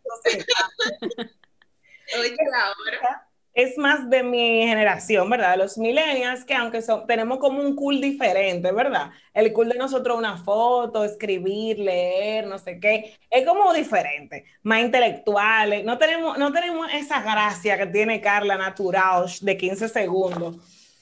Entonces, 2.13 2.39
Oye, 2.39 2.51
ahora. 2.55 3.29
es 3.53 3.77
más 3.79 4.09
de 4.09 4.23
mi 4.23 4.65
generación, 4.67 5.29
¿verdad? 5.29 5.57
Los 5.59 5.77
millennials 5.79 6.45
que 6.45 6.55
aunque 6.55 6.83
son, 6.83 7.07
tenemos 7.07 7.39
como 7.39 7.61
un 7.63 7.75
cool 7.75 8.01
diferente, 8.01 8.73
¿verdad? 8.73 9.11
El 9.35 9.53
cool 9.53 9.69
de 9.71 9.79
nosotros 9.79 10.17
una 10.19 10.37
foto, 10.39 11.05
escribir, 11.05 11.79
leer, 11.81 12.47
no 12.47 12.59
sé 12.59 12.79
qué, 12.81 13.19
es 13.29 13.47
como 13.47 13.73
diferente, 13.73 14.45
más 14.63 14.81
intelectuales, 14.83 15.85
no 15.85 15.99
tenemos, 15.99 16.39
no 16.39 16.53
tenemos 16.53 16.89
esa 16.95 17.23
gracia 17.23 17.77
que 17.79 17.87
tiene 17.87 18.21
Carla 18.21 18.57
natural 18.57 19.27
de 19.41 19.57
15 19.57 19.89
segundos. 19.89 20.57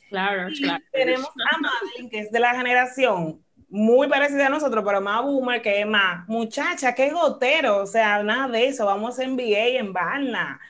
Claro, 0.08 0.48
Y 0.48 0.60
claro. 0.62 0.84
tenemos 0.90 1.28
a 1.28 1.58
Madeline, 1.58 2.10
que 2.10 2.20
es 2.20 2.30
de 2.32 2.40
la 2.40 2.54
generación 2.54 3.44
muy 3.70 4.08
parecida 4.08 4.46
a 4.46 4.50
nosotros, 4.50 4.82
pero 4.86 5.00
más 5.00 5.22
boomer, 5.22 5.60
que 5.60 5.84
más, 5.84 6.26
muchacha, 6.28 6.94
qué 6.94 7.10
gotero, 7.10 7.82
o 7.82 7.86
sea, 7.86 8.22
nada 8.22 8.48
de 8.48 8.66
eso, 8.66 8.86
vamos 8.86 9.18
a 9.18 9.26
MBA 9.28 9.78
en 9.78 9.92
Barna, 9.92 10.60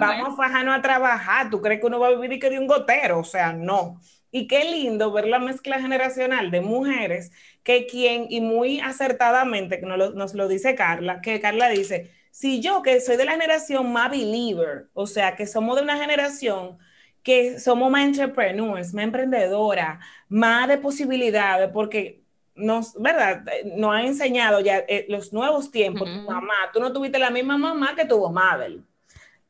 vamos 0.00 0.30
a 0.30 0.36
fajarnos 0.36 0.78
a 0.78 0.82
trabajar, 0.82 1.50
¿tú 1.50 1.60
crees 1.60 1.80
que 1.80 1.86
uno 1.86 2.00
va 2.00 2.08
a 2.08 2.10
vivir 2.10 2.32
y 2.32 2.38
que 2.38 2.50
de 2.50 2.58
un 2.58 2.66
gotero? 2.66 3.18
O 3.20 3.24
sea, 3.24 3.52
no. 3.52 4.00
Y 4.30 4.46
qué 4.48 4.64
lindo 4.64 5.12
ver 5.12 5.26
la 5.28 5.38
mezcla 5.38 5.80
generacional 5.80 6.50
de 6.50 6.60
mujeres 6.60 7.30
que 7.62 7.86
quien, 7.86 8.26
y 8.30 8.40
muy 8.40 8.80
acertadamente, 8.80 9.80
que 9.80 9.86
nos 9.86 9.98
lo, 9.98 10.10
nos 10.10 10.34
lo 10.34 10.48
dice 10.48 10.74
Carla, 10.74 11.20
que 11.20 11.40
Carla 11.40 11.68
dice, 11.68 12.12
si 12.30 12.60
yo 12.60 12.82
que 12.82 13.00
soy 13.00 13.16
de 13.16 13.24
la 13.24 13.32
generación 13.32 13.92
más 13.92 14.10
believer, 14.10 14.88
o 14.94 15.06
sea, 15.06 15.36
que 15.36 15.46
somos 15.46 15.76
de 15.76 15.82
una 15.82 15.96
generación 15.98 16.78
que 17.22 17.58
somos 17.58 17.90
más 17.90 18.04
entrepreneurs, 18.04 18.94
más 18.94 19.04
emprendedoras, 19.04 19.98
más 20.28 20.68
de 20.68 20.78
posibilidades, 20.78 21.70
porque 21.72 22.25
nos, 22.56 22.94
¿verdad? 23.00 23.44
Nos 23.76 23.94
ha 23.94 24.02
enseñado 24.04 24.60
ya 24.60 24.78
eh, 24.88 25.06
los 25.08 25.32
nuevos 25.32 25.70
tiempos, 25.70 26.10
tu 26.12 26.20
Ujú. 26.20 26.32
mamá, 26.32 26.54
tú 26.72 26.80
no 26.80 26.92
tuviste 26.92 27.18
la 27.18 27.30
misma 27.30 27.58
mamá 27.58 27.94
que 27.96 28.04
tuvo 28.06 28.30
Madeline. 28.32 28.84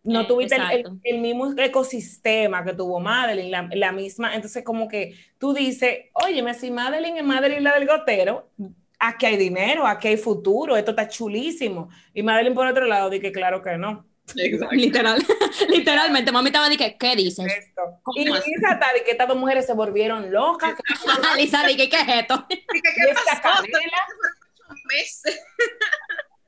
No 0.05 0.27
Eh, 0.27 0.29
tuviste 0.29 0.57
el, 0.57 0.71
el- 0.71 0.89
exacto. 0.89 0.99
el 1.03 1.21
mismo 1.21 1.53
ecosistema 1.59 2.65
que 2.65 2.73
tuvo 2.75 3.01
Madeline, 3.01 3.51
la, 3.51 3.69
la 3.75 3.93
misma, 3.93 4.35
entonces 4.37 4.63
como 4.65 4.87
que 4.89 5.15
tú 5.39 5.53
dices, 5.53 6.07
oye, 6.15 6.55
si 6.55 6.71
Madeline 6.71 7.19
es 7.19 7.25
Madeline 7.25 7.61
la 7.63 7.75
del 7.79 7.89
gotero, 7.89 8.51
aquí 9.01 9.27
hay 9.27 9.37
dinero, 9.37 9.87
aquí 9.87 10.09
hay 10.09 10.17
futuro, 10.17 10.77
esto 10.77 10.93
está 10.93 11.09
chulísimo. 11.09 11.89
Y 12.15 12.23
Madeline 12.23 12.55
por 12.55 12.67
otro 12.69 12.85
lado, 12.87 13.11
dije, 13.11 13.33
claro 13.33 13.63
que 13.63 13.77
no. 13.79 14.07
Exacto. 14.35 14.75
Literal, 14.75 15.25
literalmente, 15.69 16.33
mami 16.33 16.49
estaba 16.49 16.69
que, 16.71 16.97
¿qué 16.97 17.17
dices? 17.17 17.47
Esto. 17.47 18.01
¿Cómo 18.03 18.19
Y? 18.19 18.25
Lisa 18.25 18.73
está 18.73 18.93
de 18.93 19.05
que 19.05 19.13
estas 19.13 19.29
dos 19.29 19.37
mujeres 19.37 19.67
se 19.67 19.75
volvieron 19.75 20.33
locas. 20.33 20.75
Lisa, 21.37 21.67
dije, 21.67 21.89
¿qué 21.89 21.97
es 21.97 22.09
esto? 22.09 22.45
¿Qué, 22.49 22.57
qué 22.73 23.15
pasó? 23.15 23.63
Meses. 24.85 25.41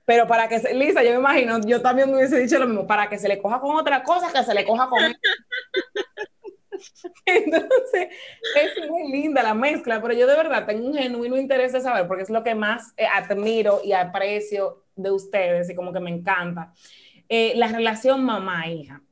Pero 0.05 0.27
para 0.27 0.49
que 0.49 0.59
se, 0.59 0.75
Lisa, 0.75 1.03
yo 1.03 1.11
me 1.11 1.19
imagino, 1.19 1.61
yo 1.61 1.81
también 1.81 2.11
me 2.11 2.17
hubiese 2.17 2.39
dicho 2.39 2.59
lo 2.59 2.67
mismo, 2.67 2.87
para 2.87 3.09
que 3.09 3.19
se 3.19 3.29
le 3.29 3.39
coja 3.39 3.61
con 3.61 3.77
otra 3.77 4.03
cosa, 4.03 4.33
que 4.33 4.43
se 4.45 4.55
le 4.55 4.65
coja 4.65 4.89
con. 4.89 5.01
Entonces, 7.27 8.09
es 8.57 8.89
muy 8.89 9.11
linda 9.11 9.43
la 9.43 9.55
mezcla, 9.55 10.01
pero 10.01 10.15
yo 10.15 10.27
de 10.27 10.37
verdad 10.37 10.67
tengo 10.67 10.87
un 10.87 10.95
genuino 10.95 11.37
interés 11.37 11.73
de 11.73 11.81
saber, 11.81 12.07
porque 12.07 12.23
es 12.23 12.31
lo 12.31 12.43
que 12.43 12.55
más 12.55 12.93
eh, 12.97 13.07
admiro 13.07 13.81
y 13.85 13.93
aprecio 13.93 14.85
de 14.97 15.11
ustedes 15.11 15.71
y 15.71 15.75
como 15.75 15.93
que 15.93 16.01
me 16.01 16.11
encanta. 16.11 16.73
Eh, 17.29 17.53
la 17.57 17.69
relación 17.69 18.25
mamá-hija. 18.25 19.03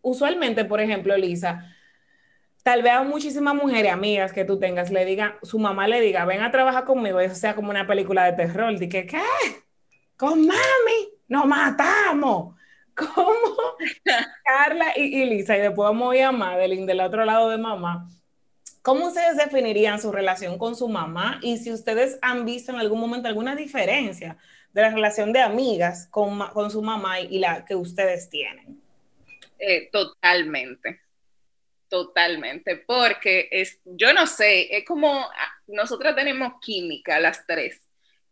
Usualmente, 0.00 0.64
por 0.64 0.80
ejemplo, 0.80 1.16
Lisa, 1.16 1.74
tal 2.62 2.82
vez 2.82 2.92
a 2.92 3.02
muchísimas 3.02 3.54
mujeres, 3.54 3.92
amigas 3.92 4.32
que 4.32 4.44
tú 4.44 4.58
tengas, 4.58 4.90
le 4.90 5.04
digan, 5.04 5.34
su 5.42 5.58
mamá 5.58 5.88
le 5.88 6.00
diga, 6.00 6.24
ven 6.24 6.42
a 6.42 6.50
trabajar 6.50 6.84
conmigo, 6.84 7.20
eso 7.20 7.34
sea 7.34 7.54
como 7.54 7.70
una 7.70 7.86
película 7.86 8.24
de 8.24 8.32
terror, 8.32 8.78
de 8.78 8.88
que, 8.88 9.06
¿qué? 9.06 9.22
Con 10.16 10.46
mami, 10.46 11.08
nos 11.28 11.46
matamos. 11.46 12.54
¿Cómo? 12.94 13.56
Carla 14.44 14.92
y, 14.96 15.22
y 15.22 15.24
Lisa, 15.24 15.56
y 15.56 15.60
después 15.60 15.88
vamos 15.88 16.12
a 16.12 16.16
ir 16.16 16.22
a 16.24 16.32
Madeline 16.32 16.86
del 16.86 17.00
otro 17.00 17.24
lado 17.24 17.50
de 17.50 17.58
mamá. 17.58 18.08
¿Cómo 18.82 19.06
ustedes 19.08 19.36
definirían 19.36 20.00
su 20.00 20.12
relación 20.12 20.58
con 20.58 20.76
su 20.76 20.88
mamá? 20.88 21.40
Y 21.42 21.56
si 21.56 21.72
ustedes 21.72 22.18
han 22.22 22.44
visto 22.44 22.70
en 22.70 22.78
algún 22.78 23.00
momento 23.00 23.26
alguna 23.26 23.56
diferencia 23.56 24.36
de 24.74 24.82
la 24.82 24.90
relación 24.90 25.32
de 25.32 25.40
amigas 25.40 26.08
con, 26.10 26.38
con 26.48 26.70
su 26.70 26.82
mamá 26.82 27.20
y, 27.20 27.38
la 27.38 27.64
que 27.64 27.76
ustedes 27.76 28.28
tienen. 28.28 28.82
Eh, 29.58 29.88
totalmente, 29.90 31.00
totalmente, 31.88 32.76
porque 32.76 33.48
es, 33.52 33.78
yo 33.84 34.12
no 34.12 34.26
sé, 34.26 34.76
es 34.76 34.84
como 34.84 35.20
ah, 35.20 35.52
nosotras 35.68 36.16
tenemos 36.16 36.54
química 36.60 37.20
las 37.20 37.46
tres 37.46 37.80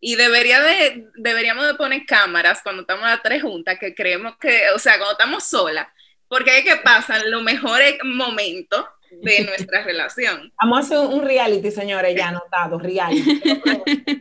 y 0.00 0.16
debería 0.16 0.60
de, 0.60 1.06
deberíamos 1.14 1.64
de 1.64 1.74
poner 1.74 2.04
cámaras 2.06 2.60
cuando 2.60 2.82
estamos 2.82 3.04
las 3.04 3.22
tres 3.22 3.40
juntas, 3.40 3.78
que 3.78 3.94
creemos 3.94 4.36
que, 4.36 4.68
o 4.74 4.78
sea, 4.80 4.94
cuando 4.98 5.12
estamos 5.12 5.44
solas, 5.44 5.86
porque 6.26 6.50
hay 6.50 6.64
que 6.64 6.76
pasan 6.76 7.30
los 7.30 7.42
mejores 7.44 7.98
momentos 8.02 8.84
de 9.12 9.44
nuestra 9.46 9.84
relación. 9.84 10.52
Vamos 10.60 10.78
a 10.78 10.80
hacer 10.80 10.98
un 10.98 11.24
reality, 11.24 11.70
señores, 11.70 12.16
ya 12.16 12.28
anotado, 12.28 12.80
reality. 12.80 13.40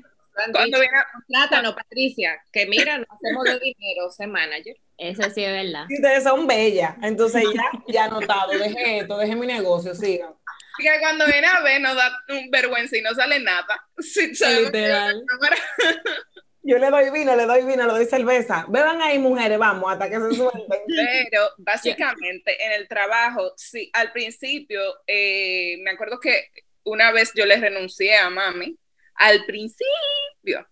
Cuando 0.34 0.80
viene, 0.80 0.98
Plátano, 1.28 1.76
Patricia, 1.76 2.42
que 2.52 2.66
mira, 2.66 2.98
no 2.98 3.06
hacemos 3.10 3.44
de 3.44 3.60
dinero, 3.60 4.10
ser 4.12 4.28
manager. 4.28 4.76
Eso 4.98 5.24
sí 5.24 5.44
es 5.44 5.52
verdad. 5.52 5.86
Si 5.88 5.96
ustedes 5.96 6.24
son 6.24 6.48
bellas, 6.48 6.96
entonces 7.02 7.44
ya, 7.54 7.72
ya 7.88 8.06
anotado, 8.06 8.52
deje 8.52 9.00
esto, 9.00 9.18
deje 9.18 9.36
mi 9.36 9.48
negocio, 9.48 9.94
sigan. 9.94 10.34
que 10.78 11.00
cuando 11.00 11.26
viene 11.26 11.48
a 11.48 11.62
ver 11.62 11.82
nos 11.82 11.96
da 11.96 12.12
un 12.30 12.50
vergüenza 12.50 12.98
y 12.98 13.02
no 13.02 13.14
sale 13.14 13.40
nada. 13.40 13.84
Sí, 14.00 14.32
Literal. 14.64 15.24
Yo 16.64 16.78
le 16.78 16.92
doy 16.92 17.10
vino, 17.10 17.36
le 17.36 17.46
doy 17.46 17.66
vino, 17.66 17.88
le 17.88 17.94
doy 17.94 18.06
cerveza. 18.06 18.66
Beban 18.70 19.02
ahí, 19.02 19.18
mujeres, 19.18 19.58
vamos, 19.58 19.92
hasta 19.92 20.10
que 20.10 20.20
se 20.20 20.36
suelten. 20.36 20.80
Pero 20.88 21.50
básicamente 21.58 22.64
en 22.64 22.74
el 22.74 22.88
trabajo, 22.88 23.54
sí, 23.58 23.90
al 23.94 24.12
principio, 24.12 24.80
eh, 25.08 25.78
me 25.80 25.92
acuerdo 25.92 26.20
que 26.20 26.52
una 26.84 27.12
vez 27.12 27.32
yo 27.34 27.46
le 27.46 27.58
renuncié 27.58 28.16
a 28.18 28.30
mami, 28.30 28.78
al 29.16 29.46
principio, 29.46 30.68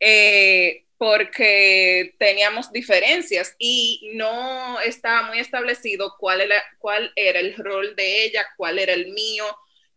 eh, 0.00 0.84
porque 0.96 2.14
teníamos 2.18 2.72
diferencias 2.72 3.54
y 3.58 4.10
no 4.14 4.80
estaba 4.80 5.28
muy 5.28 5.38
establecido 5.38 6.14
cuál 6.18 6.40
era, 6.40 6.62
cuál 6.78 7.12
era 7.14 7.40
el 7.40 7.54
rol 7.56 7.94
de 7.96 8.24
ella, 8.24 8.46
cuál 8.56 8.78
era 8.78 8.92
el 8.92 9.12
mío. 9.12 9.44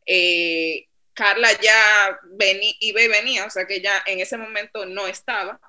Eh, 0.05 0.87
Carla 1.13 1.49
ya 1.61 2.19
venía, 2.37 2.73
iba 2.79 3.01
y 3.01 3.07
venía, 3.07 3.45
o 3.45 3.49
sea 3.49 3.65
que 3.65 3.81
ya 3.81 4.03
en 4.05 4.19
ese 4.19 4.37
momento 4.37 4.85
no 4.85 5.07
estaba 5.07 5.59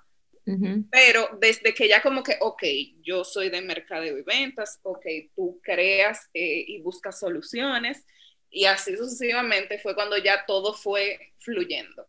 pero 0.90 1.28
desde 1.40 1.72
que 1.72 1.88
ya 1.88 2.02
como 2.02 2.22
que, 2.22 2.36
ok, 2.40 2.62
yo 3.02 3.24
soy 3.24 3.48
de 3.48 3.60
mercadeo 3.62 4.18
y 4.18 4.22
ventas, 4.22 4.80
ok, 4.82 5.06
tú 5.34 5.60
creas 5.62 6.28
eh, 6.34 6.64
y 6.66 6.80
buscas 6.80 7.18
soluciones, 7.18 8.04
y 8.50 8.64
así 8.64 8.96
sucesivamente 8.96 9.78
fue 9.78 9.94
cuando 9.94 10.18
ya 10.18 10.44
todo 10.44 10.74
fue 10.74 11.32
fluyendo. 11.38 12.06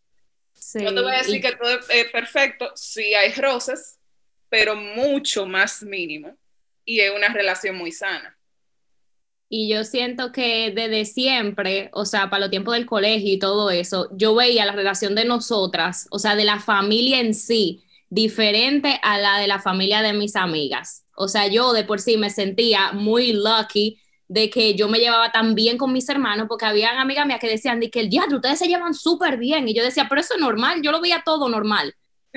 Sí, 0.72 0.80
No 0.80 0.94
te 0.94 1.02
voy 1.02 1.14
a 1.14 1.18
decir 1.18 1.42
que 1.42 1.56
todo 1.56 1.80
es 1.90 2.12
perfecto, 2.12 2.72
sí 2.76 3.14
hay 3.14 3.34
roces, 3.34 4.00
pero 4.50 4.76
mucho 4.76 5.46
más 5.46 5.84
mínimo, 5.84 6.38
y 6.86 7.02
es 7.02 7.12
una 7.14 7.28
relación 7.30 7.76
muy 7.76 7.92
sana. 7.92 8.38
Y 9.50 9.70
yo 9.70 9.84
siento 9.84 10.32
que 10.32 10.72
desde 10.72 11.06
siempre, 11.06 11.90
o 11.94 12.06
sea, 12.06 12.30
para 12.30 12.42
los 12.42 12.50
tiempos 12.50 12.74
del 12.74 12.86
colegio 12.86 13.34
y 13.34 13.40
todo 13.40 13.70
eso, 13.70 14.10
yo 14.14 14.34
veía 14.34 14.66
la 14.66 14.72
relación 14.72 15.16
de 15.16 15.26
nosotras, 15.26 16.08
o 16.10 16.18
sea, 16.18 16.36
de 16.36 16.46
la 16.46 16.60
familia 16.60 17.20
en 17.20 17.36
sí, 17.36 17.84
diferente 18.10 19.00
a 19.04 19.20
la 19.20 19.40
de 19.40 19.48
la 19.48 19.60
familia 19.60 20.02
de 20.02 20.14
mis 20.14 20.36
amigas. 20.36 21.06
O 21.16 21.28
sea, 21.28 21.48
yo 21.48 21.74
de 21.74 21.84
por 21.84 22.00
sí 22.00 22.18
me 22.18 22.30
sentía 22.30 22.94
muy 22.94 23.34
lucky 23.34 24.00
de 24.34 24.50
que 24.50 24.74
yo 24.74 24.88
me 24.90 24.98
llevaba 24.98 25.32
tan 25.32 25.54
bien 25.54 25.78
con 25.78 25.94
mis 25.94 26.10
hermanos, 26.10 26.48
porque 26.50 26.66
habían 26.66 26.98
amigas 26.98 27.28
mías 27.28 27.40
que 27.40 27.48
decían 27.48 27.80
de 27.80 27.92
que 27.92 28.00
el 28.00 28.10
diablo, 28.10 28.38
ustedes 28.38 28.58
se 28.58 28.68
llevan 28.68 28.96
súper 28.96 29.38
bien. 29.38 29.70
Y 29.70 29.76
yo 29.76 29.84
decía, 29.84 30.08
pero 30.10 30.22
eso 30.22 30.34
es 30.34 30.40
normal, 30.40 30.82
yo 30.82 30.92
lo 30.92 31.00
veía 31.00 31.22
todo 31.24 31.50
normal. 31.50 31.94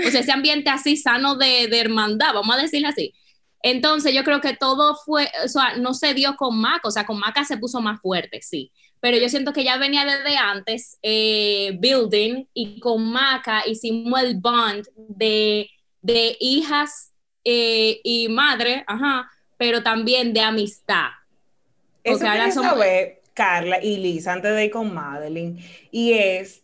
O 0.07 0.11
sea, 0.11 0.21
ese 0.21 0.31
ambiente 0.31 0.69
así 0.69 0.99
sano 0.99 1.37
de, 1.37 1.69
de 1.69 1.81
hermandad, 1.81 2.35
vamos 2.35 2.55
a 2.55 2.61
decirlo 2.61 2.89
así. 2.89 3.15
Entonces 3.63 4.13
yo 4.13 4.25
creo 4.25 4.43
que 4.43 4.55
todo 4.55 4.95
fue, 5.07 5.31
o 5.43 5.49
sea, 5.49 5.79
no 5.79 5.95
se 5.95 6.13
dio 6.13 6.37
con 6.37 6.61
Maca, 6.61 6.87
o 6.87 6.91
sea, 6.91 7.07
con 7.07 7.19
Maca 7.19 7.45
se 7.47 7.57
puso 7.57 7.81
más 7.81 7.99
fuerte, 8.03 8.43
sí. 8.43 8.71
Pero 9.01 9.17
yo 9.17 9.31
siento 9.31 9.55
que 9.55 9.65
ya 9.65 9.79
venía 9.79 10.05
desde 10.05 10.37
antes, 10.37 10.99
eh, 11.01 11.79
building, 11.81 12.45
y 12.53 12.79
con 12.79 13.11
Maca 13.11 13.67
hicimos 13.67 14.21
el 14.21 14.37
bond 14.37 14.87
de, 14.97 15.71
de 16.03 16.37
hijas 16.41 17.15
eh, 17.43 18.01
y 18.05 18.29
madre, 18.29 18.85
ajá, 18.87 19.31
pero 19.57 19.83
también 19.83 20.35
de 20.35 20.43
amistad. 20.43 21.09
Eso 22.13 22.27
ahora 22.27 22.31
quería 22.33 22.53
somos- 22.53 22.77
saber, 22.77 23.23
Carla 23.35 23.83
y 23.83 23.99
Lisa, 23.99 24.33
antes 24.33 24.55
de 24.55 24.65
ir 24.67 24.71
con 24.71 24.95
Madeline, 24.95 25.59
y 25.91 26.13
es, 26.15 26.63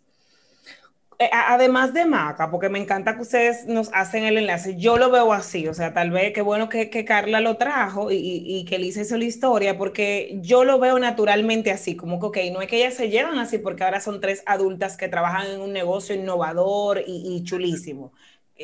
eh, 1.19 1.31
además 1.33 1.95
de 1.95 2.05
Maca, 2.05 2.51
porque 2.51 2.69
me 2.69 2.79
encanta 2.81 3.15
que 3.15 3.23
ustedes 3.23 3.67
nos 3.67 3.91
hacen 3.93 4.25
el 4.25 4.39
enlace, 4.39 4.77
yo 4.77 4.97
lo 4.99 5.11
veo 5.11 5.33
así, 5.33 5.69
o 5.69 5.75
sea, 5.75 5.93
tal 5.95 6.11
vez 6.11 6.33
qué 6.33 6.43
bueno 6.43 6.69
que, 6.69 6.91
que 6.91 7.05
Carla 7.05 7.41
lo 7.41 7.57
trajo 7.59 8.11
y, 8.11 8.17
y- 8.17 8.59
y 8.61 8.65
que 8.65 8.79
Lisa 8.79 9.03
hizo 9.03 9.17
la 9.17 9.25
historia, 9.25 9.79
porque 9.79 10.39
yo 10.43 10.65
lo 10.65 10.79
veo 10.81 10.99
naturalmente 10.99 11.71
así, 11.71 11.97
como 11.97 12.19
que, 12.19 12.27
ok, 12.27 12.53
no 12.53 12.61
es 12.63 12.69
que 12.69 12.77
ellas 12.79 12.95
se 12.95 13.09
llevan 13.11 13.39
así, 13.39 13.59
porque 13.59 13.85
ahora 13.85 14.01
son 14.01 14.21
tres 14.21 14.43
adultas 14.47 14.97
que 14.97 15.09
trabajan 15.09 15.47
en 15.51 15.61
un 15.61 15.73
negocio 15.73 16.15
innovador 16.17 17.03
y, 17.07 17.37
y 17.37 17.45
chulísimo. 17.45 18.13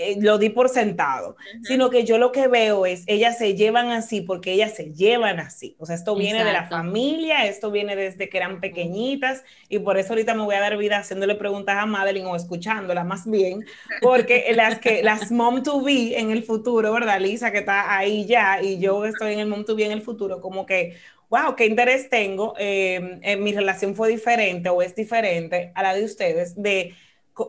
Eh, 0.01 0.17
lo 0.21 0.39
di 0.39 0.49
por 0.51 0.69
sentado 0.69 1.37
sino 1.63 1.91
que 1.91 2.05
yo 2.05 2.19
lo 2.19 2.31
que 2.33 2.47
veo 2.49 2.87
es, 2.87 3.05
ellas 3.07 3.37
se 3.39 3.55
llevan 3.55 3.91
así 3.91 4.21
porque 4.21 4.53
ellas 4.53 4.75
se 4.75 4.93
llevan 4.93 5.41
así. 5.41 5.77
O 5.79 5.87
sea, 5.87 5.97
esto 5.97 6.15
viene 6.15 6.39
de 6.45 6.53
la 6.53 6.65
Exacto. 6.65 6.77
familia, 6.77 7.47
esto 7.47 7.71
viene 7.71 7.97
desde 7.97 8.29
que 8.29 8.37
eran 8.37 8.61
pequeñitas 8.61 9.45
y 9.69 9.81
por 9.81 9.99
eso 9.99 10.13
ahorita 10.13 10.35
me 10.35 10.43
voy 10.45 10.55
a 10.55 10.61
dar 10.61 10.77
vida 10.77 10.99
haciéndole 10.99 11.35
preguntas 11.35 11.77
a 11.79 11.87
Madeline 11.87 12.27
o 12.27 12.37
escuchándola 12.37 13.05
más 13.05 13.29
bien, 13.29 13.65
porque 14.03 14.53
las 14.55 14.79
que 14.79 15.03
las 15.03 15.31
mom 15.31 15.63
to 15.63 15.83
be 15.83 16.19
en 16.19 16.31
el 16.31 16.43
futuro, 16.45 16.93
¿verdad? 16.93 17.21
Lisa 17.21 17.51
que 17.51 17.59
está 17.59 17.97
ahí 17.97 18.27
ya 18.27 18.63
y 18.63 18.79
yo 18.79 19.05
estoy 19.05 19.33
en 19.35 19.41
el 19.41 19.49
mom 19.49 19.65
to 19.65 19.75
be 19.77 19.85
en 19.85 19.93
el 19.93 20.03
futuro, 20.03 20.41
como 20.41 20.65
que 20.67 20.97
wow, 21.31 21.55
qué 21.57 21.67
interés 21.67 22.09
tengo, 22.09 22.55
eh, 22.59 23.19
eh, 23.23 23.37
mi 23.37 23.53
relación 23.53 23.95
fue 23.95 24.09
diferente 24.09 24.71
o 24.71 24.81
es 24.81 24.95
diferente 24.95 25.73
a 25.75 25.83
la 25.83 25.95
de 25.95 26.05
ustedes, 26.05 26.55
de, 26.61 26.95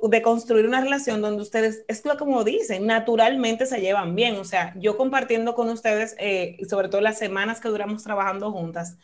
de 0.10 0.22
construir 0.22 0.66
una 0.68 0.82
relación 0.82 1.22
donde 1.22 1.42
ustedes, 1.42 1.84
es 1.88 2.04
como 2.18 2.44
dicen, 2.44 2.86
naturalmente 2.86 3.66
se 3.66 3.82
llevan 3.82 4.16
bien, 4.16 4.36
o 4.38 4.44
sea, 4.44 4.74
yo 4.78 4.98
compartiendo 4.98 5.56
con 5.56 5.70
ustedes, 5.70 6.16
eh, 6.20 6.58
sobre 6.70 6.90
todo 6.90 7.02
las 7.02 7.18
semanas 7.18 7.60
que 7.60 7.70
duramos 7.70 8.04
trabajando 8.04 8.52
juntas, 8.52 8.98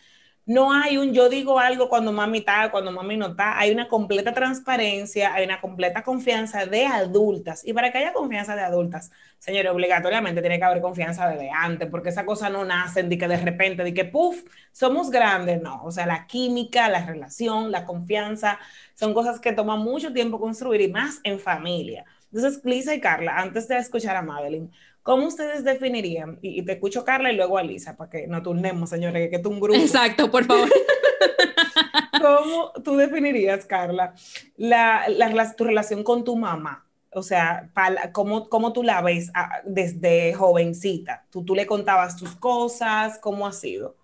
no 0.46 0.72
hay 0.72 0.98
un 0.98 1.14
yo 1.14 1.28
digo 1.28 1.60
algo 1.60 1.90
cuando 1.90 2.12
mami 2.12 2.40
está, 2.40 2.70
cuando 2.72 2.92
mami 2.92 3.18
no 3.18 3.28
está, 3.28 3.58
hay 3.58 3.72
una 3.72 3.88
completa 3.88 4.34
transparencia, 4.34 5.34
hay 5.34 5.46
una 5.46 5.60
completa 5.60 6.04
confianza 6.04 6.66
de 6.66 6.86
adultas, 6.86 7.66
y 7.66 7.74
para 7.74 7.92
que 7.92 7.98
haya 7.98 8.14
confianza 8.14 8.56
de 8.56 8.62
adultas, 8.62 9.12
señores, 9.40 9.72
obligatoriamente 9.72 10.42
tiene 10.42 10.60
que 10.60 10.66
haber 10.66 10.82
confianza 10.82 11.28
desde 11.28 11.50
antes, 11.50 11.90
porque 11.90 12.10
esa 12.10 12.26
cosa 12.26 12.50
no 12.50 12.64
nace 12.64 13.04
de 13.04 13.18
que 13.18 13.28
de 13.28 13.38
repente, 13.38 13.84
de 13.84 13.94
que 13.94 14.06
puff, 14.06 14.44
somos 14.72 15.10
grandes, 15.10 15.62
no, 15.62 15.84
o 15.84 15.92
sea, 15.92 16.06
la 16.06 16.28
química, 16.28 16.90
la 16.90 17.06
relación, 17.06 17.72
la 17.72 17.86
confianza, 17.86 18.60
son 18.94 19.14
cosas 19.14 19.40
que 19.40 19.52
toman 19.52 19.80
mucho 19.80 20.14
tiempo 20.14 20.40
construir 20.40 20.82
y 20.82 20.92
más 20.92 21.20
en 21.24 21.40
familia. 21.40 22.06
Entonces, 22.32 22.64
Lisa 22.66 22.94
y 22.94 23.00
Carla, 23.00 23.38
antes 23.38 23.68
de 23.68 23.78
escuchar 23.78 24.16
a 24.16 24.22
Madeline, 24.22 24.72
¿cómo 25.06 25.28
ustedes 25.28 25.64
definirían? 25.64 26.40
Y, 26.42 26.60
y 26.60 26.66
te 26.66 26.72
escucho 26.74 27.06
Carla 27.06 27.32
y 27.32 27.36
luego 27.36 27.60
a 27.60 27.64
Lisa, 27.64 27.96
para 27.96 28.10
que 28.10 28.26
no 28.26 28.42
turnemos, 28.42 28.90
señores, 28.90 29.30
que, 29.30 29.36
es 29.36 29.46
un 29.46 29.60
grupo. 29.60 29.80
Exacto, 29.80 30.32
por 30.32 30.46
favor. 30.46 30.68
¿Cómo 32.20 32.72
tú 32.84 32.96
definirías, 32.98 33.66
Carla, 33.66 34.16
la, 34.58 35.06
la, 35.10 35.30
la- 35.30 35.56
tu 35.56 35.64
relación 35.64 36.04
con 36.04 36.24
tu 36.24 36.36
mamá? 36.36 36.88
O 37.14 37.22
sea, 37.22 37.70
pala- 37.76 38.12
¿cómo, 38.12 38.50
cómo 38.50 38.74
tú 38.74 38.82
la 38.82 39.04
ves 39.04 39.30
ah, 39.36 39.62
desde 39.64 40.34
jovencita? 40.34 41.24
¿Tú, 41.30 41.46
¿Tú 41.46 41.54
le 41.54 41.68
contabas 41.68 42.18
tus 42.18 42.36
cosas? 42.36 43.20
¿Cómo 43.20 43.46
ha 43.46 43.52
sido? 43.52 43.96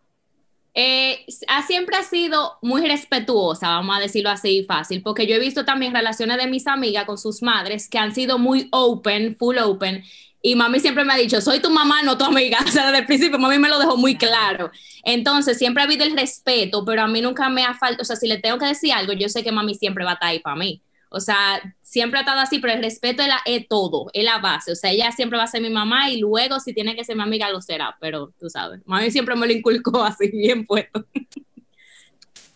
Eh, 0.75 1.25
ha, 1.47 1.63
siempre 1.65 1.97
ha 1.97 2.03
sido 2.03 2.59
muy 2.61 2.87
respetuosa, 2.87 3.69
vamos 3.69 3.97
a 3.97 3.99
decirlo 3.99 4.29
así 4.29 4.63
fácil, 4.65 5.01
porque 5.01 5.25
yo 5.25 5.35
he 5.35 5.39
visto 5.39 5.65
también 5.65 5.93
relaciones 5.93 6.37
de 6.37 6.47
mis 6.47 6.67
amigas 6.67 7.05
con 7.05 7.17
sus 7.17 7.41
madres 7.41 7.89
que 7.89 7.97
han 7.97 8.13
sido 8.13 8.37
muy 8.37 8.69
open, 8.71 9.35
full 9.35 9.57
open, 9.57 10.03
y 10.41 10.55
mami 10.55 10.79
siempre 10.79 11.03
me 11.05 11.13
ha 11.13 11.17
dicho, 11.17 11.39
soy 11.41 11.59
tu 11.59 11.69
mamá, 11.69 12.01
no 12.03 12.17
tu 12.17 12.23
amiga, 12.25 12.59
o 12.67 12.71
sea, 12.71 12.85
desde 12.87 12.99
el 12.99 13.05
principio 13.05 13.37
mami 13.39 13.59
me 13.59 13.69
lo 13.69 13.79
dejó 13.79 13.97
muy 13.97 14.17
claro. 14.17 14.71
Entonces, 15.03 15.57
siempre 15.57 15.81
ha 15.83 15.85
habido 15.85 16.03
el 16.03 16.15
respeto, 16.17 16.83
pero 16.85 17.03
a 17.03 17.07
mí 17.07 17.21
nunca 17.21 17.49
me 17.49 17.63
ha 17.63 17.73
faltado, 17.73 18.01
o 18.01 18.05
sea, 18.05 18.15
si 18.15 18.27
le 18.27 18.37
tengo 18.39 18.57
que 18.57 18.65
decir 18.65 18.91
algo, 18.93 19.13
yo 19.13 19.29
sé 19.29 19.43
que 19.43 19.51
mami 19.51 19.75
siempre 19.75 20.03
va 20.03 20.11
a 20.11 20.13
estar 20.15 20.29
ahí 20.29 20.39
para 20.39 20.55
mí. 20.55 20.81
O 21.13 21.19
sea, 21.19 21.61
siempre 21.81 22.19
ha 22.19 22.21
estado 22.21 22.39
así, 22.39 22.59
pero 22.59 22.71
el 22.73 22.81
respeto 22.81 23.21
es, 23.21 23.27
la, 23.27 23.41
es 23.45 23.67
todo, 23.67 24.09
es 24.13 24.23
la 24.23 24.37
base. 24.39 24.71
O 24.71 24.75
sea, 24.75 24.91
ella 24.91 25.11
siempre 25.11 25.37
va 25.37 25.43
a 25.43 25.47
ser 25.47 25.61
mi 25.61 25.69
mamá 25.69 26.09
y 26.09 26.19
luego 26.21 26.59
si 26.61 26.73
tiene 26.73 26.95
que 26.95 27.03
ser 27.03 27.17
mi 27.17 27.23
amiga 27.23 27.49
lo 27.49 27.61
será, 27.61 27.97
pero 27.99 28.33
tú 28.39 28.49
sabes, 28.49 28.79
mami 28.85 29.11
siempre 29.11 29.35
me 29.35 29.45
lo 29.45 29.51
inculcó 29.51 30.01
así, 30.03 30.29
bien 30.31 30.65
puesto. 30.65 31.05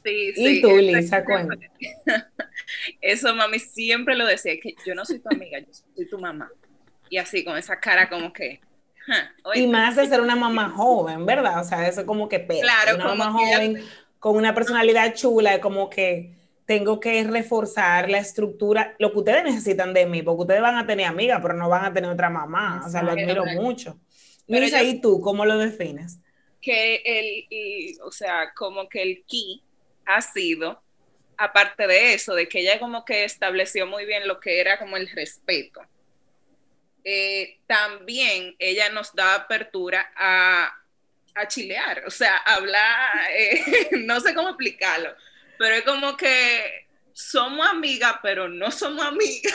Sí, 0.04 0.32
Y 0.36 0.46
sí, 0.46 0.62
tú, 0.62 0.70
eso- 0.70 0.78
Lisa, 0.80 1.26
cuenta. 1.26 1.56
Eso 3.02 3.36
mami 3.36 3.60
siempre 3.60 4.16
lo 4.16 4.26
decía, 4.26 4.54
que 4.62 4.76
yo 4.86 4.96
no 4.96 5.04
soy 5.04 5.20
tu 5.20 5.30
amiga, 5.30 5.60
yo 5.60 5.68
soy 5.96 6.08
tu 6.08 6.18
mamá. 6.20 6.50
Y 7.16 7.18
así, 7.18 7.46
con 7.46 7.56
esa 7.58 7.80
cara 7.80 8.10
como 8.10 8.34
que... 8.34 8.60
"Ja, 9.08 9.32
oye, 9.46 9.62
Y 9.62 9.68
más 9.68 9.96
de 9.96 10.06
ser 10.06 10.20
una 10.20 10.36
mamá 10.36 10.70
joven, 10.70 11.26
¿verdad? 11.26 11.62
O 11.62 11.64
sea, 11.64 11.88
eso 11.88 12.06
como 12.06 12.28
que 12.28 12.42
pega. 12.42 12.62
Claro, 12.62 12.96
una 12.96 13.16
mamá 13.16 13.40
ella- 13.42 13.56
joven 13.56 13.84
con 14.20 14.36
una 14.36 14.54
personalidad 14.54 15.14
chula, 15.14 15.62
como 15.62 15.90
que 15.90 16.34
tengo 16.66 17.00
que 17.00 17.24
reforzar 17.24 18.10
la 18.10 18.18
estructura, 18.18 18.96
lo 19.00 19.14
que 19.14 19.20
ustedes 19.20 19.46
necesitan 19.46 19.94
de 19.94 20.06
mí, 20.08 20.24
porque 20.24 20.42
ustedes 20.42 20.62
van 20.62 20.76
a 20.76 20.86
tener 20.86 21.06
amigas, 21.06 21.40
pero 21.42 21.54
no 21.54 21.70
van 21.70 21.86
a 21.86 21.94
tener 21.94 22.10
otra 22.12 22.30
mamá. 22.30 22.84
O 22.86 22.90
sea, 22.90 23.02
lo 23.02 23.12
admiro 23.12 23.46
mucho. 23.46 23.98
Yo- 24.48 24.58
¿y 24.84 25.00
tú 25.00 25.22
cómo 25.22 25.46
lo 25.46 25.58
defines? 25.58 26.20
que 26.60 26.96
el, 27.06 27.46
y, 27.50 27.98
o 28.04 28.12
sea, 28.12 28.52
como 28.56 28.90
que 28.90 29.02
el 29.04 29.24
key 29.26 29.62
ha 30.06 30.20
sido, 30.22 30.82
aparte 31.38 31.88
de 31.88 32.14
eso, 32.16 32.34
de 32.34 32.50
que 32.50 32.60
ella 32.62 32.78
como 32.80 33.06
que 33.06 33.24
estableció 33.24 33.86
muy 33.88 34.06
bien 34.06 34.28
lo 34.28 34.40
que 34.40 34.60
era 34.60 34.80
como 34.80 34.98
el 34.98 35.08
respeto. 35.12 35.82
Eh, 37.08 37.60
también 37.68 38.56
ella 38.58 38.90
nos 38.90 39.14
da 39.14 39.36
apertura 39.36 40.12
a, 40.16 40.76
a 41.36 41.48
chilear, 41.48 42.04
o 42.08 42.10
sea, 42.10 42.38
hablar, 42.38 43.32
eh, 43.32 43.90
no 44.06 44.20
sé 44.20 44.34
cómo 44.34 44.50
explicarlo, 44.50 45.14
pero 45.60 45.76
es 45.76 45.84
como 45.84 46.18
que 46.18 46.88
somos 47.14 47.68
amigas, 47.68 48.16
pero 48.24 48.50
no 48.50 48.72
somos 48.72 49.06
amigas. 49.06 49.54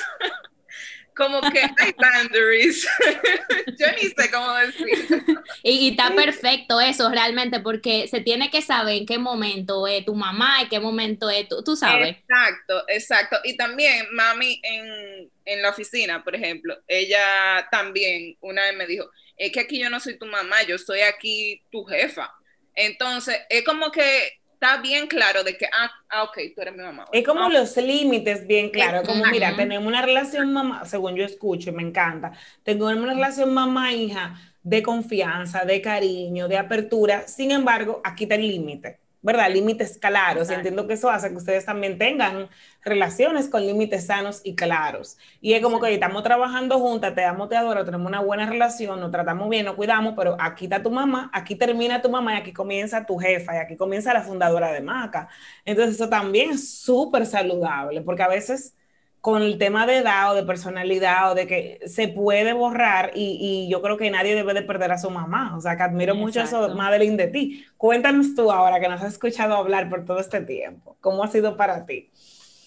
Como 1.17 1.41
que 1.41 1.61
hay 1.61 1.95
boundaries. 1.97 2.87
Yo 3.79 3.87
ni 4.01 4.09
sé 4.09 4.31
cómo 4.31 4.55
decirlo. 4.55 5.43
Y, 5.63 5.71
y 5.71 5.91
está 5.91 6.15
perfecto 6.15 6.81
eso 6.81 7.11
realmente, 7.11 7.61
porque 7.61 8.09
se 8.09 8.21
tiene 8.21 8.51
que 8.51 8.63
saber 8.63 8.97
en 8.97 9.07
qué 9.07 9.19
momento 9.19 9.87
es 9.87 10.05
tu 10.05 10.15
mamá, 10.15 10.63
en 10.63 10.69
qué 10.69 10.81
momento 10.81 11.31
es 11.31 11.49
tú, 11.49 11.63
tú 11.63 11.77
sabes. 11.77 12.17
Exacto, 12.17 12.85
exacto. 12.89 13.37
Y 13.45 13.57
también 13.57 14.07
mami 14.13 14.61
en, 14.63 15.31
en 15.45 15.63
la 15.63 15.71
oficina, 15.71 16.23
por 16.25 16.35
ejemplo, 16.35 16.77
ella 16.87 17.69
también 17.71 18.37
una 18.41 18.63
vez 18.63 18.77
me 18.77 18.87
dijo, 18.87 19.11
es 19.37 19.53
que 19.53 19.61
aquí 19.61 19.79
yo 19.79 19.91
no 19.91 20.01
soy 20.01 20.19
tu 20.19 20.27
mamá, 20.27 20.63
yo 20.63 20.79
soy 20.79 21.01
aquí 21.01 21.63
tu 21.71 21.85
jefa. 21.85 22.33
Entonces, 22.75 23.39
es 23.49 23.65
como 23.65 23.91
que 23.91 24.40
está 24.61 24.81
bien 24.83 25.07
claro 25.07 25.43
de 25.43 25.57
que, 25.57 25.67
ah, 25.67 25.91
ah 26.11 26.25
ok, 26.25 26.39
tú 26.55 26.61
eres 26.61 26.75
mi 26.77 26.83
mamá. 26.83 27.07
Es 27.13 27.27
como 27.27 27.45
Ah, 27.47 27.49
los 27.49 27.77
límites 27.79 28.47
bien 28.47 28.71
claros, 28.71 29.03
como 29.07 29.25
Exacto. 29.25 29.31
mira, 29.31 29.57
tenemos 29.57 29.87
una 29.89 30.03
relación 30.03 30.53
mamá, 30.53 30.85
según 30.85 31.17
yo 31.17 31.25
escucho 31.25 31.71
y 31.71 31.73
me 31.73 31.83
encanta, 31.83 32.33
tenemos 32.63 32.95
una 32.95 33.15
relación 33.15 33.55
mamá-hija 33.55 34.35
de 34.63 34.83
confianza, 34.83 35.65
de 35.65 35.81
cariño, 35.81 36.47
de 36.49 36.59
apertura, 36.59 37.27
sin 37.27 37.51
embargo, 37.53 38.03
aquí 38.05 38.25
está 38.25 38.35
el 38.35 38.47
límite, 38.49 39.01
¿verdad? 39.23 39.51
Límites 39.51 39.99
claros, 39.99 40.51
y 40.51 40.55
entiendo 40.55 40.87
que 40.87 40.95
eso 40.95 41.11
hace 41.11 41.29
que 41.31 41.37
ustedes 41.37 41.65
también 41.67 41.99
tengan 41.99 42.49
relaciones 42.83 43.49
con 43.49 43.67
límites 43.67 44.07
sanos 44.07 44.41
y 44.45 44.55
claros. 44.55 45.19
Y 45.41 45.53
es 45.53 45.63
como 45.63 45.81
que 45.81 45.93
estamos 45.93 46.23
trabajando 46.23 46.79
juntas, 46.79 47.15
te 47.15 47.25
amo, 47.25 47.49
te 47.49 47.57
adoro, 47.57 47.85
tenemos 47.85 48.07
una 48.07 48.21
buena 48.21 48.49
relación, 48.49 49.01
nos 49.01 49.11
tratamos 49.11 49.49
bien, 49.51 49.67
nos 49.67 49.75
cuidamos, 49.75 50.15
pero 50.17 50.37
aquí 50.41 50.65
está 50.65 50.83
tu 50.83 50.91
mamá, 50.91 51.31
aquí 51.35 51.55
termina 51.55 52.01
tu 52.01 52.11
mamá 52.11 52.35
y 52.35 52.37
aquí 52.39 52.53
comienza 52.53 53.05
tu 53.05 53.19
jefa 53.19 53.55
y 53.57 53.59
aquí 53.59 53.77
comienza 53.77 54.15
la 54.15 54.23
fundadora 54.23 54.73
de 54.73 54.81
Maca. 54.81 55.29
Entonces 55.65 55.97
eso 55.97 56.09
también 56.09 56.51
es 56.53 56.79
súper 56.81 57.27
saludable, 57.27 58.01
porque 58.01 58.23
a 58.23 58.29
veces 58.29 58.75
con 59.21 59.43
el 59.43 59.59
tema 59.59 59.87
de 59.87 59.99
edad 59.99 60.33
o 60.33 60.35
de 60.35 60.45
personalidad 60.45 61.33
o 61.33 61.35
de 61.35 61.47
que 61.47 61.81
se 61.87 62.09
puede 62.09 62.55
borrar 62.55 63.13
y, 63.15 63.67
y 63.67 63.71
yo 63.71 63.83
creo 63.83 63.99
que 63.99 64.11
nadie 64.11 64.35
debe 64.35 64.55
de 64.55 64.63
perder 64.63 64.93
a 64.93 64.99
su 64.99 65.11
mamá. 65.11 65.57
O 65.57 65.61
sea, 65.61 65.77
que 65.77 65.83
admiro 65.83 66.15
mucho 66.15 66.41
eso. 66.41 66.75
Madeline, 66.75 67.17
de 67.17 67.27
ti. 67.29 67.67
Cuéntanos 67.77 68.35
tú 68.35 68.51
ahora 68.51 68.81
que 68.81 68.89
nos 68.89 69.03
has 69.03 69.13
escuchado 69.13 69.55
hablar 69.55 69.91
por 69.91 70.05
todo 70.07 70.21
este 70.21 70.41
tiempo. 70.41 70.97
¿Cómo 71.01 71.23
ha 71.23 71.29
sido 71.29 71.57
para 71.57 71.85
ti? 71.85 72.11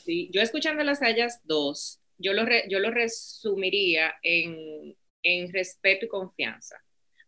Sí, 0.06 0.30
yo 0.32 0.42
escuchándolas 0.42 1.02
a 1.02 1.10
ellas 1.10 1.42
dos, 1.46 2.00
yo 2.18 2.34
lo, 2.34 2.46
re- 2.46 2.66
yo 2.70 2.80
lo 2.80 2.92
resumiría 2.92 4.14
en, 4.22 4.96
en 5.24 5.52
respeto 5.52 6.06
y 6.06 6.10
confianza. 6.10 6.76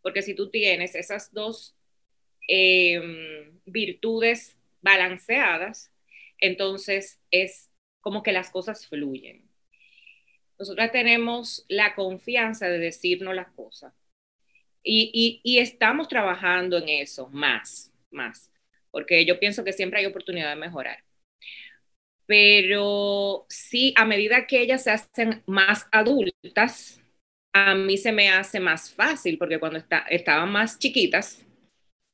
Porque 0.03 0.21
si 0.21 0.35
tú 0.35 0.51
tienes 0.51 0.93
esas 0.93 1.33
dos 1.33 1.75
eh, 2.47 3.01
virtudes 3.65 4.55
balanceadas, 4.81 5.91
entonces 6.37 7.17
es 7.31 7.69
como 8.05 8.21
que 8.21 8.31
las 8.31 8.51
cosas 8.51 8.85
fluyen. 8.85 9.41
Nosotras 10.59 10.91
tenemos 10.91 11.65
la 11.69 11.95
confianza 11.95 12.67
de 12.69 12.77
decirnos 12.77 13.33
las 13.33 13.51
cosas. 13.53 13.95
Y, 14.83 15.41
y, 15.43 15.57
estamos 15.57 16.07
trabajando 16.07 16.77
en 16.77 16.87
eso 16.87 17.27
más, 17.29 17.91
más, 18.11 18.51
porque 18.91 19.25
yo 19.25 19.39
pienso 19.39 19.63
que 19.63 19.73
siempre 19.73 20.01
hay 20.01 20.05
oportunidad 20.05 20.51
de 20.51 20.55
mejorar 20.57 21.03
pero 22.27 23.45
sí, 23.49 23.93
a 23.97 24.05
medida 24.05 24.47
que 24.47 24.61
ellas 24.61 24.83
se 24.83 24.91
hacen 24.91 25.43
más 25.45 25.87
adultas, 25.91 26.99
a 27.53 27.75
mí 27.75 27.97
se 27.97 28.11
me 28.11 28.29
hace 28.29 28.59
más 28.59 28.91
fácil, 28.93 29.37
porque 29.37 29.59
cuando 29.59 29.77
está, 29.79 29.99
estaban 30.09 30.51
más 30.51 30.79
chiquitas, 30.79 31.45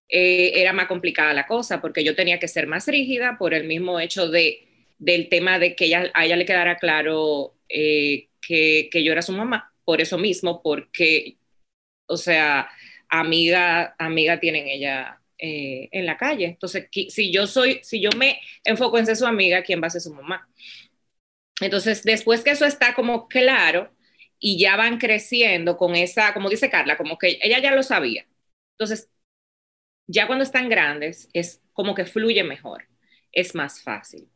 eh, 0.09 0.51
era 0.61 0.73
más 0.73 0.87
complicada 0.87 1.33
la 1.33 1.47
cosa, 1.47 1.81
porque 1.81 2.03
yo 2.03 2.15
tenía 2.15 2.39
que 2.39 2.49
ser 2.49 2.67
más 2.67 2.87
rígida 2.87 3.37
por 3.37 3.53
el 3.53 3.65
mismo 3.65 3.99
hecho 3.99 4.29
de, 4.29 4.67
del 5.01 5.29
tema 5.29 5.59
de 5.59 5.75
que 5.75 5.87
ella, 5.87 6.11
a 6.15 6.25
ella 6.25 6.37
le 6.37 6.45
quedara 6.45 6.77
claro 6.77 7.55
eh, 7.69 8.29
que, 8.41 8.89
que 8.91 9.03
yo 9.03 9.13
era 9.13 9.23
su 9.23 9.33
mamá, 9.33 9.73
por 9.85 10.01
eso 10.01 10.17
mismo, 10.19 10.63
porque, 10.63 11.37
o 12.07 12.17
sea, 12.17 12.69
amiga, 13.09 13.95
amiga 13.99 14.39
tienen 14.39 14.67
ella 14.67 15.21
eh, 15.39 15.89
en 15.91 16.05
la 16.07 16.17
calle. 16.17 16.45
Entonces, 16.47 16.87
si 17.09 17.33
yo 17.33 17.47
soy, 17.47 17.81
si 17.83 18.01
yo 18.01 18.11
me 18.17 18.39
enfoco 18.65 18.99
en 18.99 19.07
ser 19.07 19.17
su 19.17 19.27
amiga, 19.27 19.63
¿quién 19.63 19.81
va 19.83 19.87
a 19.87 19.91
ser 19.91 20.01
su 20.01 20.13
mamá? 20.13 20.47
Entonces, 21.61 22.03
después 22.03 22.43
que 22.43 22.51
eso 22.51 22.65
está 22.65 22.95
como 22.95 23.27
claro 23.27 23.91
y 24.39 24.59
ya 24.59 24.77
van 24.77 24.97
creciendo 24.99 25.77
con 25.77 25.95
esa, 25.95 26.33
como 26.33 26.49
dice 26.49 26.69
Carla, 26.69 26.97
como 26.97 27.17
que 27.17 27.39
ella 27.43 27.59
ya 27.59 27.75
lo 27.75 27.83
sabía. 27.83 28.25
Entonces, 28.77 29.09
ya 30.07 30.27
cuando 30.27 30.43
están 30.45 30.69
grandes, 30.69 31.29
es 31.33 31.61
como 31.73 31.95
que 31.95 32.05
fluye 32.05 32.43
mejor, 32.45 32.87
es 33.33 33.55
más 33.55 33.83
fácil. 33.83 34.30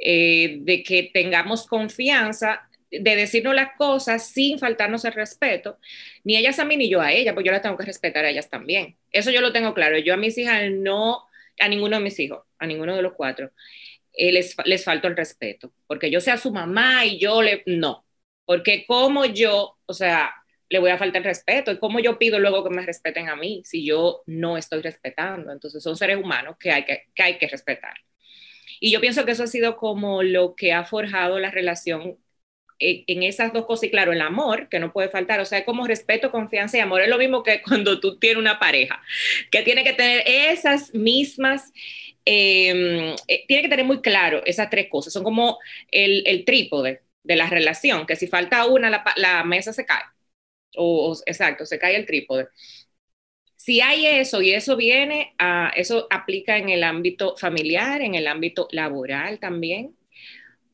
Eh, 0.00 0.58
de 0.60 0.82
que 0.82 1.10
tengamos 1.12 1.66
confianza 1.66 2.68
de 2.90 3.16
decirnos 3.16 3.54
las 3.54 3.76
cosas 3.76 4.28
sin 4.28 4.58
faltarnos 4.58 5.04
el 5.04 5.12
respeto, 5.12 5.78
ni 6.24 6.36
ellas 6.36 6.58
a 6.58 6.64
mí 6.64 6.76
ni 6.76 6.88
yo 6.88 7.00
a 7.00 7.12
ella, 7.12 7.34
pues 7.34 7.44
yo 7.44 7.52
las 7.52 7.62
tengo 7.62 7.76
que 7.76 7.84
respetar 7.84 8.24
a 8.24 8.30
ellas 8.30 8.48
también. 8.48 8.96
Eso 9.12 9.30
yo 9.30 9.40
lo 9.40 9.52
tengo 9.52 9.74
claro. 9.74 9.98
Yo 9.98 10.14
a 10.14 10.16
mis 10.16 10.38
hijas 10.38 10.70
no, 10.70 11.26
a 11.58 11.68
ninguno 11.68 11.96
de 11.98 12.02
mis 12.04 12.18
hijos, 12.20 12.44
a 12.58 12.66
ninguno 12.66 12.96
de 12.96 13.02
los 13.02 13.14
cuatro, 13.14 13.50
eh, 14.14 14.32
les, 14.32 14.56
les 14.64 14.84
falto 14.84 15.08
el 15.08 15.16
respeto, 15.16 15.72
porque 15.86 16.10
yo 16.10 16.20
sea 16.20 16.36
su 16.38 16.52
mamá 16.52 17.04
y 17.04 17.18
yo 17.18 17.42
le, 17.42 17.62
no, 17.66 18.04
porque 18.44 18.86
como 18.86 19.24
yo, 19.26 19.78
o 19.86 19.94
sea, 19.94 20.32
le 20.68 20.78
voy 20.78 20.90
a 20.90 20.98
faltar 20.98 21.22
el 21.22 21.24
respeto 21.24 21.72
y 21.72 21.78
como 21.78 22.00
yo 22.00 22.18
pido 22.18 22.38
luego 22.38 22.64
que 22.64 22.70
me 22.70 22.82
respeten 22.84 23.28
a 23.28 23.36
mí 23.36 23.62
si 23.64 23.84
yo 23.86 24.22
no 24.26 24.56
estoy 24.58 24.82
respetando. 24.82 25.52
Entonces 25.52 25.82
son 25.82 25.96
seres 25.96 26.18
humanos 26.18 26.56
que 26.58 26.70
hay 26.70 26.84
que, 26.84 27.04
que, 27.14 27.22
hay 27.22 27.38
que 27.38 27.48
respetar. 27.48 27.94
Y 28.80 28.90
yo 28.92 29.00
pienso 29.00 29.24
que 29.24 29.32
eso 29.32 29.44
ha 29.44 29.46
sido 29.46 29.76
como 29.76 30.22
lo 30.22 30.54
que 30.54 30.72
ha 30.72 30.84
forjado 30.84 31.38
la 31.38 31.50
relación 31.50 32.18
en 32.80 33.22
esas 33.22 33.52
dos 33.52 33.66
cosas, 33.66 33.84
y 33.84 33.90
claro, 33.90 34.12
el 34.12 34.20
amor, 34.20 34.68
que 34.68 34.78
no 34.78 34.92
puede 34.92 35.08
faltar, 35.08 35.40
o 35.40 35.44
sea, 35.44 35.64
como 35.64 35.86
respeto, 35.86 36.30
confianza 36.30 36.76
y 36.76 36.80
amor, 36.80 37.02
es 37.02 37.08
lo 37.08 37.18
mismo 37.18 37.42
que 37.42 37.62
cuando 37.66 38.00
tú 38.00 38.18
tienes 38.18 38.38
una 38.38 38.58
pareja, 38.58 39.02
que 39.50 39.62
tiene 39.62 39.84
que 39.84 39.94
tener 39.94 40.22
esas 40.26 40.94
mismas, 40.94 41.72
eh, 42.24 43.16
tiene 43.48 43.62
que 43.62 43.68
tener 43.68 43.84
muy 43.86 44.00
claro 44.00 44.42
esas 44.46 44.70
tres 44.70 44.88
cosas, 44.88 45.12
son 45.12 45.24
como 45.24 45.58
el, 45.90 46.44
trípode 46.44 47.02
de 47.22 47.36
la 47.36 47.48
relación, 47.48 48.06
que 48.06 48.16
si 48.16 48.26
falta 48.28 48.66
una, 48.66 48.90
la, 48.90 49.04
la 49.16 49.44
mesa 49.44 49.72
se 49.72 49.84
cae, 49.86 50.02
o, 50.76 51.12
o, 51.12 51.16
exacto, 51.26 51.66
se 51.66 51.78
cae 51.78 51.96
el 51.96 52.06
trípode. 52.06 52.48
Si 53.68 53.82
hay 53.82 54.06
eso 54.06 54.40
y 54.40 54.52
eso 54.52 54.76
viene, 54.78 55.34
a, 55.38 55.68
eso 55.76 56.06
aplica 56.08 56.56
en 56.56 56.70
el 56.70 56.82
ámbito 56.82 57.36
familiar, 57.36 58.00
en 58.00 58.14
el 58.14 58.26
ámbito 58.26 58.66
laboral 58.72 59.38
también, 59.40 59.94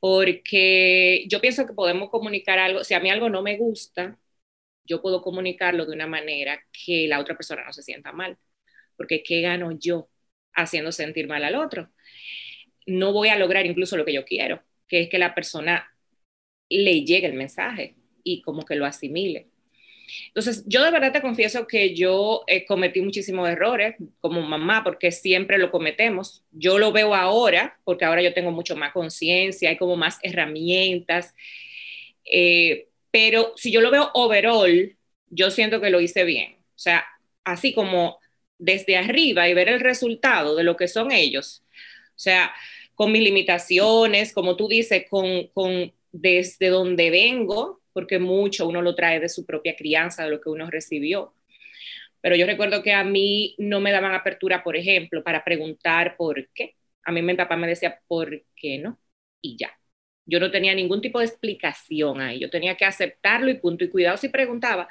porque 0.01 1.26
yo 1.28 1.40
pienso 1.40 1.66
que 1.66 1.74
podemos 1.74 2.11
comunicar 2.11 2.59
algo, 2.61 2.84
si 2.84 2.95
a 2.95 3.01
mí 3.01 3.11
algo 3.11 3.30
no 3.30 3.42
me 3.42 3.57
gusta, 3.59 4.18
yo 4.84 5.03
puedo 5.03 5.22
comunicarlo 5.22 5.86
de 5.86 5.95
una 5.95 6.07
manera 6.07 6.61
que 6.72 7.09
la 7.09 7.20
otra 7.20 7.36
persona 7.36 7.64
no 7.64 7.72
se 7.72 7.82
sienta 7.82 8.12
mal, 8.12 8.38
porque 8.97 9.22
¿qué 9.24 9.42
gano 9.42 9.72
yo 9.72 10.09
haciendo 10.55 10.92
sentir 10.92 11.28
mal 11.28 11.45
al 11.45 11.57
otro? 11.57 11.90
No 12.86 13.12
voy 13.12 13.28
a 13.28 13.38
lograr 13.38 13.66
incluso 13.66 13.97
lo 13.97 14.05
que 14.05 14.14
yo 14.14 14.24
quiero, 14.24 14.62
que 14.88 15.03
es 15.03 15.09
que 15.11 15.18
la 15.18 15.34
persona 15.34 15.95
le 16.70 17.05
llegue 17.05 17.26
el 17.28 17.34
mensaje 17.34 17.97
y 18.24 18.42
como 18.42 18.64
que 18.64 18.76
lo 18.76 18.86
asimile. 18.86 19.51
Entonces, 20.29 20.65
yo 20.67 20.83
de 20.85 20.91
verdad 20.91 21.12
te 21.12 21.21
confieso 21.21 21.67
que 21.67 21.95
yo 21.95 22.45
eh, 22.47 22.65
cometí 22.67 23.01
muchísimos 23.01 23.49
errores 23.49 23.97
como 24.21 24.43
mamá, 24.43 24.83
porque 24.85 25.12
siempre 25.12 25.59
lo 25.59 25.71
cometemos. 25.71 26.45
Yo 26.53 26.79
lo 26.79 26.93
veo 26.93 27.15
ahora, 27.15 27.79
porque 27.85 28.05
ahora 28.05 28.23
yo 28.23 28.35
tengo 28.35 28.51
mucho 28.51 28.77
más 28.77 28.93
conciencia, 28.93 29.71
hay 29.71 29.77
como 29.77 29.97
más 29.97 30.19
herramientas. 30.23 31.35
Eh, 32.25 32.89
pero 33.11 33.53
si 33.57 33.71
yo 33.71 33.81
lo 33.81 33.91
veo 33.91 34.11
overall, 34.15 34.97
yo 35.31 35.51
siento 35.51 35.81
que 35.81 35.91
lo 35.91 36.01
hice 36.01 36.25
bien. 36.25 36.57
O 36.75 36.79
sea, 36.79 37.05
así 37.45 37.73
como 37.73 38.19
desde 38.59 38.97
arriba 38.97 39.49
y 39.49 39.55
ver 39.55 39.69
el 39.69 39.81
resultado 39.81 40.57
de 40.57 40.65
lo 40.65 40.77
que 40.77 40.89
son 40.89 41.12
ellos. 41.12 41.62
O 42.11 42.19
sea, 42.19 42.53
con 42.95 43.12
mis 43.12 43.23
limitaciones, 43.23 44.33
como 44.33 44.57
tú 44.57 44.69
dices, 44.69 45.05
con, 45.09 45.49
con 45.49 45.93
desde 46.12 46.69
donde 46.69 47.11
vengo, 47.11 47.81
porque 47.95 48.18
mucho 48.18 48.68
uno 48.68 48.82
lo 48.82 48.95
trae 48.95 49.20
de 49.20 49.30
su 49.30 49.47
propia 49.47 49.76
crianza, 49.76 50.24
de 50.24 50.30
lo 50.30 50.40
que 50.42 50.51
uno 50.51 50.70
recibió. 50.70 51.34
Pero 52.20 52.36
yo 52.36 52.47
recuerdo 52.47 52.82
que 52.82 52.92
a 52.92 53.05
mí 53.05 53.55
no 53.59 53.80
me 53.80 53.92
daban 53.92 54.14
apertura, 54.14 54.64
por 54.64 54.76
ejemplo, 54.76 55.22
para 55.24 55.45
preguntar 55.45 56.16
por 56.16 56.49
qué. 56.55 56.76
A 57.05 57.12
mí 57.12 57.22
mi 57.22 57.34
papá 57.34 57.57
me 57.57 57.68
decía, 57.68 58.01
¿por 58.09 58.45
qué 58.57 58.78
no? 58.78 58.99
Y 59.42 59.57
ya. 59.59 59.70
Yo 60.26 60.40
no 60.40 60.51
tenía 60.51 60.74
ningún 60.74 61.01
tipo 61.03 61.18
de 61.20 61.26
explicación 61.26 62.20
ahí. 62.20 62.40
Yo 62.40 62.51
tenía 62.51 62.76
que 62.76 62.86
aceptarlo 62.86 63.51
y 63.51 63.55
punto. 63.55 63.84
Y 63.84 63.90
cuidado 63.90 64.16
si 64.16 64.28
preguntaba. 64.30 64.88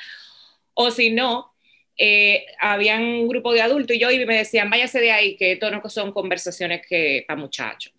O 0.75 0.91
si 0.91 1.11
no, 1.11 1.53
eh, 1.97 2.45
había 2.59 2.97
un 2.97 3.27
grupo 3.27 3.53
de 3.53 3.61
adultos 3.61 3.95
y 3.97 3.99
yo 3.99 4.11
y 4.11 4.25
me 4.25 4.37
decían, 4.37 4.69
váyase 4.69 4.99
de 5.01 5.11
ahí, 5.11 5.37
que 5.37 5.53
esto 5.53 5.71
no 5.71 5.81
son 5.89 6.11
conversaciones 6.13 6.85
que 6.87 7.25
para 7.27 7.39
muchachos 7.39 7.93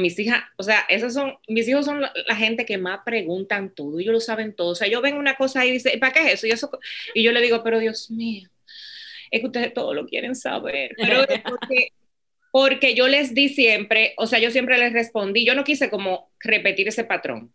mis 0.00 0.18
hijas, 0.18 0.44
o 0.56 0.62
sea, 0.62 0.80
esos 0.88 1.14
son, 1.14 1.34
mis 1.48 1.68
hijos 1.68 1.84
son 1.84 2.00
la, 2.00 2.12
la, 2.26 2.36
gente 2.36 2.64
que 2.64 2.78
más 2.78 3.00
preguntan 3.04 3.74
todo, 3.74 3.98
ellos 3.98 4.12
lo 4.12 4.20
saben 4.20 4.54
todo. 4.54 4.70
O 4.70 4.74
sea, 4.74 4.88
yo 4.88 5.00
ven 5.00 5.16
una 5.16 5.36
cosa 5.36 5.64
y 5.66 5.72
dice, 5.72 5.98
¿para 5.98 6.12
qué 6.12 6.20
es 6.20 6.34
eso? 6.34 6.46
Y, 6.46 6.50
eso? 6.50 6.70
y 7.14 7.22
yo 7.22 7.32
le 7.32 7.40
digo, 7.40 7.62
pero 7.62 7.78
Dios 7.78 8.10
mío, 8.10 8.48
es 9.30 9.40
que 9.40 9.46
ustedes 9.46 9.74
todo 9.74 9.94
lo 9.94 10.06
quieren 10.06 10.34
saber. 10.34 10.94
Pero 10.96 11.24
porque, 11.44 11.92
porque 12.50 12.94
yo 12.94 13.08
les 13.08 13.34
di 13.34 13.48
siempre, 13.48 14.14
o 14.16 14.26
sea, 14.26 14.38
yo 14.38 14.50
siempre 14.50 14.78
les 14.78 14.92
respondí, 14.92 15.44
yo 15.44 15.54
no 15.54 15.64
quise 15.64 15.90
como 15.90 16.30
repetir 16.40 16.88
ese 16.88 17.04
patrón, 17.04 17.52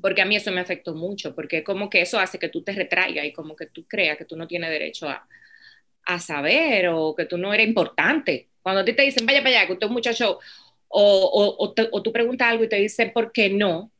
porque 0.00 0.22
a 0.22 0.24
mí 0.24 0.36
eso 0.36 0.52
me 0.52 0.60
afectó 0.60 0.94
mucho, 0.94 1.34
porque 1.34 1.64
como 1.64 1.90
que 1.90 2.02
eso 2.02 2.18
hace 2.18 2.38
que 2.38 2.48
tú 2.48 2.62
te 2.62 2.72
retraigas 2.72 3.24
y 3.24 3.32
como 3.32 3.56
que 3.56 3.66
tú 3.66 3.86
creas 3.86 4.18
que 4.18 4.24
tú 4.24 4.36
no 4.36 4.46
tienes 4.46 4.70
derecho 4.70 5.08
a, 5.08 5.26
a 6.06 6.18
saber 6.18 6.88
o 6.88 7.14
que 7.14 7.26
tú 7.26 7.38
no 7.38 7.52
eres 7.52 7.66
importante. 7.66 8.48
Cuando 8.62 8.80
a 8.80 8.84
ti 8.84 8.94
te 8.94 9.02
dicen, 9.02 9.26
vaya 9.26 9.42
para 9.42 9.58
allá, 9.58 9.66
que 9.66 9.72
usted 9.74 9.86
es 9.86 9.90
un 9.90 9.94
muchacho 9.94 10.38
o, 10.94 12.02
tú 12.02 12.12
preguntas 12.12 12.48
algo 12.48 12.64
y 12.64 12.68
te 12.68 12.76
dicen 12.76 13.12
por 13.12 13.32
qué 13.32 13.50
no, 13.50 13.90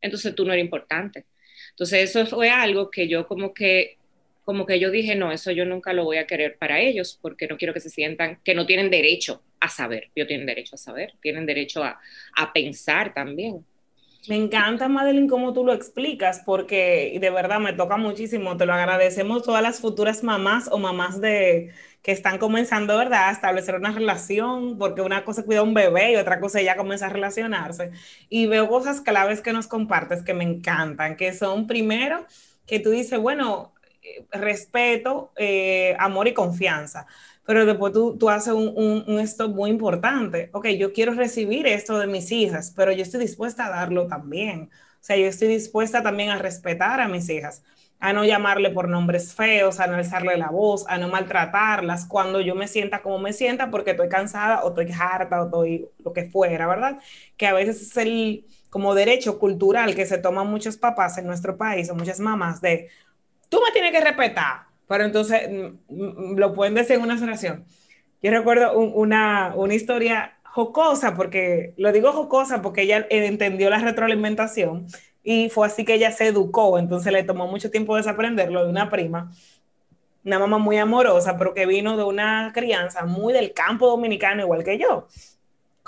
entonces 0.00 0.34
tú 0.34 0.44
no 0.44 0.52
eres 0.52 0.64
importante. 0.64 1.26
Entonces 1.70 2.10
eso 2.10 2.26
fue 2.26 2.50
algo 2.50 2.90
que 2.90 3.08
yo 3.08 3.26
como 3.26 3.52
que, 3.52 3.98
como 4.44 4.66
que 4.66 4.80
yo 4.80 4.90
dije, 4.90 5.14
no, 5.14 5.30
eso 5.30 5.50
yo 5.52 5.64
nunca 5.64 5.92
lo 5.92 6.04
voy 6.04 6.16
a 6.16 6.26
querer 6.26 6.56
para 6.58 6.80
ellos 6.80 7.18
porque 7.20 7.46
no 7.46 7.56
quiero 7.58 7.74
que 7.74 7.80
se 7.80 7.90
sientan 7.90 8.40
que 8.44 8.54
no 8.54 8.66
tienen 8.66 8.90
derecho 8.90 9.42
a 9.60 9.68
saber, 9.68 10.10
ellos 10.14 10.28
tienen 10.28 10.46
derecho 10.46 10.76
a 10.76 10.78
saber, 10.78 11.14
tienen 11.20 11.46
derecho 11.46 11.84
a, 11.84 12.00
a 12.36 12.52
pensar 12.52 13.12
también. 13.12 13.64
Me 14.26 14.36
encanta, 14.36 14.88
Madeline, 14.88 15.28
cómo 15.28 15.52
tú 15.54 15.64
lo 15.64 15.72
explicas, 15.72 16.42
porque 16.44 17.16
de 17.20 17.30
verdad 17.30 17.60
me 17.60 17.72
toca 17.72 17.96
muchísimo. 17.96 18.56
Te 18.56 18.66
lo 18.66 18.74
agradecemos 18.74 19.42
todas 19.42 19.62
las 19.62 19.80
futuras 19.80 20.22
mamás 20.22 20.68
o 20.70 20.78
mamás 20.78 21.20
de 21.20 21.72
que 22.02 22.12
están 22.12 22.38
comenzando, 22.38 22.96
¿verdad?, 22.98 23.28
a 23.28 23.32
establecer 23.32 23.74
una 23.76 23.90
relación, 23.92 24.76
porque 24.76 25.00
una 25.02 25.24
cosa 25.24 25.44
cuida 25.44 25.60
a 25.60 25.62
un 25.62 25.72
bebé 25.72 26.12
y 26.12 26.16
otra 26.16 26.40
cosa 26.40 26.60
ya 26.60 26.76
comienza 26.76 27.06
a 27.06 27.08
relacionarse. 27.10 27.90
Y 28.28 28.46
veo 28.46 28.68
cosas 28.68 29.00
claves 29.00 29.40
que 29.40 29.52
nos 29.52 29.66
compartes 29.66 30.22
que 30.22 30.34
me 30.34 30.44
encantan, 30.44 31.16
que 31.16 31.32
son 31.32 31.66
primero 31.66 32.26
que 32.66 32.80
tú 32.80 32.90
dices, 32.90 33.18
bueno, 33.18 33.72
eh, 34.02 34.26
respeto, 34.32 35.32
eh, 35.36 35.96
amor 35.98 36.28
y 36.28 36.34
confianza 36.34 37.06
pero 37.48 37.64
después 37.64 37.94
tú, 37.94 38.18
tú 38.18 38.28
haces 38.28 38.52
un, 38.52 38.74
un, 38.76 39.04
un, 39.06 39.20
stop 39.20 39.54
muy 39.54 39.70
importante. 39.70 40.50
Ok, 40.52 40.66
yo 40.78 40.92
quiero 40.92 41.14
recibir 41.14 41.66
esto 41.66 41.98
de 41.98 42.06
mis 42.06 42.30
hijas, 42.30 42.74
pero 42.76 42.92
yo 42.92 43.00
estoy 43.02 43.20
dispuesta 43.20 43.64
a 43.64 43.70
darlo 43.70 44.06
también. 44.06 44.64
O 44.64 44.98
sea, 45.00 45.16
yo 45.16 45.24
estoy 45.24 45.48
dispuesta 45.48 46.02
también 46.02 46.28
a 46.28 46.36
respetar 46.36 47.00
a 47.00 47.08
mis 47.08 47.26
hijas, 47.30 47.62
a 48.00 48.12
no 48.12 48.26
llamarle 48.26 48.68
por 48.68 48.90
nombres 48.90 49.32
feos, 49.34 49.80
a 49.80 49.86
no 49.86 49.94
alzarle 49.94 50.36
la 50.36 50.50
voz, 50.50 50.84
a 50.88 50.98
no 50.98 51.08
maltratarlas 51.08 52.04
cuando 52.04 52.42
yo 52.42 52.54
me 52.54 52.68
sienta 52.68 53.00
como 53.00 53.18
me 53.18 53.32
sienta 53.32 53.70
porque 53.70 53.92
estoy 53.92 54.10
cansada 54.10 54.62
o 54.64 54.68
estoy 54.68 54.92
harta 54.92 55.40
o 55.40 55.46
estoy 55.46 55.88
lo 56.04 56.12
que 56.12 56.28
fuera, 56.28 56.66
¿verdad? 56.66 56.98
Que 57.38 57.46
a 57.46 57.54
veces 57.54 57.80
es 57.80 57.96
el 57.96 58.44
como 58.68 58.94
derecho 58.94 59.38
cultural 59.38 59.94
que 59.94 60.04
se 60.04 60.18
toman 60.18 60.48
muchos 60.48 60.76
papás 60.76 61.16
en 61.16 61.26
nuestro 61.26 61.56
país 61.56 61.88
o 61.88 61.94
muchas 61.94 62.20
mamás 62.20 62.60
de, 62.60 62.90
tú 63.48 63.58
me 63.64 63.72
tienes 63.72 63.92
que 63.92 64.02
respetar, 64.02 64.67
pero 64.88 65.04
entonces 65.04 65.48
mm, 65.48 65.94
mm, 65.94 66.36
lo 66.36 66.54
pueden 66.54 66.74
decir 66.74 66.96
en 66.96 67.02
una 67.02 67.22
oración. 67.22 67.66
Yo 68.22 68.30
recuerdo 68.32 68.76
un, 68.76 68.92
una, 68.94 69.52
una 69.54 69.74
historia 69.74 70.38
jocosa, 70.42 71.14
porque 71.14 71.74
lo 71.76 71.92
digo 71.92 72.12
jocosa 72.12 72.62
porque 72.62 72.82
ella 72.82 73.06
entendió 73.10 73.70
la 73.70 73.78
retroalimentación 73.78 74.86
y 75.22 75.50
fue 75.50 75.66
así 75.66 75.84
que 75.84 75.94
ella 75.94 76.10
se 76.10 76.26
educó, 76.26 76.78
entonces 76.78 77.12
le 77.12 77.22
tomó 77.22 77.46
mucho 77.46 77.70
tiempo 77.70 77.96
desaprenderlo 77.96 78.64
de 78.64 78.70
una 78.70 78.90
prima, 78.90 79.30
una 80.24 80.38
mamá 80.38 80.58
muy 80.58 80.78
amorosa, 80.78 81.36
pero 81.38 81.54
que 81.54 81.66
vino 81.66 81.96
de 81.96 82.04
una 82.04 82.50
crianza 82.54 83.04
muy 83.04 83.32
del 83.32 83.52
campo 83.52 83.86
dominicano, 83.86 84.42
igual 84.42 84.64
que 84.64 84.78
yo 84.78 85.06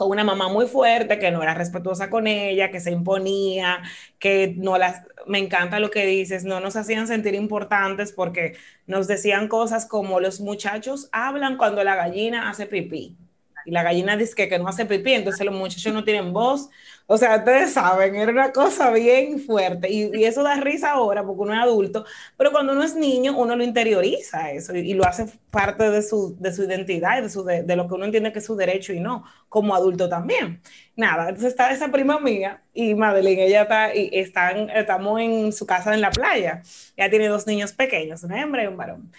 con 0.01 0.11
una 0.11 0.25
mamá 0.25 0.49
muy 0.49 0.67
fuerte, 0.67 1.19
que 1.19 1.31
no 1.31 1.43
era 1.43 1.53
respetuosa 1.53 2.09
con 2.09 2.27
ella, 2.27 2.71
que 2.71 2.81
se 2.81 2.91
imponía, 2.91 3.83
que 4.19 4.55
no 4.57 4.79
las, 4.79 5.03
me 5.27 5.39
encanta 5.39 5.79
lo 5.79 5.91
que 5.91 6.07
dices, 6.07 6.45
no 6.45 6.59
nos 6.61 6.75
hacían 6.77 7.07
sentir 7.07 7.35
importantes 7.35 8.11
porque 8.13 8.57
nos 8.87 9.07
decían 9.09 9.47
cosas 9.47 9.85
como 9.85 10.19
los 10.19 10.41
muchachos 10.41 11.11
hablan 11.13 11.59
cuando 11.59 11.85
la 11.85 11.97
gallina 11.97 12.49
hace 12.49 12.65
pipí. 12.67 13.19
Y 13.67 13.73
la 13.73 13.83
gallina 13.83 14.17
dice 14.17 14.35
que, 14.35 14.49
que 14.49 14.59
no 14.59 14.69
hace 14.69 14.87
pipí, 14.87 15.13
entonces 15.13 15.45
los 15.45 15.55
muchachos 15.55 15.93
no 15.93 16.03
tienen 16.03 16.33
voz, 16.33 16.71
sea, 17.19 17.39
ustedes 17.39 17.73
saben, 17.73 18.15
era 18.15 18.31
una 18.31 18.53
cosa 18.53 18.93
bien 18.93 19.41
fuerte 19.41 19.91
y, 19.91 20.25
eso 20.25 20.45
da 20.45 20.55
risa 20.61 20.93
ahora 20.93 21.25
porque 21.25 21.43
uno 21.43 21.53
es 21.53 21.59
adulto, 21.61 22.05
pero 22.37 22.53
cuando 22.53 22.73
uno 22.73 22.85
es 22.85 22.95
niño 22.95 23.37
uno 23.37 23.57
lo 23.57 23.65
interioriza 23.65 24.53
eso 24.53 24.77
y, 24.77 24.95
lo 24.95 25.05
hace 25.05 25.27
parte 25.51 25.91
de 25.91 26.03
su, 26.03 26.37
de 26.39 26.53
su 26.53 26.63
identidad 26.63 27.19
y 27.19 27.23
de, 27.23 27.29
su, 27.29 27.43
de, 27.45 27.75
lo 27.75 27.89
que 27.89 27.95
uno 27.95 28.05
entiende 28.05 28.33
que 28.33 28.39
es 28.39 28.45
su 28.45 28.55
derecho 28.55 28.93
y 28.93 29.01
no, 29.01 29.25
como 29.49 29.75
adulto 29.75 30.09
también. 30.09 30.61
Nada, 30.95 31.31
entonces 31.31 31.51
está 31.51 31.73
esa 31.73 31.91
prima 31.91 32.21
mía 32.21 32.63
y 32.73 32.95
Madeline, 32.95 33.41
ella 33.41 33.63
está, 33.63 33.93
y 33.93 34.11
están, 34.13 34.71
estamos 34.71 35.21
en 35.21 35.53
su 35.53 35.67
casa 35.67 35.93
en 35.95 36.03
la 36.03 36.13
playa, 36.13 36.63
ella 36.97 37.11
tiene 37.11 37.27
dos 37.27 37.45
niños 37.45 37.73
pequeños, 37.73 38.23
una 38.23 38.41
hembra 38.41 38.63
y 38.63 38.69
un 38.69 38.77
varón. 38.77 39.11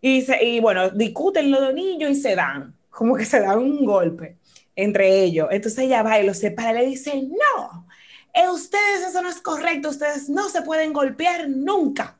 Y, 0.00 0.22
se, 0.22 0.42
y 0.42 0.60
bueno, 0.60 0.88
discuten 0.88 1.50
los 1.50 1.60
dos 1.60 1.74
niños 1.74 2.12
y 2.12 2.14
se 2.14 2.34
dan, 2.34 2.74
como 2.88 3.14
que 3.14 3.26
se 3.26 3.40
dan 3.40 3.58
un 3.58 3.84
golpe 3.84 4.38
entre 4.76 5.22
ellos. 5.22 5.48
Entonces 5.50 5.84
ella 5.84 6.02
va 6.02 6.20
y 6.20 6.26
los 6.26 6.38
separa 6.38 6.72
y 6.72 6.84
le 6.84 6.90
dice, 6.90 7.22
no, 7.22 7.86
eh, 8.34 8.48
ustedes 8.50 9.08
eso 9.08 9.22
no 9.22 9.30
es 9.30 9.40
correcto, 9.40 9.88
ustedes 9.88 10.28
no 10.28 10.48
se 10.50 10.62
pueden 10.62 10.92
golpear 10.92 11.48
nunca. 11.48 12.18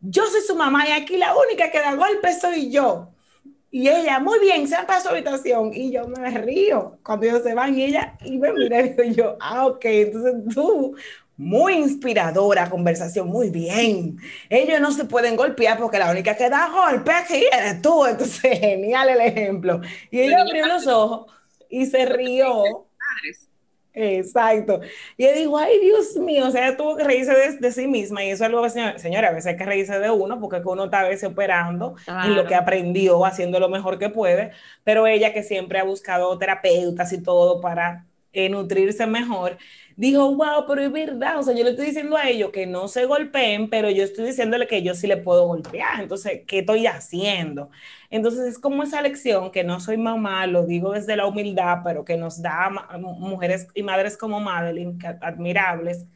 Yo 0.00 0.26
soy 0.26 0.42
su 0.42 0.56
mamá 0.56 0.86
y 0.88 0.92
aquí 0.92 1.16
la 1.16 1.34
única 1.34 1.70
que 1.70 1.78
da 1.78 1.94
golpes 1.94 2.40
soy 2.40 2.70
yo. 2.70 3.10
Y 3.70 3.88
ella, 3.88 4.20
muy 4.20 4.38
bien, 4.38 4.68
se 4.68 4.76
han 4.76 4.86
para 4.86 5.00
su 5.00 5.08
habitación. 5.08 5.72
Y 5.74 5.90
yo 5.90 6.06
me 6.06 6.30
río 6.30 6.98
cuando 7.02 7.26
ellos 7.26 7.42
se 7.42 7.54
van 7.54 7.76
y 7.76 7.84
ella, 7.84 8.16
y 8.24 8.38
me 8.38 8.52
mira 8.52 8.80
y 8.80 9.14
yo, 9.14 9.36
ah, 9.40 9.66
ok, 9.66 9.84
entonces 9.86 10.34
tú, 10.54 10.94
muy 11.36 11.74
inspiradora 11.74 12.70
conversación, 12.70 13.28
muy 13.28 13.50
bien. 13.50 14.18
Ellos 14.48 14.80
no 14.80 14.92
se 14.92 15.04
pueden 15.06 15.34
golpear 15.36 15.78
porque 15.78 15.98
la 15.98 16.10
única 16.10 16.36
que 16.36 16.48
da 16.50 16.68
golpes 16.68 17.14
aquí 17.14 17.44
eres 17.52 17.82
tú. 17.82 18.06
Entonces, 18.06 18.58
genial 18.60 19.08
el 19.08 19.20
ejemplo. 19.20 19.80
Y 20.10 20.20
ella 20.20 20.42
abrió 20.42 20.66
los 20.66 20.86
ojos 20.86 21.32
y 21.80 21.86
se 21.86 22.06
rió. 22.06 22.86
Exacto. 23.96 24.80
Y 25.16 25.26
dijo, 25.28 25.56
ay, 25.56 25.78
Dios 25.80 26.16
mío, 26.16 26.48
o 26.48 26.50
sea, 26.50 26.76
tuvo 26.76 26.96
que 26.96 27.04
reírse 27.04 27.32
de, 27.60 27.72
sí 27.72 27.86
misma 27.86 28.24
y 28.24 28.30
eso 28.30 28.44
es 28.44 28.50
algo, 28.50 28.68
señora, 28.98 29.28
a 29.28 29.32
veces 29.32 29.52
hay 29.52 29.56
que 29.56 29.64
reírse 29.64 29.98
de 30.00 30.10
uno 30.10 30.40
porque 30.40 30.60
uno 30.64 30.86
está 30.86 31.00
a 31.00 31.08
veces 31.08 31.30
operando 31.30 31.94
en 32.06 32.34
lo 32.34 32.44
que 32.46 32.56
aprendió, 32.56 33.24
haciendo 33.24 33.60
lo 33.60 33.68
mejor 33.68 33.98
que 33.98 34.08
puede, 34.08 34.50
pero 34.82 35.06
ella 35.06 35.32
que 35.32 35.44
siempre 35.44 35.78
ha 35.78 35.84
buscado 35.84 36.36
terapeutas 36.38 37.12
y 37.12 37.22
todo 37.22 37.60
para 37.60 38.06
eh, 38.32 38.48
nutrirse 38.48 39.06
mejor, 39.06 39.58
dijo, 39.96 40.34
wow, 40.34 40.64
pero 40.66 40.82
es 40.82 40.92
verdad, 40.92 41.38
o 41.38 41.42
sea, 41.42 41.54
yo 41.54 41.64
le 41.64 41.70
estoy 41.70 41.86
diciendo 41.86 42.16
a 42.16 42.28
ellos 42.28 42.50
que 42.52 42.66
no 42.66 42.88
se 42.88 43.06
golpeen, 43.06 43.70
pero 43.70 43.90
yo 43.90 44.02
estoy 44.04 44.26
diciéndole 44.26 44.66
que 44.66 44.82
yo 44.82 44.94
sí 44.94 45.06
le 45.06 45.16
puedo 45.18 45.46
golpear, 45.46 46.00
entonces, 46.02 46.42
¿qué 46.46 46.60
estoy 46.60 46.86
haciendo? 46.86 47.70
Entonces, 48.10 48.40
es 48.46 48.58
como 48.58 48.82
esa 48.82 49.02
lección 49.02 49.50
que 49.52 49.64
no 49.64 49.80
soy 49.80 49.96
mamá, 49.98 50.46
lo 50.46 50.64
digo 50.66 50.92
desde 50.92 51.16
la 51.16 51.26
humildad, 51.26 51.78
pero 51.84 52.04
que 52.04 52.16
nos 52.16 52.42
da 52.42 52.70
mujeres 53.00 53.68
y 53.74 53.82
madres 53.82 54.16
como 54.16 54.40
Madeline, 54.40 54.98
admirables, 55.20 56.06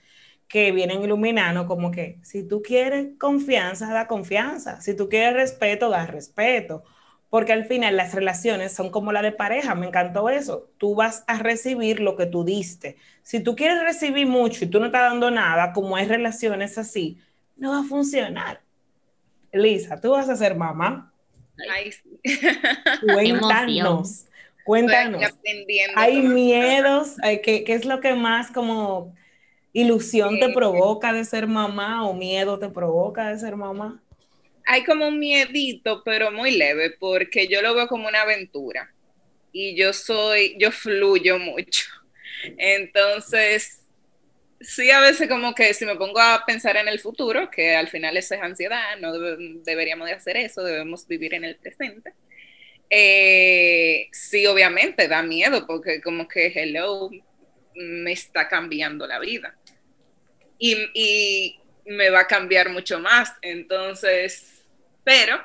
que 0.49 0.73
vienen 0.73 1.03
iluminando 1.03 1.67
como 1.67 1.91
que 1.91 2.19
si 2.23 2.47
tú 2.47 2.63
quieres 2.63 3.09
confianza, 3.19 3.93
da 3.93 4.07
confianza, 4.09 4.81
si 4.81 4.97
tú 4.97 5.09
quieres 5.09 5.35
respeto, 5.35 5.91
da 5.91 6.07
respeto 6.07 6.85
porque 7.31 7.53
al 7.53 7.67
final 7.67 7.97
las 7.97 8.15
relaciones 8.15 8.73
son 8.73 8.91
como 8.91 9.13
la 9.13 9.21
de 9.21 9.33
pareja, 9.33 9.75
me 9.75 9.87
encantó 9.87 10.31
eso. 10.31 10.71
Tú 10.79 10.95
vas 10.95 11.25
a 11.27 11.39
recibir 11.39 12.01
lo 12.01 12.17
que 12.17 12.27
tú 12.27 12.45
diste. 12.45 12.97
Si 13.23 13.41
tú 13.41 13.55
quieres 13.55 13.83
recibir 13.83 14.27
mucho 14.27 14.65
y 14.65 14.69
tú 14.69 14.81
no 14.81 14.87
estás 14.87 15.11
dando 15.11 15.31
nada, 15.31 15.73
como 15.73 15.97
hay 15.97 16.07
relaciones 16.07 16.79
así, 16.79 17.19
no 17.57 17.73
va 17.73 17.81
a 17.81 17.85
funcionar. 17.85 18.63
Lisa, 19.53 20.01
tú 20.01 20.13
vas 20.13 20.29
a 20.29 20.37
ser 20.37 20.55
mamá. 20.55 21.13
Cuéntanos. 23.15 24.25
Cuéntanos. 24.65 25.23
Hay 25.97 26.23
miedos, 26.23 27.17
¿qué, 27.43 27.65
¿qué, 27.65 27.75
es 27.75 27.85
lo 27.85 28.01
que 28.01 28.15
más 28.15 28.51
como 28.51 29.15
ilusión 29.73 30.39
te 30.39 30.51
provoca 30.53 31.13
de 31.13 31.25
ser 31.25 31.47
mamá 31.47 32.07
o 32.07 32.15
miedo 32.15 32.59
te 32.59 32.69
provoca 32.69 33.29
de 33.29 33.39
ser 33.39 33.57
mamá? 33.57 34.03
Hay 34.71 34.85
como 34.85 35.09
un 35.09 35.19
miedito, 35.19 36.03
pero 36.05 36.31
muy 36.31 36.51
leve, 36.51 36.91
porque 36.91 37.49
yo 37.49 37.63
lo 37.63 37.75
veo 37.75 37.89
como 37.89 38.07
una 38.07 38.21
aventura 38.21 38.93
y 39.51 39.75
yo 39.75 39.95
soy, 39.95 40.57
yo 40.59 40.71
fluyo 40.71 41.39
mucho. 41.39 41.89
Entonces, 42.59 43.81
sí, 44.61 44.91
a 44.91 45.01
veces 45.01 45.27
como 45.27 45.55
que 45.55 45.73
si 45.73 45.87
me 45.87 45.97
pongo 45.97 46.21
a 46.21 46.45
pensar 46.47 46.77
en 46.77 46.87
el 46.87 47.01
futuro, 47.01 47.51
que 47.51 47.75
al 47.75 47.89
final 47.89 48.19
eso 48.19 48.35
es 48.35 48.43
ansiedad, 48.43 48.99
no 49.01 49.19
deberíamos 49.65 50.07
de 50.07 50.15
hacer 50.15 50.37
eso, 50.37 50.63
debemos 50.63 51.09
vivir 51.09 51.33
en 51.33 51.45
el 51.45 51.57
presente. 51.57 52.13
Eh, 52.91 54.09
sí, 54.13 54.47
obviamente 54.47 55.09
da 55.09 55.23
miedo 55.23 55.67
porque 55.67 56.03
como 56.03 56.29
que 56.29 56.53
hello 56.55 57.09
me 57.75 58.13
está 58.13 58.49
cambiando 58.49 59.07
la 59.07 59.19
vida. 59.19 59.57
Y, 60.59 60.77
y 60.93 61.59
me 61.87 62.11
va 62.11 62.21
a 62.21 62.27
cambiar 62.27 62.69
mucho 62.69 63.01
más. 63.01 63.33
Entonces, 63.41 64.58
pero 65.09 65.43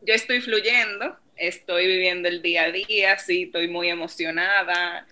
yo 0.00 0.14
estoy 0.14 0.40
fluyendo, 0.40 1.14
estoy 1.36 1.86
viviendo 1.86 2.28
el 2.28 2.40
día 2.40 2.62
a 2.62 2.72
día, 2.72 3.18
sí, 3.18 3.42
estoy 3.42 3.68
muy 3.68 3.90
emocionada. 3.90 5.06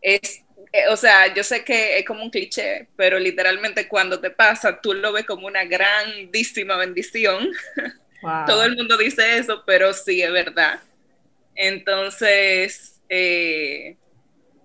Es, 0.00 0.42
eh, 0.72 0.88
o 0.88 0.96
sea, 0.96 1.34
yo 1.34 1.44
sé 1.44 1.62
que 1.62 1.98
es 1.98 2.06
como 2.06 2.22
un 2.24 2.30
cliché, 2.30 2.88
pero 2.96 3.18
literalmente 3.18 3.88
cuando 3.88 4.20
te 4.20 4.30
pasa, 4.30 4.80
tú 4.80 4.94
lo 4.94 5.12
ves 5.12 5.26
como 5.26 5.46
una 5.46 5.66
grandísima 5.66 6.78
bendición. 6.78 7.50
Todo 8.46 8.64
el 8.64 8.74
mundo 8.74 8.96
dice 8.96 9.36
eso, 9.36 9.64
pero 9.66 9.92
sí 9.92 10.22
es 10.22 10.32
verdad. 10.32 10.80
Entonces, 11.54 13.02
eh, 13.10 13.98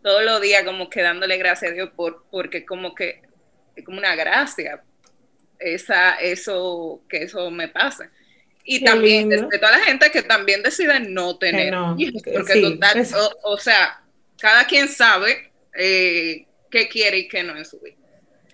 todos 0.02 0.24
los 0.24 0.40
días 0.40 0.64
como 0.64 0.90
que 0.90 1.02
dándole 1.02 1.36
gracias 1.36 1.72
a 1.72 1.74
Dios 1.74 1.90
por, 1.94 2.24
porque 2.32 2.66
como 2.66 2.96
que 2.96 3.22
es 3.76 3.84
como 3.84 3.98
una 3.98 4.16
gracia 4.16 4.82
esa, 5.60 6.16
eso, 6.16 7.02
que 7.10 7.24
eso 7.24 7.52
me 7.52 7.68
pase. 7.68 8.10
Y 8.66 8.84
también 8.84 9.30
de, 9.30 9.38
toda 9.38 9.72
la 9.72 9.80
gente 9.80 10.10
que 10.12 10.24
también 10.24 10.64
decide 10.64 11.00
no 11.00 11.38
tener 11.38 11.74
hijos, 11.98 12.24
porque 12.24 12.62
total, 12.62 13.08
o, 13.44 13.58
sea, 13.58 14.02
cada 14.40 14.66
quien 14.66 14.88
sabe 14.88 15.52
eh, 15.78 16.48
qué 16.72 16.88
quiere 16.88 17.20
y 17.20 17.28
qué 17.28 17.44
no 17.44 17.56
en 17.56 17.64
su 17.64 17.80
vida. 17.80 17.96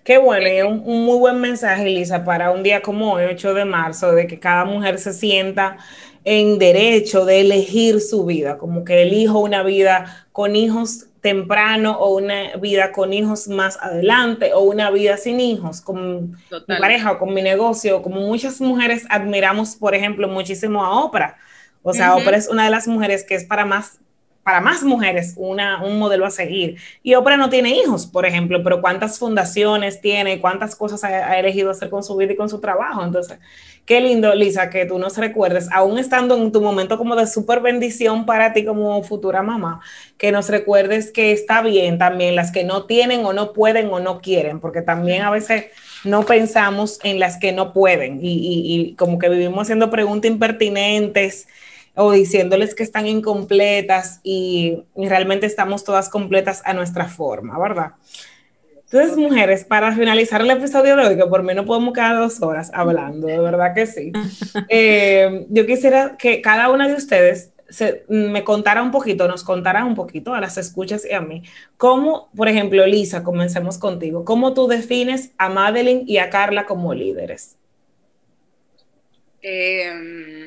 Qué 0.03 0.17
bueno, 0.17 0.47
y 0.47 0.61
un, 0.61 0.81
un, 0.83 1.05
muy 1.05 1.17
buen 1.17 1.39
mensaje, 1.39 1.85
Lisa, 1.85 2.25
para 2.25 2.51
un 2.51 2.63
día 2.63 2.81
como 2.81 3.13
hoy, 3.13 3.23
8 3.25 3.53
de 3.53 3.65
marzo, 3.65 4.11
de 4.11 4.27
que 4.27 4.39
cada 4.39 4.65
mujer 4.65 4.99
se 4.99 5.13
sienta 5.13 5.77
en 6.25 6.59
derecho 6.59 7.23
de 7.23 7.41
elegir 7.41 8.01
su 8.01 8.25
vida, 8.25 8.57
como 8.57 8.83
que 8.83 9.03
elijo 9.03 9.39
una 9.39 9.63
vida 9.63 10.27
con 10.31 10.55
hijos 10.55 11.07
temprano 11.21 11.97
o 11.99 12.15
una 12.15 12.55
vida 12.57 12.91
con 12.91 13.13
hijos 13.13 13.47
más 13.47 13.77
adelante 13.81 14.53
o 14.53 14.61
una 14.61 14.89
vida 14.89 15.17
sin 15.17 15.39
hijos 15.39 15.81
con 15.81 16.31
mi 16.31 16.75
pareja 16.79 17.13
o 17.13 17.19
con 17.19 17.33
mi 17.33 17.41
negocio, 17.41 18.01
como 18.01 18.21
muchas 18.21 18.59
mujeres 18.59 19.05
admiramos, 19.09 19.75
por 19.75 19.93
ejemplo, 19.93 20.27
muchísimo 20.27 20.83
a 20.83 21.03
Oprah. 21.03 21.37
O 21.83 21.93
sea, 21.93 22.15
Oprah 22.15 22.37
es 22.37 22.47
una 22.47 22.65
de 22.65 22.71
las 22.71 22.87
mujeres 22.87 23.23
que 23.23 23.35
es 23.35 23.43
para 23.43 23.65
más 23.65 23.99
para 24.43 24.61
más 24.61 24.83
mujeres 24.83 25.33
una, 25.37 25.83
un 25.83 25.99
modelo 25.99 26.25
a 26.25 26.31
seguir. 26.31 26.77
Y 27.03 27.15
Oprah 27.15 27.37
no 27.37 27.49
tiene 27.49 27.69
hijos, 27.77 28.07
por 28.07 28.25
ejemplo, 28.25 28.63
pero 28.63 28.81
cuántas 28.81 29.19
fundaciones 29.19 30.01
tiene, 30.01 30.41
cuántas 30.41 30.75
cosas 30.75 31.03
ha, 31.03 31.07
ha 31.07 31.39
elegido 31.39 31.71
hacer 31.71 31.89
con 31.89 32.03
su 32.03 32.15
vida 32.15 32.33
y 32.33 32.35
con 32.35 32.49
su 32.49 32.59
trabajo. 32.59 33.03
Entonces, 33.03 33.37
Qué 33.85 33.99
lindo, 33.99 34.33
Lisa, 34.35 34.69
que 34.69 34.85
tú 34.85 34.99
nos 34.99 35.17
recuerdes, 35.17 35.67
aún 35.71 35.97
estando 35.97 36.37
en 36.37 36.51
tu 36.51 36.61
momento 36.61 36.97
como 36.97 37.15
de 37.15 37.25
súper 37.25 37.61
bendición 37.61 38.25
para 38.25 38.53
ti 38.53 38.63
como 38.63 39.03
futura 39.03 39.41
mamá, 39.41 39.81
que 40.17 40.31
nos 40.31 40.49
recuerdes 40.49 41.11
que 41.11 41.31
está 41.31 41.61
bien 41.61 41.97
también 41.97 42.35
las 42.35 42.51
que 42.51 42.63
no 42.63 42.85
tienen 42.85 43.25
o 43.25 43.33
no 43.33 43.53
pueden 43.53 43.87
o 43.91 43.99
no 43.99 44.21
quieren, 44.21 44.59
porque 44.59 44.81
también 44.81 45.23
a 45.23 45.31
veces 45.31 45.65
no 46.03 46.23
pensamos 46.25 46.99
en 47.03 47.19
las 47.19 47.37
que 47.37 47.51
no 47.51 47.73
pueden 47.73 48.19
y, 48.21 48.95
como 48.97 49.17
que 49.17 49.29
vivimos 49.29 49.63
haciendo 49.63 49.89
preguntas 49.89 50.29
impertinentes 50.29 51.47
o 51.95 52.11
diciéndoles 52.11 52.75
que 52.75 52.83
están 52.83 53.07
incompletas 53.07 54.19
y 54.23 54.83
realmente 54.95 55.45
estamos 55.45 55.83
todas 55.83 56.09
completas 56.09 56.61
a 56.65 56.73
nuestra 56.73 57.05
forma, 57.07 57.59
¿verdad? 57.59 57.91
Entonces, 58.91 59.17
mujeres, 59.17 59.63
para 59.63 59.93
finalizar 59.93 60.41
el 60.41 60.49
episodio 60.49 60.97
de 60.97 61.07
hoy, 61.07 61.15
que 61.15 61.25
por 61.25 61.43
mí 61.43 61.53
no 61.53 61.65
podemos 61.65 61.93
quedar 61.93 62.17
dos 62.17 62.41
horas 62.41 62.71
hablando, 62.73 63.27
de 63.27 63.39
verdad 63.39 63.73
que 63.73 63.85
sí, 63.85 64.11
eh, 64.69 65.45
yo 65.49 65.65
quisiera 65.65 66.17
que 66.17 66.41
cada 66.41 66.69
una 66.69 66.89
de 66.89 66.95
ustedes 66.95 67.51
se, 67.69 68.03
me 68.09 68.43
contara 68.43 68.83
un 68.83 68.91
poquito, 68.91 69.27
nos 69.29 69.43
contara 69.45 69.85
un 69.85 69.95
poquito 69.95 70.33
a 70.33 70.41
las 70.41 70.57
escuchas 70.57 71.05
y 71.09 71.13
a 71.13 71.21
mí, 71.21 71.43
cómo, 71.77 72.29
por 72.35 72.49
ejemplo, 72.49 72.85
Lisa, 72.85 73.23
comencemos 73.23 73.77
contigo, 73.77 74.25
cómo 74.25 74.53
tú 74.53 74.67
defines 74.67 75.31
a 75.37 75.47
Madeline 75.47 76.03
y 76.05 76.17
a 76.17 76.29
Carla 76.29 76.65
como 76.65 76.93
líderes. 76.93 77.55
Em, 79.41 80.40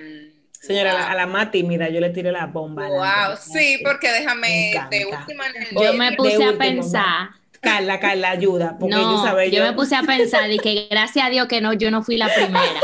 Señora, 0.66 0.92
a 0.92 0.94
la- 0.94 1.10
a 1.10 1.14
la 1.14 1.26
más 1.26 1.50
tímida 1.50 1.88
yo 1.90 2.00
le 2.00 2.10
tiré 2.10 2.32
la 2.32 2.46
bomba. 2.46 2.86
Wow, 2.88 3.36
sí, 3.38 3.80
porque 3.84 4.10
déjame 4.10 4.72
de 4.90 5.06
última 5.06 5.44
Yo 5.72 5.92
de- 5.92 5.98
me 5.98 6.10
de 6.10 6.16
puse 6.16 6.34
a 6.44 6.50
último, 6.50 6.58
pensar. 6.58 7.28
Carla, 7.60 7.98
Carla, 7.98 8.30
ayuda, 8.30 8.76
porque 8.78 8.94
yo 8.94 9.00
No, 9.02 9.22
sabía 9.22 9.46
yo 9.46 9.62
me 9.62 9.72
puse 9.72 9.96
a 9.96 10.02
pensar 10.02 10.50
y 10.50 10.58
que 10.58 10.86
gracias 10.90 11.26
a 11.26 11.30
Dios 11.30 11.48
que 11.48 11.62
no, 11.62 11.72
yo 11.72 11.90
no 11.90 12.02
fui 12.02 12.16
la 12.18 12.28
primera. 12.34 12.60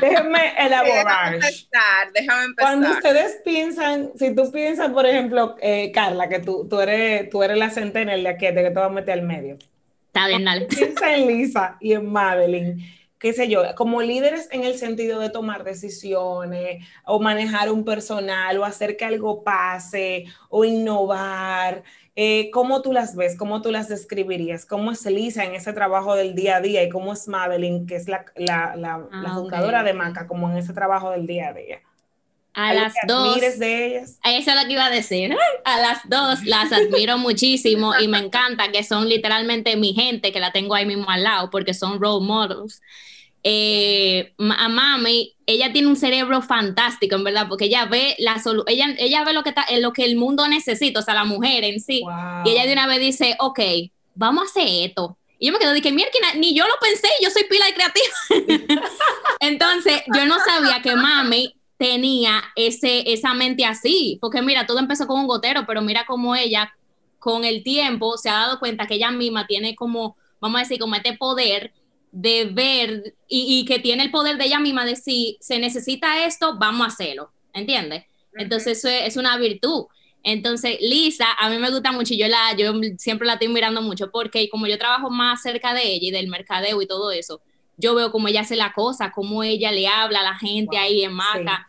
Déjenme 0.00 0.38
Déjame 0.38 0.66
elaborar. 0.66 1.34
empezar, 1.34 2.12
déjame 2.14 2.44
empezar. 2.44 2.72
Cuando 2.78 2.90
ustedes 2.92 3.38
piensan, 3.44 4.10
si 4.16 4.32
tú 4.34 4.50
piensas, 4.52 4.90
por 4.90 5.04
ejemplo, 5.06 5.56
eh, 5.60 5.90
Carla, 5.92 6.28
que 6.28 6.38
tú, 6.38 6.68
tú, 6.70 6.80
eres, 6.80 7.28
tú 7.30 7.42
eres 7.42 7.58
la 7.58 7.68
centenel 7.70 8.22
de 8.22 8.28
aquí, 8.28 8.46
de 8.46 8.54
que 8.54 8.70
te 8.70 8.72
vas 8.74 8.86
a 8.86 8.90
meter 8.90 9.14
al 9.14 9.22
medio. 9.22 9.58
Está 10.06 10.28
bien, 10.28 10.44
dale. 10.44 10.66
Piensa 10.66 11.14
en 11.16 11.26
Lisa 11.26 11.76
y 11.80 11.94
en 11.94 12.10
Madeline, 12.12 12.78
qué 13.18 13.32
sé 13.32 13.48
yo, 13.48 13.62
como 13.76 14.02
líderes 14.02 14.48
en 14.52 14.64
el 14.64 14.78
sentido 14.78 15.20
de 15.20 15.30
tomar 15.30 15.64
decisiones 15.64 16.86
o 17.04 17.20
manejar 17.20 17.70
un 17.70 17.84
personal 17.84 18.58
o 18.58 18.64
hacer 18.64 18.96
que 18.96 19.04
algo 19.04 19.42
pase 19.44 20.26
o 20.48 20.64
innovar. 20.64 21.82
Eh, 22.16 22.50
¿Cómo 22.50 22.82
tú 22.82 22.92
las 22.92 23.14
ves? 23.14 23.36
¿Cómo 23.36 23.62
tú 23.62 23.70
las 23.70 23.88
describirías? 23.88 24.66
¿Cómo 24.66 24.90
es 24.92 25.06
Lisa 25.06 25.44
en 25.44 25.54
ese 25.54 25.72
trabajo 25.72 26.14
del 26.16 26.34
día 26.34 26.56
a 26.56 26.60
día 26.60 26.82
y 26.82 26.88
cómo 26.88 27.12
es 27.12 27.28
Madeline, 27.28 27.86
que 27.86 27.96
es 27.96 28.08
la, 28.08 28.24
la, 28.36 28.74
la, 28.76 29.08
Ah, 29.10 29.42
la 29.50 29.82
de. 29.84 29.92
Maca, 29.92 30.26
como 30.26 30.50
en 30.50 30.56
ese 30.56 30.72
trabajo 30.72 31.10
del 31.10 31.26
día 31.26 31.48
a 31.48 31.52
día? 31.54 31.80
A 32.54 32.68
¿Algo 32.70 32.82
las 32.82 32.94
dos. 33.06 33.58
de 33.58 33.86
ellas? 33.86 34.18
Eso 34.24 34.50
es 34.50 34.56
lo 34.56 34.66
que 34.66 34.72
iba 34.72 34.86
a 34.86 34.90
decir. 34.90 35.36
A 35.64 35.80
las 35.80 36.00
dos 36.08 36.44
las 36.44 36.72
admiro 36.72 37.16
muchísimo 37.18 37.92
y 38.00 38.08
me 38.08 38.18
encanta 38.18 38.72
que 38.72 38.82
son 38.82 39.08
literalmente 39.08 39.76
mi 39.76 39.94
gente, 39.94 40.32
que 40.32 40.40
la 40.40 40.50
tengo 40.50 40.74
ahí 40.74 40.84
mismo 40.84 41.08
al 41.08 41.22
lado, 41.22 41.50
porque 41.50 41.72
son 41.74 42.00
role 42.00 42.26
models. 42.26 42.80
Eh, 43.44 44.34
a 44.38 44.68
mami, 44.68 45.36
ella 45.46 45.72
tiene 45.72 45.86
un 45.88 45.94
cerebro 45.96 46.42
fantástico, 46.42 47.14
en 47.14 47.22
verdad, 47.24 47.46
porque 47.48 47.66
ella 47.66 47.84
ve 47.84 48.16
la 48.18 48.34
solu- 48.42 48.64
ella, 48.66 48.88
ella 48.98 49.22
ve 49.24 49.32
lo 49.32 49.44
que, 49.44 49.50
está, 49.50 49.62
eh, 49.70 49.80
lo 49.80 49.92
que 49.92 50.04
el 50.04 50.16
mundo 50.16 50.46
necesita, 50.48 50.98
o 50.98 51.02
sea, 51.02 51.14
la 51.14 51.24
mujer 51.24 51.62
en 51.62 51.78
sí. 51.80 52.00
Wow. 52.02 52.42
Y 52.44 52.50
ella 52.50 52.66
de 52.66 52.72
una 52.72 52.86
vez 52.88 52.98
dice, 52.98 53.36
ok, 53.38 53.60
vamos 54.16 54.42
a 54.42 54.46
hacer 54.50 54.66
esto. 54.88 55.16
Y 55.38 55.46
yo 55.46 55.52
me 55.52 55.60
quedo 55.60 55.72
de 55.72 55.80
que, 55.80 55.92
mira, 55.92 56.08
ni 56.34 56.52
yo 56.52 56.66
lo 56.66 56.74
pensé, 56.80 57.06
yo 57.22 57.30
soy 57.30 57.44
pila 57.44 57.66
de 57.66 57.74
creativa. 57.74 58.82
Entonces, 59.40 60.02
yo 60.12 60.26
no 60.26 60.36
sabía 60.40 60.82
que 60.82 60.96
mami 60.96 61.54
tenía 61.78 62.42
ese, 62.56 63.10
esa 63.12 63.32
mente 63.34 63.64
así, 63.64 64.18
porque 64.20 64.42
mira, 64.42 64.66
todo 64.66 64.80
empezó 64.80 65.06
con 65.06 65.20
un 65.20 65.26
gotero, 65.26 65.64
pero 65.66 65.80
mira 65.80 66.04
cómo 66.06 66.34
ella, 66.34 66.74
con 67.18 67.44
el 67.44 67.62
tiempo, 67.62 68.18
se 68.18 68.28
ha 68.28 68.34
dado 68.34 68.58
cuenta 68.58 68.86
que 68.86 68.94
ella 68.94 69.10
misma 69.10 69.46
tiene 69.46 69.74
como, 69.76 70.16
vamos 70.40 70.58
a 70.58 70.64
decir, 70.64 70.78
como 70.78 70.96
este 70.96 71.16
poder 71.16 71.72
de 72.10 72.46
ver 72.46 73.14
y, 73.28 73.60
y 73.60 73.64
que 73.64 73.78
tiene 73.78 74.02
el 74.02 74.10
poder 74.10 74.38
de 74.38 74.46
ella 74.46 74.58
misma 74.58 74.84
de 74.84 74.96
si 74.96 75.38
se 75.40 75.58
necesita 75.58 76.24
esto, 76.26 76.56
vamos 76.58 76.82
a 76.82 76.88
hacerlo, 76.88 77.30
¿entiendes? 77.52 78.04
Entonces 78.34 78.78
eso 78.78 78.88
es, 78.88 79.08
es 79.08 79.16
una 79.16 79.36
virtud. 79.38 79.86
Entonces, 80.24 80.78
Lisa, 80.80 81.26
a 81.38 81.48
mí 81.48 81.58
me 81.58 81.70
gusta 81.70 81.92
mucho 81.92 82.14
y 82.14 82.18
yo, 82.18 82.28
la, 82.28 82.56
yo 82.56 82.72
siempre 82.98 83.26
la 83.26 83.34
estoy 83.34 83.48
mirando 83.48 83.82
mucho 83.82 84.10
porque 84.10 84.48
como 84.48 84.66
yo 84.66 84.78
trabajo 84.78 85.10
más 85.10 85.42
cerca 85.42 85.74
de 85.74 85.84
ella 85.84 86.08
y 86.08 86.10
del 86.10 86.28
mercadeo 86.28 86.82
y 86.82 86.86
todo 86.86 87.12
eso, 87.12 87.40
yo 87.76 87.94
veo 87.94 88.10
cómo 88.10 88.28
ella 88.28 88.40
hace 88.40 88.56
la 88.56 88.72
cosa, 88.72 89.12
cómo 89.12 89.42
ella 89.44 89.70
le 89.72 89.86
habla 89.86 90.20
a 90.20 90.24
la 90.24 90.34
gente 90.34 90.76
Wow, 90.76 90.84
ahí 90.84 91.02
en 91.04 91.12
Maca. 91.12 91.67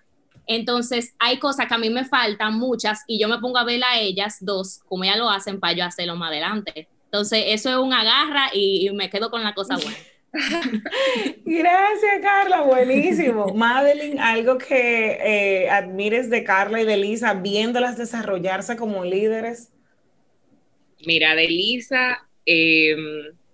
Entonces, 0.51 1.13
hay 1.19 1.37
cosas 1.37 1.67
que 1.67 1.75
a 1.75 1.77
mí 1.77 1.91
me 1.91 2.05
faltan 2.05 2.57
muchas 2.57 3.03
y 3.05 3.19
yo 3.19 3.27
me 3.27 3.37
pongo 3.37 3.59
a 3.59 3.63
ver 3.63 3.83
a 3.83 3.99
ellas 3.99 4.37
dos, 4.41 4.79
como 4.87 5.03
ellas 5.03 5.17
lo 5.17 5.29
hacen 5.29 5.59
para 5.59 5.73
yo 5.73 5.85
hacerlo 5.85 6.15
más 6.15 6.31
adelante. 6.31 6.87
Entonces, 7.05 7.43
eso 7.49 7.69
es 7.69 7.75
un 7.75 7.93
agarra 7.93 8.49
y, 8.51 8.87
y 8.87 8.91
me 8.91 9.11
quedo 9.11 9.29
con 9.29 9.43
la 9.43 9.53
cosa 9.53 9.75
buena. 9.75 9.95
Gracias, 11.45 12.21
Carla, 12.23 12.61
buenísimo. 12.61 13.47
Madeline, 13.55 14.19
algo 14.19 14.57
que 14.57 15.19
eh, 15.21 15.69
admires 15.69 16.31
de 16.31 16.43
Carla 16.43 16.81
y 16.81 16.85
de 16.85 16.97
Lisa, 16.97 17.35
viéndolas 17.35 17.95
desarrollarse 17.95 18.75
como 18.75 19.05
líderes. 19.05 19.69
Mira, 21.05 21.35
de 21.35 21.47
Lisa, 21.47 22.27
eh, 22.43 22.95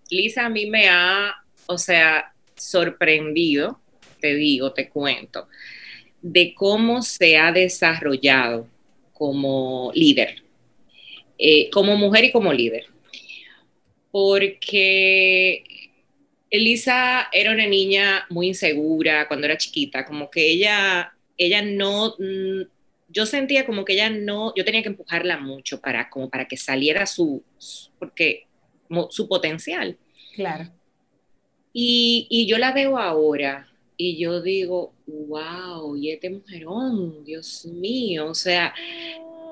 Lisa 0.10 0.46
a 0.46 0.50
mí 0.50 0.66
me 0.66 0.88
ha, 0.88 1.36
o 1.66 1.78
sea, 1.78 2.34
sorprendido, 2.56 3.82
te 4.22 4.34
digo, 4.34 4.72
te 4.72 4.88
cuento, 4.88 5.50
de 6.28 6.56
cómo 6.56 7.04
se 7.04 7.38
ha 7.38 7.52
desarrollado 7.52 8.68
como 9.14 9.92
líder, 9.94 10.42
eh, 11.38 11.70
como 11.70 11.96
mujer 11.98 12.26
y 12.26 12.32
como 12.32 12.52
líder. 12.52 12.88
Porque 14.12 15.64
Elisa 16.50 17.28
era 17.32 17.52
una 17.52 17.68
niña 17.68 18.26
muy 18.32 18.48
insegura 18.48 19.28
cuando 19.28 19.46
era 19.46 19.56
chiquita, 19.58 20.04
como 20.04 20.32
que 20.32 20.50
ella, 20.50 21.14
ella 21.38 21.62
no, 21.62 22.16
mm, 22.18 22.62
yo 23.10 23.28
sentía 23.28 23.68
como 23.68 23.86
que 23.86 23.94
ella 23.94 24.10
no, 24.10 24.52
yo 24.56 24.66
tenía 24.66 24.82
que 24.82 24.90
empujarla 24.90 25.38
mucho 25.38 25.80
para, 25.80 26.10
como 26.10 26.28
para 26.32 26.48
que 26.48 26.58
saliera 26.58 27.06
su, 27.06 27.44
su- 27.60 27.92
porque, 28.00 28.48
su 29.12 29.28
potencial. 29.28 29.96
Claro. 30.34 30.72
Y, 31.72 32.26
y 32.32 32.48
yo 32.48 32.58
la 32.58 32.72
veo 32.72 32.98
ahora 32.98 33.68
y 33.98 34.18
yo 34.18 34.42
digo, 34.42 34.94
wow, 35.08 35.96
y 35.96 36.12
este 36.12 36.30
mujerón, 36.30 37.24
Dios 37.24 37.66
mío, 37.66 38.28
o 38.28 38.36
sea, 38.36 38.74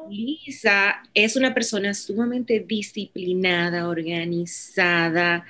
Lisa 0.09 1.01
es 1.13 1.35
una 1.35 1.53
persona 1.53 1.93
sumamente 1.93 2.59
disciplinada, 2.59 3.87
organizada. 3.87 5.45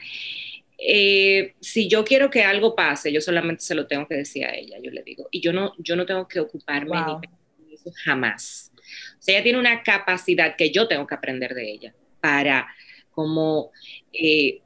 Eh, 0.77 1.53
si 1.59 1.87
yo 1.87 2.03
quiero 2.03 2.29
que 2.29 2.43
algo 2.43 2.75
pase, 2.75 3.11
yo 3.11 3.21
solamente 3.21 3.63
se 3.63 3.75
lo 3.75 3.87
tengo 3.87 4.07
que 4.07 4.15
decir 4.15 4.45
a 4.45 4.55
ella, 4.55 4.77
yo 4.81 4.91
le 4.91 5.03
digo, 5.03 5.27
y 5.31 5.41
yo 5.41 5.53
no, 5.53 5.73
yo 5.77 5.95
no 5.95 6.05
tengo 6.05 6.27
que 6.27 6.39
ocuparme 6.39 6.89
Wow. 6.91 7.21
ni 7.21 7.67
en 7.67 7.73
eso 7.73 7.91
jamás. 8.03 8.71
O 8.75 9.21
sea, 9.21 9.35
ella 9.35 9.43
tiene 9.43 9.59
una 9.59 9.81
capacidad 9.83 10.55
que 10.55 10.71
yo 10.71 10.87
tengo 10.87 11.07
que 11.07 11.15
aprender 11.15 11.53
de 11.53 11.71
ella 11.71 11.95
para 12.19 12.67
como 13.11 13.71
eh, 14.11 14.62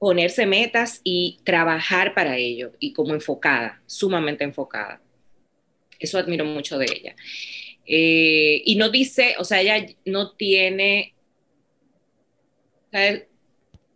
ponerse 0.00 0.46
metas 0.46 1.02
y 1.04 1.40
trabajar 1.44 2.14
para 2.14 2.38
ello 2.38 2.72
y 2.80 2.94
como 2.94 3.14
enfocada, 3.14 3.82
sumamente 3.86 4.44
enfocada. 4.44 5.02
Eso 6.00 6.18
admiro 6.18 6.46
mucho 6.46 6.78
de 6.78 6.86
ella. 6.86 7.16
Eh, 7.86 8.62
y 8.64 8.76
no 8.76 8.88
dice, 8.90 9.36
o 9.38 9.44
sea, 9.44 9.60
ella 9.60 9.86
no 10.06 10.32
tiene, 10.32 11.14
o 12.86 12.90
sea, 12.92 13.22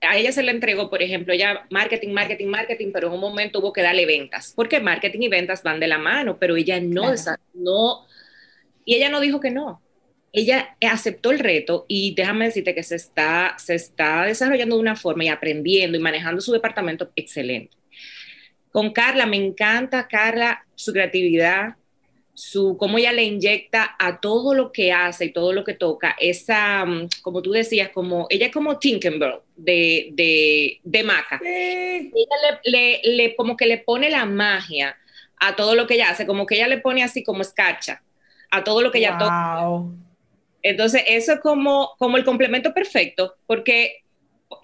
a 0.02 0.18
ella 0.18 0.32
se 0.32 0.42
le 0.42 0.50
entregó, 0.52 0.90
por 0.90 1.02
ejemplo, 1.02 1.32
ella 1.32 1.66
marketing, 1.70 2.10
marketing, 2.12 2.48
marketing, 2.48 2.90
pero 2.92 3.08
en 3.08 3.14
un 3.14 3.20
momento 3.20 3.60
hubo 3.60 3.72
que 3.72 3.82
darle 3.82 4.06
ventas, 4.06 4.52
porque 4.54 4.80
marketing 4.80 5.20
y 5.22 5.28
ventas 5.28 5.62
van 5.62 5.80
de 5.80 5.88
la 5.88 5.98
mano, 5.98 6.38
pero 6.38 6.56
ella 6.56 6.80
no, 6.80 7.14
Claro. 7.14 7.42
no, 7.54 8.06
y 8.84 8.96
ella 8.96 9.08
no 9.08 9.20
dijo 9.20 9.40
que 9.40 9.50
no. 9.50 9.83
Ella 10.34 10.76
aceptó 10.82 11.30
el 11.30 11.38
reto 11.38 11.86
y 11.88 12.14
déjame 12.14 12.46
decirte 12.46 12.74
que 12.74 12.82
se 12.82 12.96
está, 12.96 13.54
se 13.58 13.74
está 13.76 14.24
desarrollando 14.24 14.76
de 14.76 14.82
una 14.82 14.96
forma 14.96 15.24
y 15.24 15.28
aprendiendo 15.28 15.96
y 15.96 16.00
manejando 16.00 16.40
su 16.42 16.52
departamento 16.52 17.10
excelente. 17.16 17.76
Con 18.70 18.92
Carla, 18.92 19.26
me 19.26 19.36
encanta 19.36 20.08
Carla, 20.08 20.66
su 20.74 20.92
creatividad, 20.92 21.76
su, 22.34 22.76
cómo 22.76 22.98
ella 22.98 23.12
le 23.12 23.22
inyecta 23.22 23.94
a 23.96 24.18
todo 24.20 24.54
lo 24.54 24.72
que 24.72 24.92
hace 24.92 25.26
y 25.26 25.32
todo 25.32 25.52
lo 25.52 25.62
que 25.62 25.74
toca, 25.74 26.16
esa, 26.18 26.84
mm, 26.84 27.08
como 27.22 27.40
tú 27.42 27.52
decías, 27.52 27.90
como, 27.90 28.26
ella 28.30 28.46
es 28.46 28.52
como 28.52 28.78
Tinkerbell 28.80 29.36
de, 29.54 30.10
de, 30.14 30.80
de 30.82 31.04
Maca. 31.04 31.38
Sí. 31.38 31.46
Ella 32.12 32.60
le, 32.64 32.70
le, 32.72 33.00
le- 33.16 33.36
como 33.36 33.56
que 33.56 33.66
le 33.66 33.78
pone 33.78 34.10
la 34.10 34.26
magia 34.26 34.96
a 35.36 35.54
todo 35.54 35.76
lo 35.76 35.86
que 35.86 35.94
ella 35.94 36.10
hace, 36.10 36.26
como 36.26 36.44
que 36.46 36.56
ella 36.56 36.66
le 36.68 36.78
pone 36.78 37.04
así 37.04 37.22
como 37.22 37.42
escarcha 37.42 38.02
a 38.50 38.64
todo 38.64 38.82
lo 38.82 38.90
que 38.90 38.98
ella 38.98 39.16
toca. 39.18 39.32
Entonces, 40.64 41.04
eso 41.08 41.34
es 41.34 41.40
como, 41.40 41.92
como 42.00 42.18
el 42.18 42.24
complemento 42.24 42.74
perfecto, 42.74 43.36
porque 43.46 44.04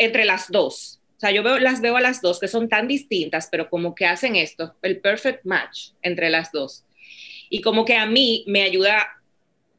entre 0.00 0.24
las 0.24 0.48
dos, 0.50 1.00
o 1.16 1.20
sea, 1.20 1.30
yo 1.32 1.42
veo, 1.44 1.58
las 1.60 1.82
veo 1.82 1.96
a 1.96 2.02
las 2.02 2.22
dos 2.22 2.40
que 2.40 2.48
son 2.48 2.68
tan 2.70 2.88
distintas, 2.88 3.48
pero 3.52 3.70
como 3.70 3.94
que 3.94 4.06
hacen 4.06 4.36
esto, 4.36 4.76
el 4.82 5.00
perfect 5.00 5.44
match 5.44 5.90
entre 6.02 6.30
las 6.30 6.52
dos. 6.52 6.86
Y 7.50 7.60
como 7.62 7.84
que 7.84 7.96
a 7.96 8.06
mí 8.06 8.44
me 8.48 8.62
ayuda 8.62 9.06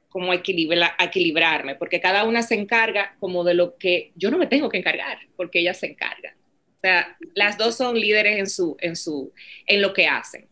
como 0.09 0.34
equilibra- 0.34 0.95
equilibrarme, 0.99 1.76
porque 1.76 2.01
cada 2.01 2.26
una 2.26 2.43
se 2.43 2.55
encarga 2.55 3.15
como 3.19 3.43
de 3.43 3.53
lo 3.55 3.78
que 3.78 4.11
yo 4.15 4.32
no 4.32 4.38
me 4.38 4.47
tengo 4.47 4.69
que 4.69 4.78
encargar, 4.80 5.19
porque 5.38 5.59
ellas 5.59 5.80
se 5.80 5.88
encargan. 5.88 6.36
O 6.78 6.82
sea, 6.82 7.17
las 7.36 7.57
dos 7.57 7.78
son 7.78 7.99
líderes 7.99 8.39
en, 8.39 8.49
su, 8.49 8.78
en, 8.82 8.95
su, 8.95 9.34
en 9.67 9.82
lo 9.82 9.93
que 9.93 10.07
hacen. 10.07 10.49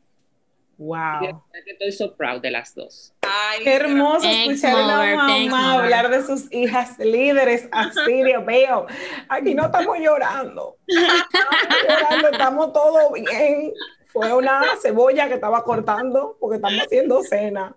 Wow. 0.79 1.43
estoy 1.65 1.91
so 1.91 2.15
proud 2.15 2.39
de 2.41 2.51
las 2.51 2.73
dos. 2.73 3.13
Ay, 3.21 3.63
Qué 3.65 3.73
hermoso 3.75 4.21
Thanks, 4.21 4.63
escuchar 4.63 4.75
a 4.79 4.85
una 4.85 5.15
mamá 5.27 5.73
hablar 5.83 6.09
de 6.09 6.23
sus 6.25 6.51
hijas 6.53 6.97
líderes 6.99 7.67
así, 7.71 8.23
Dios 8.23 8.45
mío. 8.45 8.85
Aquí 9.27 9.53
no 9.55 9.65
estamos 9.65 9.97
llorando. 9.99 10.77
Estamos 10.87 11.85
llorando, 11.87 12.29
estamos 12.29 12.73
todo 12.73 13.11
bien. 13.11 13.73
Fue 14.07 14.33
una 14.33 14.63
cebolla 14.81 15.27
que 15.27 15.33
estaba 15.35 15.63
cortando 15.65 16.37
porque 16.39 16.55
estamos 16.55 16.79
haciendo 16.85 17.21
cena. 17.23 17.75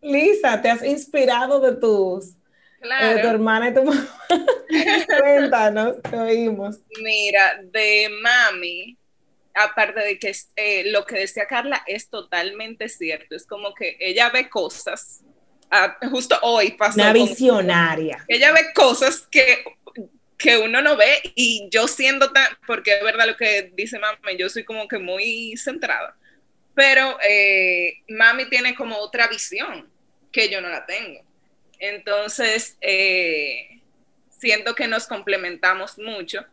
Lisa, 0.00 0.62
¿te 0.62 0.70
has 0.70 0.82
inspirado 0.84 1.60
de 1.60 1.72
tus, 1.76 2.28
eh, 2.28 2.30
de 2.30 2.38
tu 2.80 2.86
Claro. 2.88 3.28
hermana 3.30 3.68
y 3.68 3.74
tu 3.74 3.84
mamá? 3.84 4.08
Cuéntanos, 5.20 6.00
te 6.02 6.16
oímos. 6.16 6.78
Mira, 7.02 7.60
de 7.64 8.08
mami, 8.22 8.96
aparte 9.54 10.00
de 10.00 10.18
que 10.18 10.34
eh, 10.56 10.84
lo 10.90 11.04
que 11.04 11.16
decía 11.16 11.46
Carla 11.46 11.82
es 11.86 12.08
totalmente 12.08 12.88
cierto, 12.88 13.34
es 13.34 13.46
como 13.46 13.74
que 13.74 13.96
ella 14.00 14.30
ve 14.30 14.48
cosas, 14.48 15.20
ah, 15.70 15.96
justo 16.10 16.38
hoy 16.42 16.72
pasó. 16.72 17.00
Una 17.00 17.12
visionaria. 17.12 18.24
ella 18.28 18.52
ve 18.52 18.72
cosas 18.74 19.26
que, 19.30 19.64
que 20.38 20.58
uno 20.58 20.82
no 20.82 20.96
ve 20.96 21.20
y 21.34 21.68
yo 21.70 21.88
siendo 21.88 22.32
tan, 22.32 22.46
porque 22.66 22.94
es 22.94 23.02
verdad 23.02 23.26
lo 23.26 23.36
que 23.36 23.72
dice 23.74 23.98
mami, 23.98 24.36
yo 24.38 24.48
soy 24.48 24.64
como 24.64 24.88
que 24.88 24.98
muy 24.98 25.56
centrada, 25.56 26.16
pero 26.74 27.18
eh, 27.28 28.02
mami 28.08 28.48
tiene 28.48 28.74
como 28.74 28.96
otra 28.98 29.28
visión 29.28 29.90
que 30.30 30.48
yo 30.48 30.60
no 30.60 30.68
la 30.68 30.86
tengo. 30.86 31.22
Entonces, 31.78 32.76
eh, 32.80 33.80
siento 34.38 34.74
que 34.74 34.88
nos 34.88 35.06
complementamos 35.06 35.98
mucho 35.98 36.44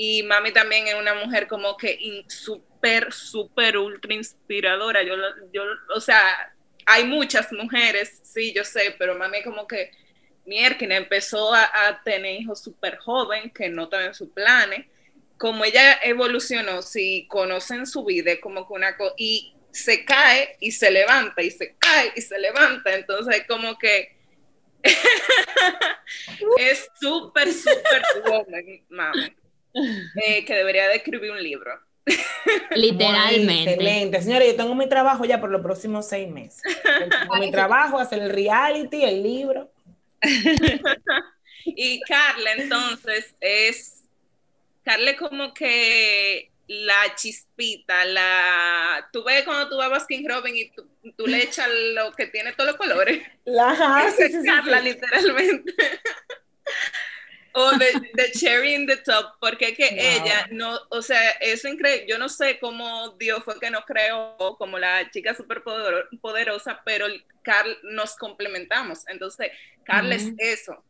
y 0.00 0.22
mami 0.22 0.52
también 0.52 0.86
es 0.86 0.94
una 0.94 1.12
mujer 1.12 1.48
como 1.48 1.76
que 1.76 1.98
súper, 2.28 3.12
súper 3.12 3.76
ultra 3.76 4.14
inspiradora. 4.14 5.02
Yo, 5.02 5.16
yo, 5.52 5.64
o 5.92 6.00
sea, 6.00 6.54
hay 6.86 7.02
muchas 7.02 7.52
mujeres, 7.52 8.20
sí, 8.22 8.54
yo 8.54 8.62
sé, 8.62 8.94
pero 8.96 9.18
mami 9.18 9.42
como 9.42 9.66
que 9.66 9.90
Mierkin 10.46 10.92
empezó 10.92 11.52
a, 11.52 12.00
tener 12.04 12.40
hijos 12.40 12.62
súper 12.62 12.96
joven, 12.98 13.50
que 13.50 13.68
no 13.70 13.88
en 13.92 14.14
sus 14.14 14.30
planes. 14.30 14.86
Como 15.36 15.64
ella 15.64 15.98
evolucionó, 16.04 16.80
si 16.80 17.26
conocen 17.26 17.84
su 17.84 18.04
vida, 18.04 18.38
como 18.40 18.68
que 18.68 18.74
una 18.74 18.96
cosa, 18.96 19.14
y 19.18 19.52
se 19.72 20.04
cae 20.04 20.58
y 20.60 20.70
se 20.70 20.92
levanta, 20.92 21.42
y 21.42 21.50
se 21.50 21.74
cae 21.76 22.12
y 22.14 22.20
se 22.20 22.38
levanta. 22.38 22.94
Entonces, 22.94 23.44
como 23.48 23.76
que 23.76 24.16
es 26.60 26.88
súper, 27.00 27.52
súper 27.52 28.02
woman, 28.26 28.64
mami. 28.90 29.34
Eh, 29.74 30.44
que 30.44 30.54
debería 30.54 30.88
de 30.88 30.96
escribir 30.96 31.30
un 31.30 31.42
libro. 31.42 31.72
Literalmente. 32.74 33.72
excelente. 33.72 34.22
Señores, 34.22 34.48
yo 34.48 34.56
tengo 34.56 34.74
mi 34.74 34.88
trabajo 34.88 35.24
ya 35.24 35.40
por 35.40 35.50
los 35.50 35.62
próximos 35.62 36.08
seis 36.08 36.28
meses. 36.28 36.62
Tengo 37.20 37.36
mi 37.36 37.50
trabajo, 37.50 37.98
hacer 37.98 38.22
el 38.22 38.30
reality, 38.30 39.04
el 39.04 39.22
libro. 39.22 39.70
y 41.64 42.00
Carla, 42.02 42.52
entonces, 42.56 43.34
es. 43.40 43.94
Carla 44.84 45.16
como 45.16 45.52
que 45.52 46.50
la 46.66 47.14
chispita, 47.14 48.04
la. 48.06 49.08
Tú 49.12 49.22
ves 49.22 49.44
cuando 49.44 49.68
tú 49.68 49.76
vas 49.76 50.02
a 50.02 50.06
King 50.06 50.26
Robin 50.26 50.56
y 50.56 50.70
tú, 51.12 51.26
le 51.26 51.42
echas 51.42 51.68
lo 51.94 52.12
que 52.12 52.26
tiene 52.26 52.52
todos 52.54 52.70
los 52.70 52.78
colores. 52.78 53.22
La, 53.44 54.10
sí, 54.16 54.32
Carla, 54.44 54.80
literalmente 54.80 55.74
o 57.58 57.72
de, 57.72 58.32
Cherry 58.32 58.74
in 58.74 58.86
the 58.86 58.96
Top, 58.98 59.34
porque 59.40 59.70
es 59.70 59.76
que 59.76 59.88
ella 59.88 60.46
no, 60.52 60.78
o 60.90 61.02
sea, 61.02 61.30
es 61.40 61.64
increíble, 61.64 62.06
yo 62.08 62.18
no 62.18 62.28
sé 62.28 62.58
cómo 62.60 63.10
Dios 63.18 63.42
fue 63.44 63.58
que 63.58 63.70
nos 63.70 63.84
creó 63.84 64.36
como 64.58 64.78
la 64.78 65.10
chica 65.10 65.34
súper 65.34 65.62
poderosa, 66.20 66.80
pero 66.84 67.06
Carl 67.42 67.76
nos 67.82 68.14
complementamos, 68.16 69.06
entonces 69.08 69.50
Carl 69.84 70.12
es 70.12 70.28
eso, 70.38 70.84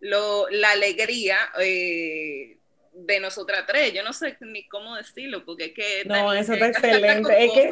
lo, 0.00 0.48
la 0.50 0.72
alegría 0.72 1.38
eh, 1.60 2.56
de 2.92 3.20
nosotras 3.20 3.64
tres, 3.66 3.92
yo 3.92 4.02
no 4.02 4.12
sé 4.12 4.36
ni 4.40 4.66
cómo 4.66 4.96
decirlo, 4.96 5.44
porque 5.44 5.66
es 5.66 5.72
que... 5.72 6.04
No, 6.04 6.32
eso 6.32 6.54
está 6.54 6.66
excelente, 6.68 7.44
es 7.44 7.52
que... 7.52 7.70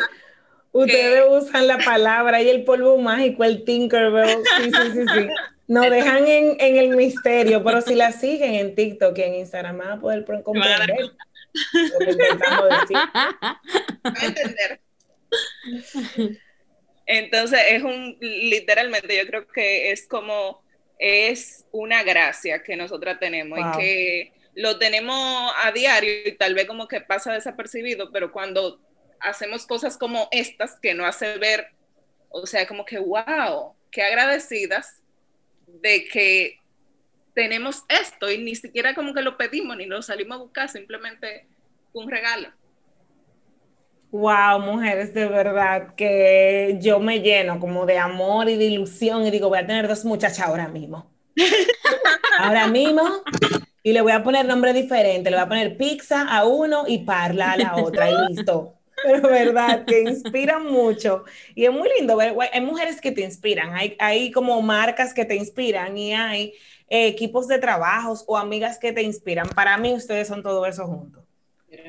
Ustedes 0.73 1.25
usan 1.27 1.69
la 1.69 1.79
palabra 1.79 2.43
y 2.43 2.51
el 2.51 2.63
polvo 2.63 2.99
mágico, 2.99 3.45
el 3.45 3.65
Tinkerbell. 3.65 4.43
Sí, 4.59 4.65
sí, 4.65 4.91
sí, 4.93 5.05
sí. 5.15 5.29
Nos 5.69 5.91
dejan 5.91 6.27
en, 6.27 6.57
en, 6.61 6.77
el 6.77 6.97
misterio, 6.97 7.63
pero 7.65 7.81
si 7.81 7.95
la 7.95 8.13
siguen 8.13 8.55
en 8.55 8.75
TikTok 8.75 9.19
y 9.19 9.23
en 9.23 9.35
Instagram 9.35 9.79
van 9.79 9.91
a 9.91 10.01
poder 10.01 10.25
comprender 10.25 10.91
lo 11.73 11.99
que 11.99 12.11
intentamos 12.11 12.69
decir. 12.81 12.97
a 13.15 14.25
entender. 14.25 14.81
Entonces, 17.07 17.61
es 17.71 17.83
un, 17.83 18.17
literalmente, 18.21 19.17
yo 19.17 19.27
creo 19.27 19.47
que 19.47 19.91
es 19.91 20.07
como, 20.07 20.63
es 20.99 21.65
una 21.73 22.03
gracia 22.03 22.63
que 22.63 22.77
nosotras 22.77 23.19
tenemos 23.21 23.59
y 23.59 23.79
que 23.79 24.33
lo 24.55 24.79
tenemos 24.79 25.53
a 25.63 25.71
diario 25.73 26.11
y 26.27 26.33
tal 26.33 26.55
vez 26.55 26.67
como 26.67 26.89
que 26.89 27.01
pasa 27.01 27.33
desapercibido, 27.33 28.11
pero 28.11 28.33
cuando 28.33 28.81
hacemos 29.21 29.67
cosas 29.67 29.97
como 29.97 30.29
estas 30.31 30.79
que 30.81 30.95
no 30.95 31.07
hace 31.07 31.39
ver, 31.39 31.69
o 32.29 32.47
sea, 32.47 32.67
como 32.67 32.85
que, 32.85 32.99
wow, 32.99 33.75
qué 33.91 34.03
agradecidas 34.03 35.03
de 35.83 36.05
que 36.05 36.61
tenemos 37.35 37.85
esto 37.89 38.31
y 38.31 38.39
ni 38.39 38.55
siquiera 38.55 38.95
como 38.95 39.13
que 39.13 39.23
lo 39.23 39.37
pedimos 39.37 39.77
ni 39.77 39.87
lo 39.87 40.01
salimos 40.03 40.37
a 40.37 40.43
buscar, 40.43 40.69
simplemente 40.69 41.47
un 41.93 42.11
regalo. 42.11 42.49
Wow, 44.11 44.61
mujeres, 44.61 45.13
de 45.13 45.27
verdad 45.27 45.95
que 45.95 46.79
yo 46.81 47.01
me 47.01 47.21
lleno 47.21 47.61
como 47.61 47.85
de 47.85 47.99
amor 47.99 48.49
y 48.49 48.57
de 48.57 48.65
ilusión 48.65 49.27
y 49.27 49.31
digo, 49.31 49.49
voy 49.49 49.59
a 49.59 49.67
tener 49.67 49.87
dos 49.89 50.05
muchachas 50.05 50.41
ahora 50.41 50.69
mismo. 50.69 51.11
ahora 52.39 52.69
mismo. 52.69 53.03
Y 53.83 53.93
le 53.93 54.01
voy 54.01 54.13
a 54.13 54.23
poner 54.23 54.47
nombre 54.47 54.73
diferente, 54.73 55.31
le 55.31 55.37
voy 55.37 55.45
a 55.45 55.49
poner 55.49 55.77
pizza 55.77 56.27
a 56.29 56.45
uno 56.45 56.85
y 56.87 56.99
parla 56.99 57.53
a 57.53 57.57
la 57.57 57.77
otra 57.77 58.11
y 58.11 58.35
listo 58.35 58.76
pero 59.07 59.29
verdad, 59.29 59.85
que 59.85 60.03
inspiran 60.03 60.67
mucho. 60.67 61.25
Y 61.55 61.65
es 61.65 61.71
muy 61.71 61.89
lindo 61.97 62.17
ver, 62.17 62.35
hay 62.53 62.61
mujeres 62.61 63.01
que 63.01 63.13
te 63.13 63.23
inspiran, 63.23 63.75
hay, 63.75 63.97
hay 64.01 64.31
como 64.33 64.61
marcas 64.63 65.15
que 65.15 65.25
te 65.25 65.37
inspiran 65.37 65.97
y 65.97 66.13
hay 66.13 66.55
eh, 66.89 67.07
equipos 67.07 67.47
de 67.47 67.59
trabajos 67.59 68.25
o 68.27 68.37
amigas 68.37 68.79
que 68.79 68.93
te 68.93 69.03
inspiran. 69.03 69.49
Para 69.51 69.79
mí 69.79 69.93
ustedes 69.93 70.27
son 70.29 70.43
todo 70.43 70.67
eso 70.67 70.87
juntos. 70.87 71.23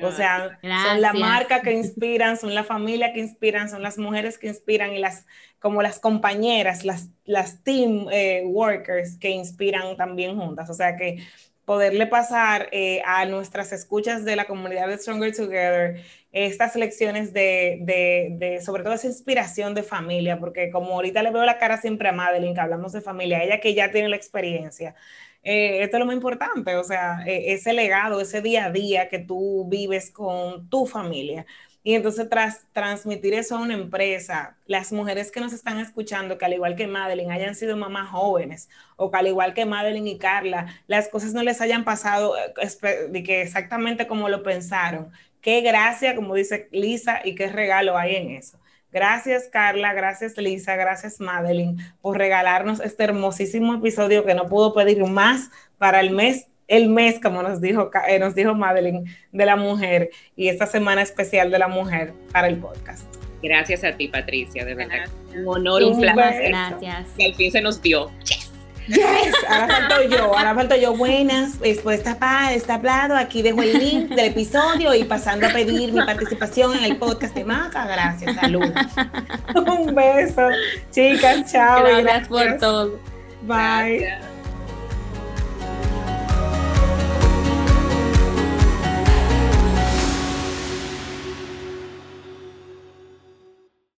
O 0.02 0.12
sea, 0.12 0.58
son 0.62 1.00
la 1.00 1.12
marca 1.14 1.62
que 1.62 1.72
inspiran, 1.72 2.36
son 2.36 2.54
la 2.54 2.62
familia 2.62 3.12
que 3.12 3.20
inspiran, 3.20 3.70
son 3.70 3.82
las 3.82 3.96
mujeres 3.96 4.36
que 4.38 4.46
inspiran 4.46 4.92
y 4.92 4.98
las 4.98 5.24
como 5.58 5.82
las 5.82 5.98
compañeras, 5.98 6.84
las, 6.84 7.08
las 7.24 7.64
team 7.64 8.06
eh, 8.12 8.42
workers 8.44 9.16
que 9.16 9.30
inspiran 9.30 9.96
también 9.96 10.38
juntas. 10.38 10.68
O 10.68 10.74
sea 10.74 10.96
que 10.96 11.26
poderle 11.68 12.06
pasar 12.06 12.70
eh, 12.72 13.02
a 13.04 13.26
nuestras 13.26 13.72
escuchas 13.72 14.24
de 14.24 14.36
la 14.36 14.46
comunidad 14.46 14.88
de 14.88 14.96
Stronger 14.96 15.36
Together 15.36 16.02
estas 16.32 16.76
lecciones 16.76 17.32
de, 17.32 17.78
de, 17.80 18.60
sobre 18.60 18.82
todo 18.82 18.92
esa 18.92 19.06
inspiración 19.06 19.74
de 19.74 19.82
familia, 19.82 20.38
porque 20.38 20.70
como 20.70 20.92
ahorita 20.94 21.22
le 21.22 21.30
veo 21.30 21.44
la 21.44 21.58
cara 21.58 21.78
siempre 21.78 22.08
a 22.08 22.12
Madeline, 22.12 22.54
que 22.54 22.60
hablamos 22.60 22.92
de 22.92 23.00
familia, 23.00 23.42
ella 23.42 23.60
que 23.60 23.74
ya 23.74 23.90
tiene 23.90 24.08
la 24.08 24.16
experiencia, 24.16 24.94
eh, 25.42 25.82
esto 25.82 25.96
es 25.96 26.00
lo 26.00 26.06
más 26.06 26.14
importante, 26.16 26.76
o 26.76 26.84
sea, 26.84 27.22
e, 27.26 27.52
ese 27.54 27.72
legado, 27.72 28.20
ese 28.20 28.42
día 28.42 28.66
a 28.66 28.70
día 28.70 29.08
que 29.08 29.18
tú 29.18 29.66
vives 29.68 30.10
con 30.10 30.68
tu 30.68 30.86
familia. 30.86 31.46
Y 31.84 31.94
entonces 31.94 32.28
tras 32.28 32.66
transmitir 32.72 33.32
eso 33.34 33.56
a 33.56 33.60
una 33.60 33.72
empresa, 33.74 34.58
las 34.66 34.92
mujeres 34.92 35.30
que 35.30 35.40
nos 35.40 35.54
están 35.54 35.78
escuchando, 35.78 36.36
que 36.36 36.44
al 36.44 36.52
igual 36.52 36.76
que 36.76 36.86
Madeline 36.86 37.30
hayan 37.30 37.54
sido 37.54 37.76
mamás 37.78 38.10
jóvenes, 38.10 38.68
o 38.96 39.10
que 39.10 39.16
al 39.16 39.28
igual 39.28 39.54
que 39.54 39.64
Madeline 39.64 40.08
y 40.08 40.18
Carla, 40.18 40.66
las 40.86 41.08
cosas 41.08 41.32
no 41.32 41.42
les 41.42 41.60
hayan 41.62 41.84
pasado 41.84 42.34
eh, 42.36 43.08
de 43.08 43.22
que 43.22 43.40
exactamente 43.42 44.06
como 44.06 44.28
lo 44.28 44.42
pensaron. 44.42 45.12
Qué 45.40 45.60
gracia, 45.60 46.14
como 46.14 46.34
dice 46.34 46.68
Lisa, 46.72 47.20
y 47.24 47.34
qué 47.34 47.48
regalo 47.48 47.96
hay 47.96 48.16
en 48.16 48.30
eso. 48.30 48.58
Gracias 48.90 49.48
Carla, 49.52 49.92
gracias 49.92 50.36
Lisa, 50.38 50.74
gracias 50.74 51.20
Madeline 51.20 51.76
por 52.00 52.16
regalarnos 52.16 52.80
este 52.80 53.04
hermosísimo 53.04 53.74
episodio 53.74 54.24
que 54.24 54.34
no 54.34 54.46
pudo 54.46 54.72
pedir 54.72 55.04
más 55.04 55.50
para 55.76 56.00
el 56.00 56.10
mes 56.10 56.48
el 56.68 56.90
mes, 56.90 57.18
como 57.18 57.42
nos 57.42 57.60
dijo, 57.60 57.90
eh, 58.06 58.18
nos 58.18 58.34
dijo 58.34 58.54
Madeline, 58.54 59.04
de 59.32 59.46
la 59.46 59.56
mujer 59.56 60.10
y 60.36 60.48
esta 60.48 60.66
semana 60.66 61.02
especial 61.02 61.50
de 61.50 61.58
la 61.58 61.68
mujer 61.68 62.12
para 62.30 62.46
el 62.46 62.58
podcast. 62.58 63.04
Gracias 63.42 63.84
a 63.84 63.96
ti, 63.96 64.08
Patricia, 64.08 64.64
de 64.64 64.74
verdad. 64.74 65.08
Un 65.34 65.48
honor, 65.48 65.82
un, 65.82 66.00
placer. 66.00 66.48
Gracias. 66.48 67.08
Y 67.16 67.24
al 67.24 67.34
fin 67.34 67.50
se 67.50 67.62
nos 67.62 67.80
dio. 67.80 68.10
Yes. 68.24 68.47
Yes, 68.88 69.34
ahora 69.48 69.68
falto 69.68 70.02
yo, 70.08 70.36
ahora 70.36 70.54
falto 70.54 70.76
yo. 70.76 70.96
Buenas, 70.96 71.60
después 71.60 71.98
está, 71.98 72.52
está 72.52 72.74
hablado. 72.74 73.16
Aquí 73.16 73.42
dejo 73.42 73.62
el 73.62 73.78
link 73.78 74.08
del 74.08 74.26
episodio 74.26 74.94
y 74.94 75.04
pasando 75.04 75.46
a 75.46 75.50
pedir 75.50 75.92
mi 75.92 76.00
participación 76.04 76.76
en 76.76 76.84
el 76.84 76.96
podcast 76.96 77.34
de 77.34 77.44
Maca. 77.44 77.86
Gracias, 77.86 78.34
salud. 78.36 78.72
Un 79.54 79.94
beso, 79.94 80.48
chicas, 80.90 81.52
chao. 81.52 81.84
Gracias, 81.84 82.28
por 82.28 82.58
todo. 82.58 82.98
Bye. 83.42 84.27